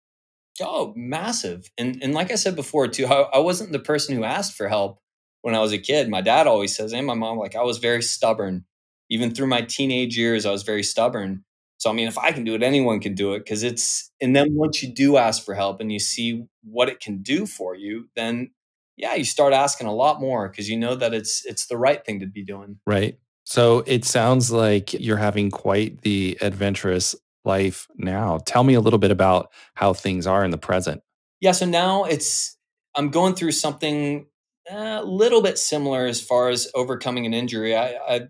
Oh, 0.62 0.94
massive. 0.96 1.70
And 1.78 2.02
and 2.02 2.14
like 2.14 2.32
I 2.32 2.36
said 2.36 2.56
before 2.56 2.88
too, 2.88 3.08
I, 3.08 3.22
I 3.34 3.40
wasn't 3.40 3.72
the 3.72 3.80
person 3.80 4.16
who 4.16 4.24
asked 4.24 4.54
for 4.54 4.70
help 4.70 5.00
when 5.42 5.56
I 5.56 5.60
was 5.60 5.74
a 5.74 5.78
kid. 5.78 6.10
My 6.10 6.22
dad 6.22 6.48
always 6.48 6.76
says, 6.76 6.94
and 6.94 7.08
my 7.08 7.16
mom, 7.16 7.38
like 7.38 7.56
I 7.56 7.64
was 7.64 7.80
very 7.80 8.04
stubborn. 8.04 8.66
Even 9.10 9.34
through 9.34 9.48
my 9.48 9.62
teenage 9.62 10.18
years, 10.18 10.46
I 10.46 10.52
was 10.52 10.64
very 10.64 10.84
stubborn. 10.84 11.44
So 11.82 11.90
I 11.90 11.94
mean, 11.94 12.08
if 12.08 12.16
I 12.20 12.32
can 12.32 12.44
do 12.44 12.54
it, 12.54 12.62
anyone 12.62 13.00
can 13.00 13.16
do 13.16 13.34
it 13.34 13.40
because 13.40 13.64
it's 13.64 14.12
and 14.22 14.36
then 14.36 14.54
once 14.54 14.84
you 14.84 14.94
do 14.94 15.18
ask 15.18 15.44
for 15.44 15.56
help 15.56 15.82
and 15.82 15.92
you 15.92 15.98
see 15.98 16.46
what 16.64 16.90
it 16.90 17.00
can 17.00 17.24
do 17.24 17.48
for 17.48 17.74
you, 17.74 18.08
then 18.16 18.52
yeah, 18.98 19.16
you 19.16 19.24
start 19.24 19.52
asking 19.52 19.88
a 19.88 19.92
lot 19.92 20.22
more 20.22 20.48
because 20.48 20.70
you 20.70 20.78
know 20.78 20.94
that 20.94 21.12
it's 21.16 21.44
it's 21.44 21.66
the 21.66 21.78
right 21.78 22.06
thing 22.06 22.20
to 22.20 22.28
be 22.28 22.44
doing. 22.44 22.78
Right. 22.86 23.18
So 23.46 23.84
it 23.88 24.06
sounds 24.06 24.52
like 24.52 24.94
you're 24.94 25.18
having 25.18 25.50
quite 25.50 26.02
the 26.02 26.38
adventurous 26.40 27.16
life 27.46 27.88
now. 27.98 28.38
Tell 28.46 28.64
me 28.64 28.76
a 28.76 28.80
little 28.80 29.00
bit 29.00 29.10
about 29.10 29.52
how 29.74 29.92
things 29.94 30.28
are 30.28 30.46
in 30.46 30.52
the 30.52 30.60
present. 30.60 31.02
Yeah, 31.40 31.54
so 31.54 31.66
now 31.66 32.04
it's 32.04 32.58
I'm 32.94 33.10
going 33.10 33.34
through 33.34 33.54
something 33.54 34.28
eh, 34.70 35.00
a 35.00 35.04
little 35.04 35.42
bit 35.42 35.58
similar 35.58 36.06
as 36.06 36.22
far 36.22 36.50
as 36.50 36.70
overcoming 36.76 37.26
an 37.26 37.34
injury. 37.34 37.76
I, 37.76 37.96
I 38.08 38.22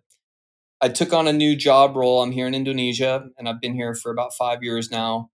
I 0.81 0.89
took 0.89 1.13
on 1.13 1.27
a 1.27 1.33
new 1.33 1.55
job 1.55 1.95
role. 1.95 2.23
I'm 2.23 2.31
here 2.31 2.47
in 2.47 2.55
Indonesia 2.55 3.29
and 3.37 3.47
I've 3.47 3.61
been 3.61 3.75
here 3.75 3.93
for 3.93 4.11
about 4.11 4.33
five 4.33 4.63
years 4.63 4.89
now. 4.89 5.29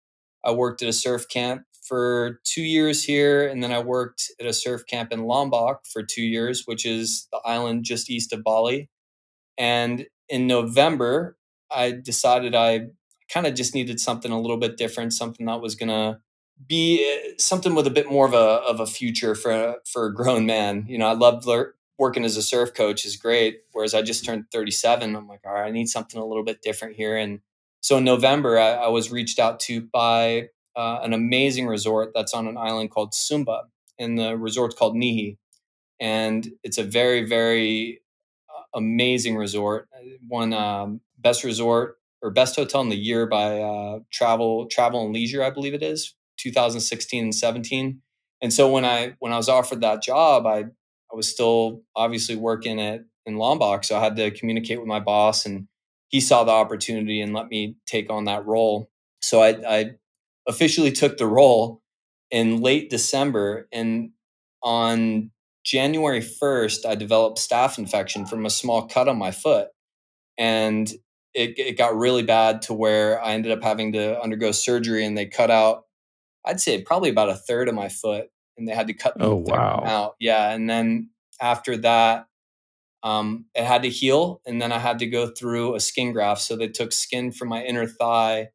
I 0.43 0.51
worked 0.51 0.81
at 0.81 0.87
a 0.89 0.93
surf 0.93 1.27
camp 1.27 1.63
for 1.81 2.39
two 2.45 2.61
years 2.61 3.03
here, 3.03 3.47
and 3.47 3.61
then 3.61 3.71
I 3.71 3.79
worked 3.79 4.31
at 4.39 4.45
a 4.45 4.53
surf 4.53 4.85
camp 4.85 5.11
in 5.11 5.23
Lombok 5.23 5.85
for 5.85 6.01
two 6.01 6.23
years, 6.23 6.63
which 6.65 6.85
is 6.85 7.27
the 7.31 7.41
island 7.45 7.83
just 7.83 8.09
east 8.09 8.31
of 8.33 8.43
Bali. 8.43 8.89
And 9.57 10.07
in 10.29 10.47
November, 10.47 11.37
I 11.71 11.91
decided 11.91 12.55
I 12.55 12.87
kind 13.29 13.47
of 13.47 13.53
just 13.53 13.75
needed 13.75 13.99
something 13.99 14.31
a 14.31 14.39
little 14.39 14.57
bit 14.57 14.77
different, 14.77 15.13
something 15.13 15.45
that 15.45 15.61
was 15.61 15.75
going 15.75 15.89
to 15.89 16.19
be 16.67 17.05
eh, 17.05 17.33
something 17.37 17.75
with 17.75 17.87
a 17.87 17.91
bit 17.91 18.09
more 18.09 18.25
of 18.25 18.33
a 18.33 18.37
of 18.37 18.79
a 18.79 18.85
future 18.85 19.35
for 19.35 19.77
for 19.85 20.05
a 20.05 20.13
grown 20.13 20.45
man. 20.45 20.85
You 20.87 20.97
know, 20.97 21.07
I 21.07 21.13
loved 21.13 21.45
working 21.97 22.25
as 22.25 22.37
a 22.37 22.41
surf 22.41 22.73
coach 22.73 23.05
is 23.05 23.15
great. 23.15 23.61
Whereas 23.71 23.93
I 23.93 24.01
just 24.01 24.25
turned 24.25 24.45
37. 24.51 25.15
I'm 25.15 25.27
like, 25.27 25.41
all 25.45 25.53
right, 25.53 25.67
I 25.67 25.71
need 25.71 25.89
something 25.89 26.19
a 26.19 26.25
little 26.25 26.43
bit 26.43 26.61
different 26.61 26.95
here. 26.95 27.17
And 27.17 27.39
so 27.81 27.97
in 27.97 28.03
November, 28.03 28.59
I, 28.59 28.71
I 28.71 28.87
was 28.87 29.11
reached 29.11 29.39
out 29.39 29.59
to 29.61 29.81
by 29.81 30.49
uh, 30.75 30.99
an 31.03 31.13
amazing 31.13 31.67
resort 31.67 32.11
that's 32.15 32.33
on 32.33 32.47
an 32.47 32.57
island 32.57 32.91
called 32.91 33.13
Sumba. 33.13 33.63
And 33.99 34.17
the 34.17 34.37
resort's 34.37 34.75
called 34.75 34.95
Nihi. 34.95 35.37
And 35.99 36.49
it's 36.63 36.77
a 36.77 36.83
very, 36.83 37.27
very 37.27 38.01
uh, 38.49 38.77
amazing 38.77 39.35
resort. 39.35 39.87
One 40.27 40.53
um, 40.53 41.01
best 41.19 41.43
resort 41.43 41.97
or 42.21 42.31
best 42.31 42.55
hotel 42.55 42.81
in 42.81 42.89
the 42.89 42.95
year 42.95 43.27
by 43.27 43.59
uh, 43.59 43.99
Travel 44.11 44.65
Travel 44.67 45.05
and 45.05 45.13
Leisure, 45.13 45.43
I 45.43 45.49
believe 45.49 45.73
it 45.73 45.83
is, 45.83 46.15
2016 46.37 47.23
and 47.23 47.35
17. 47.35 48.01
And 48.41 48.51
so 48.51 48.71
when 48.71 48.85
I 48.85 49.15
when 49.19 49.31
I 49.31 49.37
was 49.37 49.49
offered 49.49 49.81
that 49.81 50.01
job, 50.01 50.47
I 50.47 50.65
I 51.13 51.15
was 51.15 51.29
still 51.29 51.83
obviously 51.95 52.35
working 52.35 52.81
at 52.81 53.01
in 53.25 53.37
Lombok. 53.37 53.83
So 53.83 53.97
I 53.97 54.03
had 54.03 54.15
to 54.15 54.31
communicate 54.31 54.79
with 54.79 54.87
my 54.87 54.99
boss, 54.99 55.45
and 55.45 55.67
he 56.09 56.19
saw 56.19 56.43
the 56.43 56.51
opportunity 56.51 57.21
and 57.21 57.33
let 57.33 57.47
me 57.47 57.77
take 57.85 58.09
on 58.09 58.25
that 58.25 58.45
role. 58.45 58.89
So 59.21 59.41
I, 59.41 59.49
I 59.67 59.91
officially 60.47 60.91
took 60.91 61.17
the 61.17 61.27
role 61.27 61.81
in 62.31 62.61
late 62.61 62.89
December, 62.89 63.67
and 63.71 64.09
on 64.63 65.31
January 65.63 66.19
1st, 66.19 66.85
I 66.85 66.95
developed 66.95 67.37
staph 67.37 67.77
infection 67.77 68.25
from 68.25 68.45
a 68.45 68.49
small 68.49 68.87
cut 68.87 69.07
on 69.07 69.17
my 69.17 69.31
foot. 69.31 69.69
And 70.37 70.91
it, 71.33 71.57
it 71.57 71.77
got 71.77 71.95
really 71.95 72.23
bad 72.23 72.63
to 72.63 72.73
where 72.73 73.23
I 73.23 73.33
ended 73.33 73.51
up 73.51 73.63
having 73.63 73.93
to 73.93 74.19
undergo 74.21 74.51
surgery 74.51 75.05
and 75.05 75.17
they 75.17 75.25
cut 75.25 75.51
out, 75.51 75.83
I'd 76.45 76.59
say 76.59 76.81
probably 76.81 77.09
about 77.09 77.29
a 77.29 77.35
third 77.35 77.69
of 77.69 77.75
my 77.75 77.89
foot 77.89 78.27
and 78.57 78.67
they 78.67 78.73
had 78.73 78.87
to 78.87 78.93
cut 78.93 79.15
oh, 79.19 79.35
wow. 79.35 79.83
out. 79.85 80.15
Yeah. 80.19 80.51
And 80.51 80.69
then 80.69 81.09
after 81.41 81.77
that, 81.77 82.27
um, 83.03 83.45
it 83.53 83.65
had 83.65 83.83
to 83.83 83.89
heal. 83.89 84.41
And 84.45 84.61
then 84.61 84.71
I 84.71 84.79
had 84.79 84.99
to 84.99 85.07
go 85.07 85.27
through 85.27 85.75
a 85.75 85.79
skin 85.79 86.13
graft. 86.13 86.41
So 86.41 86.55
they 86.55 86.69
took 86.69 86.91
skin 86.91 87.31
from 87.31 87.49
my 87.49 87.63
inner 87.63 87.85
thigh 87.85 88.49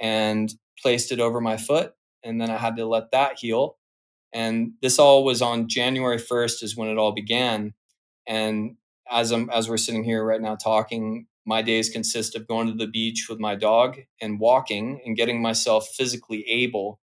and 0.00 0.52
placed 0.80 1.12
it 1.12 1.20
over 1.20 1.40
my 1.40 1.56
foot. 1.56 1.94
And 2.22 2.40
then 2.40 2.50
I 2.50 2.58
had 2.58 2.76
to 2.76 2.86
let 2.86 3.10
that 3.12 3.38
heal. 3.38 3.76
And 4.32 4.72
this 4.82 4.98
all 4.98 5.24
was 5.24 5.40
on 5.40 5.68
January 5.68 6.18
1st 6.18 6.62
is 6.62 6.76
when 6.76 6.88
it 6.88 6.98
all 6.98 7.12
began. 7.12 7.72
And 8.26 8.76
as 9.10 9.30
I'm 9.30 9.48
as 9.50 9.68
we're 9.68 9.76
sitting 9.76 10.04
here 10.04 10.24
right 10.24 10.40
now 10.40 10.56
talking, 10.56 11.26
my 11.46 11.62
days 11.62 11.88
consist 11.90 12.34
of 12.34 12.48
going 12.48 12.66
to 12.66 12.74
the 12.74 12.86
beach 12.86 13.26
with 13.28 13.38
my 13.38 13.54
dog 13.54 13.98
and 14.20 14.40
walking 14.40 15.00
and 15.04 15.16
getting 15.16 15.40
myself 15.40 15.88
physically 15.88 16.44
able 16.48 16.98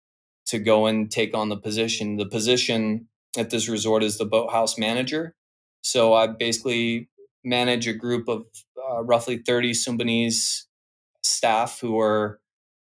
to 0.46 0.58
go 0.58 0.86
and 0.86 1.10
take 1.10 1.34
on 1.34 1.48
the 1.48 1.56
position. 1.56 2.16
The 2.16 2.26
position 2.26 3.08
at 3.36 3.50
this 3.50 3.68
resort 3.68 4.02
is 4.02 4.18
the 4.18 4.24
boathouse 4.24 4.78
manager. 4.78 5.34
So 5.82 6.14
I 6.14 6.26
basically 6.26 7.08
manage 7.44 7.86
a 7.86 7.92
group 7.92 8.28
of 8.28 8.46
uh, 8.90 9.02
roughly 9.04 9.38
30 9.38 9.72
Sumbanese 9.72 10.64
staff 11.22 11.80
who 11.80 11.98
are 11.98 12.40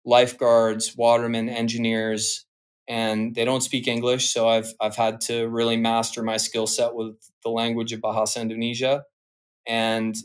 lifeguards, 0.06 0.96
watermen, 0.96 1.50
engineers, 1.50 2.46
and 2.88 3.36
they 3.36 3.46
don't 3.46 3.62
speak 3.62 3.88
English. 3.88 4.30
So 4.30 4.48
I've 4.48 4.74
I've 4.82 4.96
had 4.96 5.22
to 5.22 5.48
really 5.48 5.78
master 5.78 6.24
my 6.24 6.38
skill 6.38 6.68
set 6.68 6.96
with 6.96 7.16
the 7.44 7.50
language 7.50 7.94
of 7.94 8.02
Bahasa 8.02 8.42
Indonesia, 8.42 9.04
and 9.68 10.16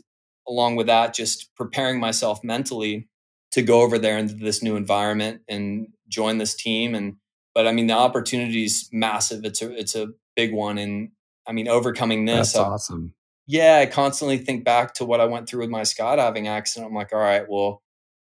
along 0.47 0.75
with 0.75 0.87
that, 0.87 1.13
just 1.13 1.53
preparing 1.55 1.99
myself 1.99 2.43
mentally 2.43 3.07
to 3.51 3.61
go 3.61 3.81
over 3.81 3.97
there 3.97 4.17
into 4.17 4.33
this 4.33 4.61
new 4.61 4.75
environment 4.75 5.41
and 5.47 5.87
join 6.07 6.37
this 6.37 6.55
team. 6.55 6.95
And 6.95 7.15
but 7.53 7.67
I 7.67 7.71
mean, 7.71 7.87
the 7.87 7.93
opportunity 7.93 8.65
is 8.65 8.89
massive. 8.91 9.45
It's 9.45 9.61
a 9.61 9.71
it's 9.77 9.95
a 9.95 10.09
big 10.35 10.53
one, 10.53 10.77
and 10.77 11.09
I 11.47 11.51
mean, 11.51 11.67
overcoming 11.67 12.25
this. 12.25 12.53
That's 12.53 12.57
I, 12.57 12.69
awesome. 12.69 13.13
Yeah, 13.47 13.79
I 13.81 13.85
constantly 13.85 14.37
think 14.37 14.65
back 14.65 14.93
to 14.95 15.05
what 15.05 15.21
I 15.21 15.25
went 15.25 15.47
through 15.47 15.61
with 15.61 15.69
my 15.69 15.81
skydiving 15.81 16.47
accident. 16.47 16.89
I'm 16.89 16.95
like, 16.95 17.13
all 17.13 17.19
right, 17.19 17.45
well, 17.47 17.81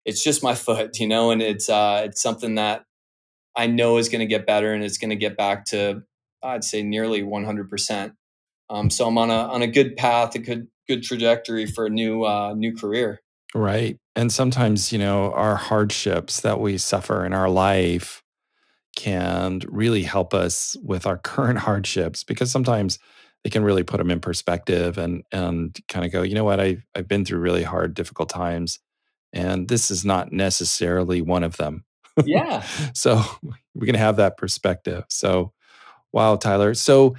it's 0.04 0.22
just 0.22 0.42
my 0.42 0.54
foot, 0.66 0.98
you 0.98 1.08
know, 1.08 1.30
and 1.30 1.42
it's 1.42 1.68
uh, 1.68 2.02
it's 2.04 2.22
something 2.22 2.56
that 2.56 2.84
I 3.56 3.66
know 3.66 3.98
is 3.98 4.08
going 4.08 4.20
to 4.20 4.26
get 4.26 4.46
better 4.46 4.72
and 4.72 4.84
it's 4.84 4.98
going 4.98 5.10
to 5.10 5.16
get 5.16 5.36
back 5.36 5.64
to 5.66 6.02
I'd 6.42 6.64
say 6.64 6.82
nearly 6.82 7.22
100 7.22 7.68
percent. 7.68 8.14
Um, 8.70 8.90
so 8.90 9.08
I'm 9.08 9.18
on 9.18 9.30
a 9.30 9.48
on 9.48 9.62
a 9.62 9.66
good 9.66 9.96
path, 9.96 10.34
a 10.34 10.38
good 10.38 10.68
good 10.86 11.02
trajectory 11.02 11.66
for 11.66 11.86
a 11.86 11.90
new 11.90 12.24
uh, 12.24 12.54
new 12.54 12.76
career. 12.76 13.20
Right, 13.54 13.98
and 14.18 14.32
sometimes 14.32 14.92
you 14.92 14.98
know 14.98 15.32
our 15.32 15.54
hardships 15.54 16.40
that 16.40 16.60
we 16.60 16.76
suffer 16.76 17.24
in 17.24 17.32
our 17.32 17.48
life 17.48 18.22
can 18.96 19.60
really 19.68 20.02
help 20.02 20.34
us 20.34 20.76
with 20.82 21.06
our 21.06 21.16
current 21.30 21.60
hardships 21.60 22.24
because 22.24 22.50
sometimes 22.50 22.98
they 23.44 23.50
can 23.50 23.62
really 23.62 23.84
put 23.84 23.98
them 23.98 24.10
in 24.10 24.18
perspective 24.20 24.98
and 24.98 25.22
and 25.30 25.78
kind 25.86 26.04
of 26.04 26.10
go, 26.10 26.22
you 26.22 26.34
know 26.34 26.44
what, 26.44 26.60
I 26.60 26.78
I've 26.96 27.08
been 27.08 27.24
through 27.24 27.38
really 27.38 27.62
hard, 27.62 27.94
difficult 27.94 28.28
times, 28.28 28.80
and 29.32 29.68
this 29.68 29.90
is 29.90 30.04
not 30.04 30.32
necessarily 30.32 31.22
one 31.22 31.44
of 31.44 31.56
them. 31.56 31.84
Yeah. 32.24 32.62
so 32.94 33.22
we 33.74 33.86
can 33.86 33.94
have 33.94 34.16
that 34.16 34.36
perspective. 34.36 35.04
So, 35.08 35.52
wow, 36.12 36.34
Tyler. 36.34 36.74
So, 36.74 37.14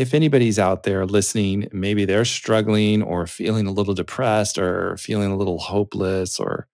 if 0.00 0.14
anybody's 0.14 0.58
out 0.58 0.82
there 0.82 1.04
listening, 1.06 1.68
maybe 1.72 2.04
they're 2.04 2.24
struggling 2.24 3.02
or 3.02 3.26
feeling 3.26 3.66
a 3.66 3.72
little 3.72 3.94
depressed 3.94 4.58
or 4.58 4.96
feeling 4.96 5.30
a 5.30 5.36
little 5.36 5.58
hopeless 5.58 6.40
or 6.40 6.66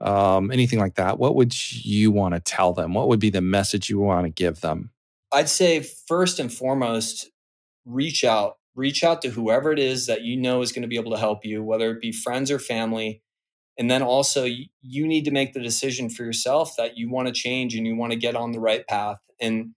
um, 0.00 0.50
anything 0.50 0.78
like 0.78 0.96
that, 0.96 1.18
what 1.18 1.34
would 1.36 1.54
you 1.84 2.10
want 2.10 2.34
to 2.34 2.40
tell 2.40 2.72
them? 2.72 2.92
What 2.92 3.08
would 3.08 3.20
be 3.20 3.30
the 3.30 3.40
message 3.40 3.88
you 3.88 3.98
want 3.98 4.26
to 4.26 4.30
give 4.30 4.60
them? 4.60 4.90
I'd 5.32 5.48
say 5.48 5.80
first 5.80 6.38
and 6.38 6.52
foremost, 6.52 7.30
reach 7.84 8.24
out. 8.24 8.58
Reach 8.74 9.02
out 9.02 9.22
to 9.22 9.30
whoever 9.30 9.72
it 9.72 9.78
is 9.78 10.06
that 10.06 10.22
you 10.22 10.36
know 10.36 10.60
is 10.60 10.72
going 10.72 10.82
to 10.82 10.88
be 10.88 10.96
able 10.96 11.12
to 11.12 11.18
help 11.18 11.46
you, 11.46 11.62
whether 11.62 11.90
it 11.92 12.00
be 12.00 12.12
friends 12.12 12.50
or 12.50 12.58
family 12.58 13.22
and 13.78 13.90
then 13.90 14.02
also 14.02 14.44
you 14.44 15.06
need 15.06 15.24
to 15.24 15.30
make 15.30 15.52
the 15.52 15.60
decision 15.60 16.08
for 16.08 16.24
yourself 16.24 16.74
that 16.76 16.96
you 16.96 17.10
want 17.10 17.28
to 17.28 17.32
change 17.32 17.74
and 17.74 17.86
you 17.86 17.96
want 17.96 18.12
to 18.12 18.18
get 18.18 18.36
on 18.36 18.52
the 18.52 18.60
right 18.60 18.86
path 18.86 19.18
and 19.40 19.74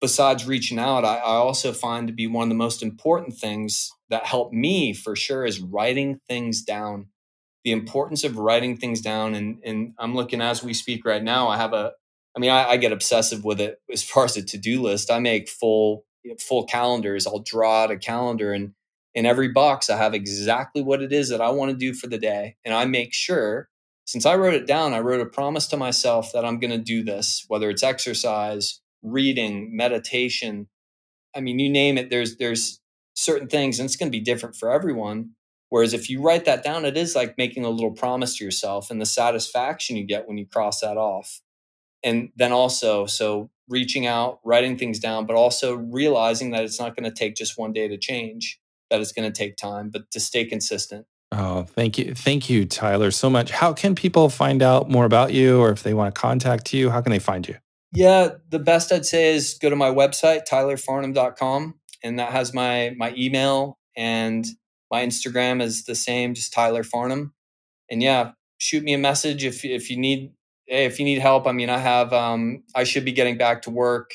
besides 0.00 0.46
reaching 0.46 0.78
out 0.78 1.04
I, 1.04 1.16
I, 1.16 1.34
also 1.34 1.72
find 1.72 2.06
to 2.06 2.12
be 2.12 2.26
one 2.26 2.44
of 2.44 2.48
the 2.48 2.54
most 2.54 2.82
important 2.82 3.36
things 3.36 3.92
that 4.08 4.26
help 4.26 4.52
me 4.52 4.92
for 4.92 5.14
sure 5.14 5.44
is 5.44 5.60
writing 5.60 6.20
things 6.28 6.62
down 6.62 7.06
the 7.64 7.72
importance 7.72 8.24
of 8.24 8.38
writing 8.38 8.76
things 8.76 9.00
down 9.00 9.34
and, 9.34 9.58
and 9.64 9.92
i'm 9.98 10.14
looking 10.14 10.40
as 10.40 10.62
we 10.62 10.74
speak 10.74 11.04
right 11.04 11.22
now 11.22 11.48
i 11.48 11.56
have 11.56 11.72
a 11.72 11.92
i 12.36 12.40
mean 12.40 12.50
I, 12.50 12.70
I 12.70 12.76
get 12.76 12.92
obsessive 12.92 13.44
with 13.44 13.60
it 13.60 13.80
as 13.92 14.02
far 14.02 14.24
as 14.24 14.36
a 14.36 14.42
to-do 14.42 14.82
list 14.82 15.10
i 15.10 15.18
make 15.18 15.48
full 15.48 16.04
full 16.38 16.64
calendars 16.64 17.26
i'll 17.26 17.40
draw 17.40 17.84
out 17.84 17.90
a 17.90 17.96
calendar 17.96 18.52
and 18.52 18.72
in 19.14 19.26
every 19.26 19.48
box, 19.48 19.90
I 19.90 19.96
have 19.96 20.14
exactly 20.14 20.82
what 20.82 21.02
it 21.02 21.12
is 21.12 21.28
that 21.30 21.40
I 21.40 21.50
want 21.50 21.70
to 21.72 21.76
do 21.76 21.94
for 21.94 22.06
the 22.06 22.18
day. 22.18 22.56
And 22.64 22.74
I 22.74 22.84
make 22.84 23.12
sure, 23.12 23.68
since 24.04 24.24
I 24.24 24.36
wrote 24.36 24.54
it 24.54 24.66
down, 24.66 24.94
I 24.94 25.00
wrote 25.00 25.20
a 25.20 25.26
promise 25.26 25.66
to 25.68 25.76
myself 25.76 26.32
that 26.32 26.44
I'm 26.44 26.60
going 26.60 26.70
to 26.70 26.78
do 26.78 27.02
this, 27.02 27.44
whether 27.48 27.70
it's 27.70 27.82
exercise, 27.82 28.80
reading, 29.02 29.76
meditation. 29.76 30.68
I 31.34 31.40
mean, 31.40 31.58
you 31.58 31.70
name 31.70 31.98
it, 31.98 32.10
there's, 32.10 32.36
there's 32.36 32.80
certain 33.14 33.48
things, 33.48 33.78
and 33.78 33.86
it's 33.86 33.96
going 33.96 34.10
to 34.10 34.16
be 34.16 34.22
different 34.24 34.56
for 34.56 34.70
everyone. 34.70 35.32
Whereas 35.68 35.94
if 35.94 36.10
you 36.10 36.20
write 36.20 36.46
that 36.46 36.64
down, 36.64 36.84
it 36.84 36.96
is 36.96 37.14
like 37.14 37.38
making 37.38 37.64
a 37.64 37.70
little 37.70 37.92
promise 37.92 38.36
to 38.36 38.44
yourself 38.44 38.90
and 38.90 39.00
the 39.00 39.06
satisfaction 39.06 39.96
you 39.96 40.04
get 40.04 40.26
when 40.26 40.36
you 40.36 40.46
cross 40.46 40.80
that 40.80 40.96
off. 40.96 41.40
And 42.02 42.30
then 42.34 42.50
also, 42.50 43.06
so 43.06 43.50
reaching 43.68 44.06
out, 44.06 44.40
writing 44.44 44.76
things 44.76 44.98
down, 44.98 45.26
but 45.26 45.36
also 45.36 45.74
realizing 45.74 46.50
that 46.50 46.64
it's 46.64 46.80
not 46.80 46.96
going 46.96 47.08
to 47.08 47.16
take 47.16 47.36
just 47.36 47.56
one 47.56 47.72
day 47.72 47.86
to 47.86 47.96
change 47.96 48.60
that 48.90 49.00
it's 49.00 49.12
going 49.12 49.30
to 49.30 49.36
take 49.36 49.56
time, 49.56 49.88
but 49.88 50.10
to 50.10 50.18
stay 50.18 50.44
consistent. 50.44 51.06
Oh, 51.32 51.62
thank 51.62 51.96
you. 51.96 52.12
Thank 52.14 52.50
you, 52.50 52.66
Tyler, 52.66 53.12
so 53.12 53.30
much. 53.30 53.52
How 53.52 53.72
can 53.72 53.94
people 53.94 54.28
find 54.28 54.62
out 54.62 54.90
more 54.90 55.04
about 55.04 55.32
you 55.32 55.60
or 55.60 55.70
if 55.70 55.84
they 55.84 55.94
want 55.94 56.12
to 56.12 56.20
contact 56.20 56.74
you, 56.74 56.90
how 56.90 57.00
can 57.00 57.12
they 57.12 57.20
find 57.20 57.46
you? 57.46 57.56
Yeah, 57.92 58.30
the 58.48 58.58
best 58.58 58.92
I'd 58.92 59.06
say 59.06 59.34
is 59.34 59.58
go 59.60 59.68
to 59.70 59.76
my 59.76 59.90
website, 59.90 60.46
tylerfarnham.com, 60.48 61.74
and 62.02 62.18
that 62.18 62.32
has 62.32 62.54
my 62.54 62.94
my 62.96 63.12
email 63.16 63.78
and 63.96 64.46
my 64.90 65.04
Instagram 65.04 65.60
is 65.62 65.84
the 65.84 65.94
same, 65.94 66.34
just 66.34 66.52
Tyler 66.52 66.84
Farnham. 66.84 67.32
And 67.90 68.02
yeah, 68.02 68.32
shoot 68.58 68.84
me 68.84 68.94
a 68.94 68.98
message 68.98 69.44
if 69.44 69.64
if 69.64 69.90
you 69.90 69.96
need 69.96 70.32
if 70.66 70.98
you 70.98 71.04
need 71.04 71.18
help. 71.18 71.46
I 71.46 71.52
mean, 71.52 71.70
I 71.70 71.78
have 71.78 72.12
um 72.12 72.62
I 72.74 72.84
should 72.84 73.04
be 73.04 73.12
getting 73.12 73.36
back 73.36 73.62
to 73.62 73.70
work 73.70 74.12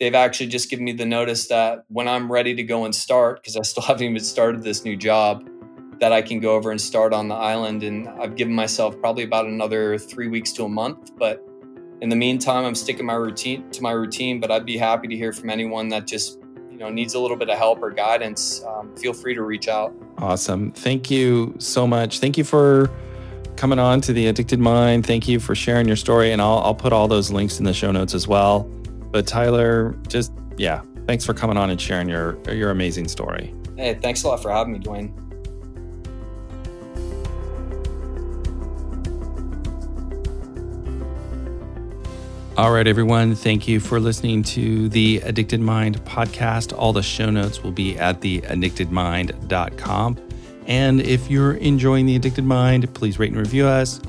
they've 0.00 0.14
actually 0.14 0.46
just 0.46 0.70
given 0.70 0.84
me 0.84 0.92
the 0.92 1.06
notice 1.06 1.48
that 1.48 1.84
when 1.88 2.08
I'm 2.08 2.30
ready 2.30 2.54
to 2.54 2.62
go 2.62 2.84
and 2.84 2.94
start, 2.94 3.42
because 3.42 3.56
I 3.56 3.62
still 3.62 3.82
haven't 3.86 4.02
even 4.02 4.20
started 4.20 4.62
this 4.62 4.84
new 4.84 4.96
job, 4.96 5.48
that 6.00 6.12
I 6.12 6.22
can 6.22 6.38
go 6.38 6.54
over 6.54 6.70
and 6.70 6.80
start 6.80 7.12
on 7.12 7.28
the 7.28 7.34
island. 7.34 7.82
And 7.82 8.08
I've 8.08 8.36
given 8.36 8.54
myself 8.54 8.98
probably 9.00 9.24
about 9.24 9.46
another 9.46 9.98
three 9.98 10.28
weeks 10.28 10.52
to 10.52 10.64
a 10.64 10.68
month. 10.68 11.10
But 11.16 11.44
in 12.00 12.08
the 12.08 12.16
meantime, 12.16 12.64
I'm 12.64 12.74
sticking 12.74 13.06
my 13.06 13.14
routine 13.14 13.68
to 13.70 13.82
my 13.82 13.90
routine. 13.92 14.40
But 14.40 14.50
I'd 14.50 14.66
be 14.66 14.76
happy 14.76 15.08
to 15.08 15.16
hear 15.16 15.32
from 15.32 15.50
anyone 15.50 15.88
that 15.88 16.06
just 16.06 16.38
you 16.70 16.78
know 16.78 16.88
needs 16.88 17.14
a 17.14 17.20
little 17.20 17.36
bit 17.36 17.48
of 17.48 17.58
help 17.58 17.82
or 17.82 17.90
guidance. 17.90 18.62
Um, 18.64 18.94
feel 18.96 19.12
free 19.12 19.34
to 19.34 19.42
reach 19.42 19.68
out. 19.68 19.94
Awesome. 20.18 20.72
Thank 20.72 21.10
you 21.10 21.54
so 21.58 21.86
much. 21.86 22.20
Thank 22.20 22.38
you 22.38 22.44
for 22.44 22.90
coming 23.56 23.78
on 23.78 24.00
to 24.02 24.12
the 24.12 24.28
Addicted 24.28 24.60
Mind. 24.60 25.04
Thank 25.04 25.26
you 25.26 25.40
for 25.40 25.54
sharing 25.54 25.86
your 25.86 25.96
story, 25.96 26.32
and 26.32 26.40
I'll, 26.40 26.58
I'll 26.58 26.74
put 26.74 26.92
all 26.92 27.08
those 27.08 27.30
links 27.30 27.58
in 27.58 27.64
the 27.64 27.74
show 27.74 27.90
notes 27.90 28.14
as 28.14 28.28
well. 28.28 28.60
But 29.10 29.26
Tyler, 29.26 29.96
just 30.06 30.32
yeah, 30.56 30.82
thanks 31.06 31.24
for 31.24 31.34
coming 31.34 31.56
on 31.56 31.70
and 31.70 31.80
sharing 31.80 32.08
your 32.08 32.38
your 32.52 32.70
amazing 32.70 33.08
story. 33.08 33.54
Hey, 33.76 33.94
thanks 33.94 34.22
a 34.24 34.28
lot 34.28 34.42
for 34.42 34.50
having 34.50 34.72
me, 34.72 34.78
Duane. 34.78 35.27
All 42.58 42.72
right, 42.72 42.88
everyone. 42.88 43.36
Thank 43.36 43.68
you 43.68 43.78
for 43.78 44.00
listening 44.00 44.42
to 44.42 44.88
the 44.88 45.18
Addicted 45.18 45.60
Mind 45.60 46.04
podcast. 46.04 46.76
All 46.76 46.92
the 46.92 47.04
show 47.04 47.30
notes 47.30 47.62
will 47.62 47.70
be 47.70 47.96
at 47.96 48.20
the 48.20 48.40
addictedmind.com. 48.40 50.16
And 50.66 51.00
if 51.00 51.30
you're 51.30 51.54
enjoying 51.54 52.06
the 52.06 52.16
Addicted 52.16 52.42
Mind, 52.42 52.92
please 52.94 53.16
rate 53.16 53.30
and 53.30 53.38
review 53.38 53.64
us 53.64 54.00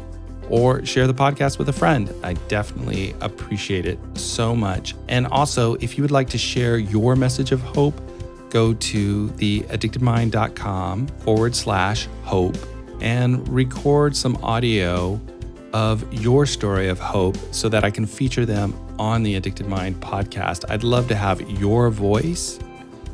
or 0.50 0.84
share 0.84 1.06
the 1.06 1.14
podcast 1.14 1.60
with 1.60 1.70
a 1.70 1.74
friend. 1.74 2.12
I 2.24 2.34
definitely 2.47 3.14
appreciate 3.22 3.86
it 3.86 4.00
so 4.16 4.56
much. 4.56 4.95
And 5.10 5.28
also, 5.28 5.76
if 5.76 5.95
you 5.95 6.04
would 6.04 6.10
like 6.10 6.30
to 6.30 6.39
share 6.39 6.80
your 6.80 7.16
message 7.16 7.52
of 7.52 7.62
hope, 7.62 8.02
go 8.50 8.74
to 8.74 9.30
the 9.30 9.62
addictedmind.com 9.62 11.06
forward 11.20 11.56
slash 11.56 12.08
hope 12.24 12.58
and 13.00 13.47
record 13.47 14.16
some 14.16 14.38
audio 14.38 15.22
of 15.74 16.11
your 16.13 16.45
story 16.45 16.89
of 16.89 16.99
hope 16.99 17.38
so 17.51 17.70
that 17.70 17.84
I 17.84 17.91
can 17.91 18.05
feature 18.05 18.45
them 18.45 18.74
on 18.97 19.24
the 19.24 19.36
Addicted 19.36 19.67
Mind 19.67 19.99
podcast. 20.01 20.70
I'd 20.70 20.84
love 20.84 21.07
to 21.09 21.15
have 21.15 21.41
your 21.49 21.89
voice 21.89 22.59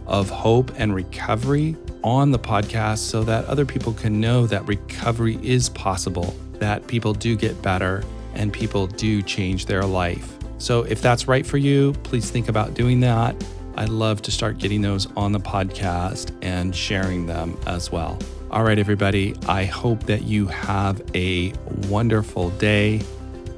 of 0.07 0.29
hope 0.29 0.71
and 0.77 0.93
recovery 0.93 1.75
on 2.03 2.31
the 2.31 2.39
podcast 2.39 2.99
so 2.99 3.23
that 3.23 3.45
other 3.45 3.65
people 3.65 3.93
can 3.93 4.21
know 4.21 4.45
that 4.47 4.67
recovery 4.67 5.39
is 5.41 5.69
possible, 5.69 6.35
that 6.53 6.85
people 6.87 7.13
do 7.13 7.35
get 7.35 7.59
better, 7.61 8.03
and 8.35 8.53
people 8.53 8.87
do 8.87 9.21
change 9.21 9.65
their 9.65 9.83
life. 9.83 10.31
So 10.57 10.83
if 10.83 11.01
that's 11.01 11.27
right 11.27 11.45
for 11.45 11.57
you, 11.57 11.93
please 12.03 12.29
think 12.29 12.47
about 12.47 12.73
doing 12.73 12.99
that. 13.01 13.35
I'd 13.75 13.89
love 13.89 14.21
to 14.23 14.31
start 14.31 14.57
getting 14.57 14.81
those 14.81 15.07
on 15.17 15.31
the 15.31 15.39
podcast 15.39 16.31
and 16.41 16.75
sharing 16.75 17.25
them 17.25 17.57
as 17.67 17.91
well. 17.91 18.17
All 18.55 18.63
right, 18.63 18.79
everybody, 18.79 19.35
I 19.49 19.65
hope 19.65 20.03
that 20.03 20.23
you 20.23 20.47
have 20.47 21.01
a 21.13 21.51
wonderful 21.89 22.51
day, 22.51 23.01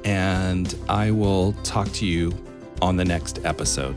and 0.02 0.74
I 0.88 1.12
will 1.12 1.52
talk 1.62 1.86
to 1.92 2.04
you 2.04 2.32
on 2.82 2.96
the 2.96 3.04
next 3.04 3.44
episode. 3.44 3.96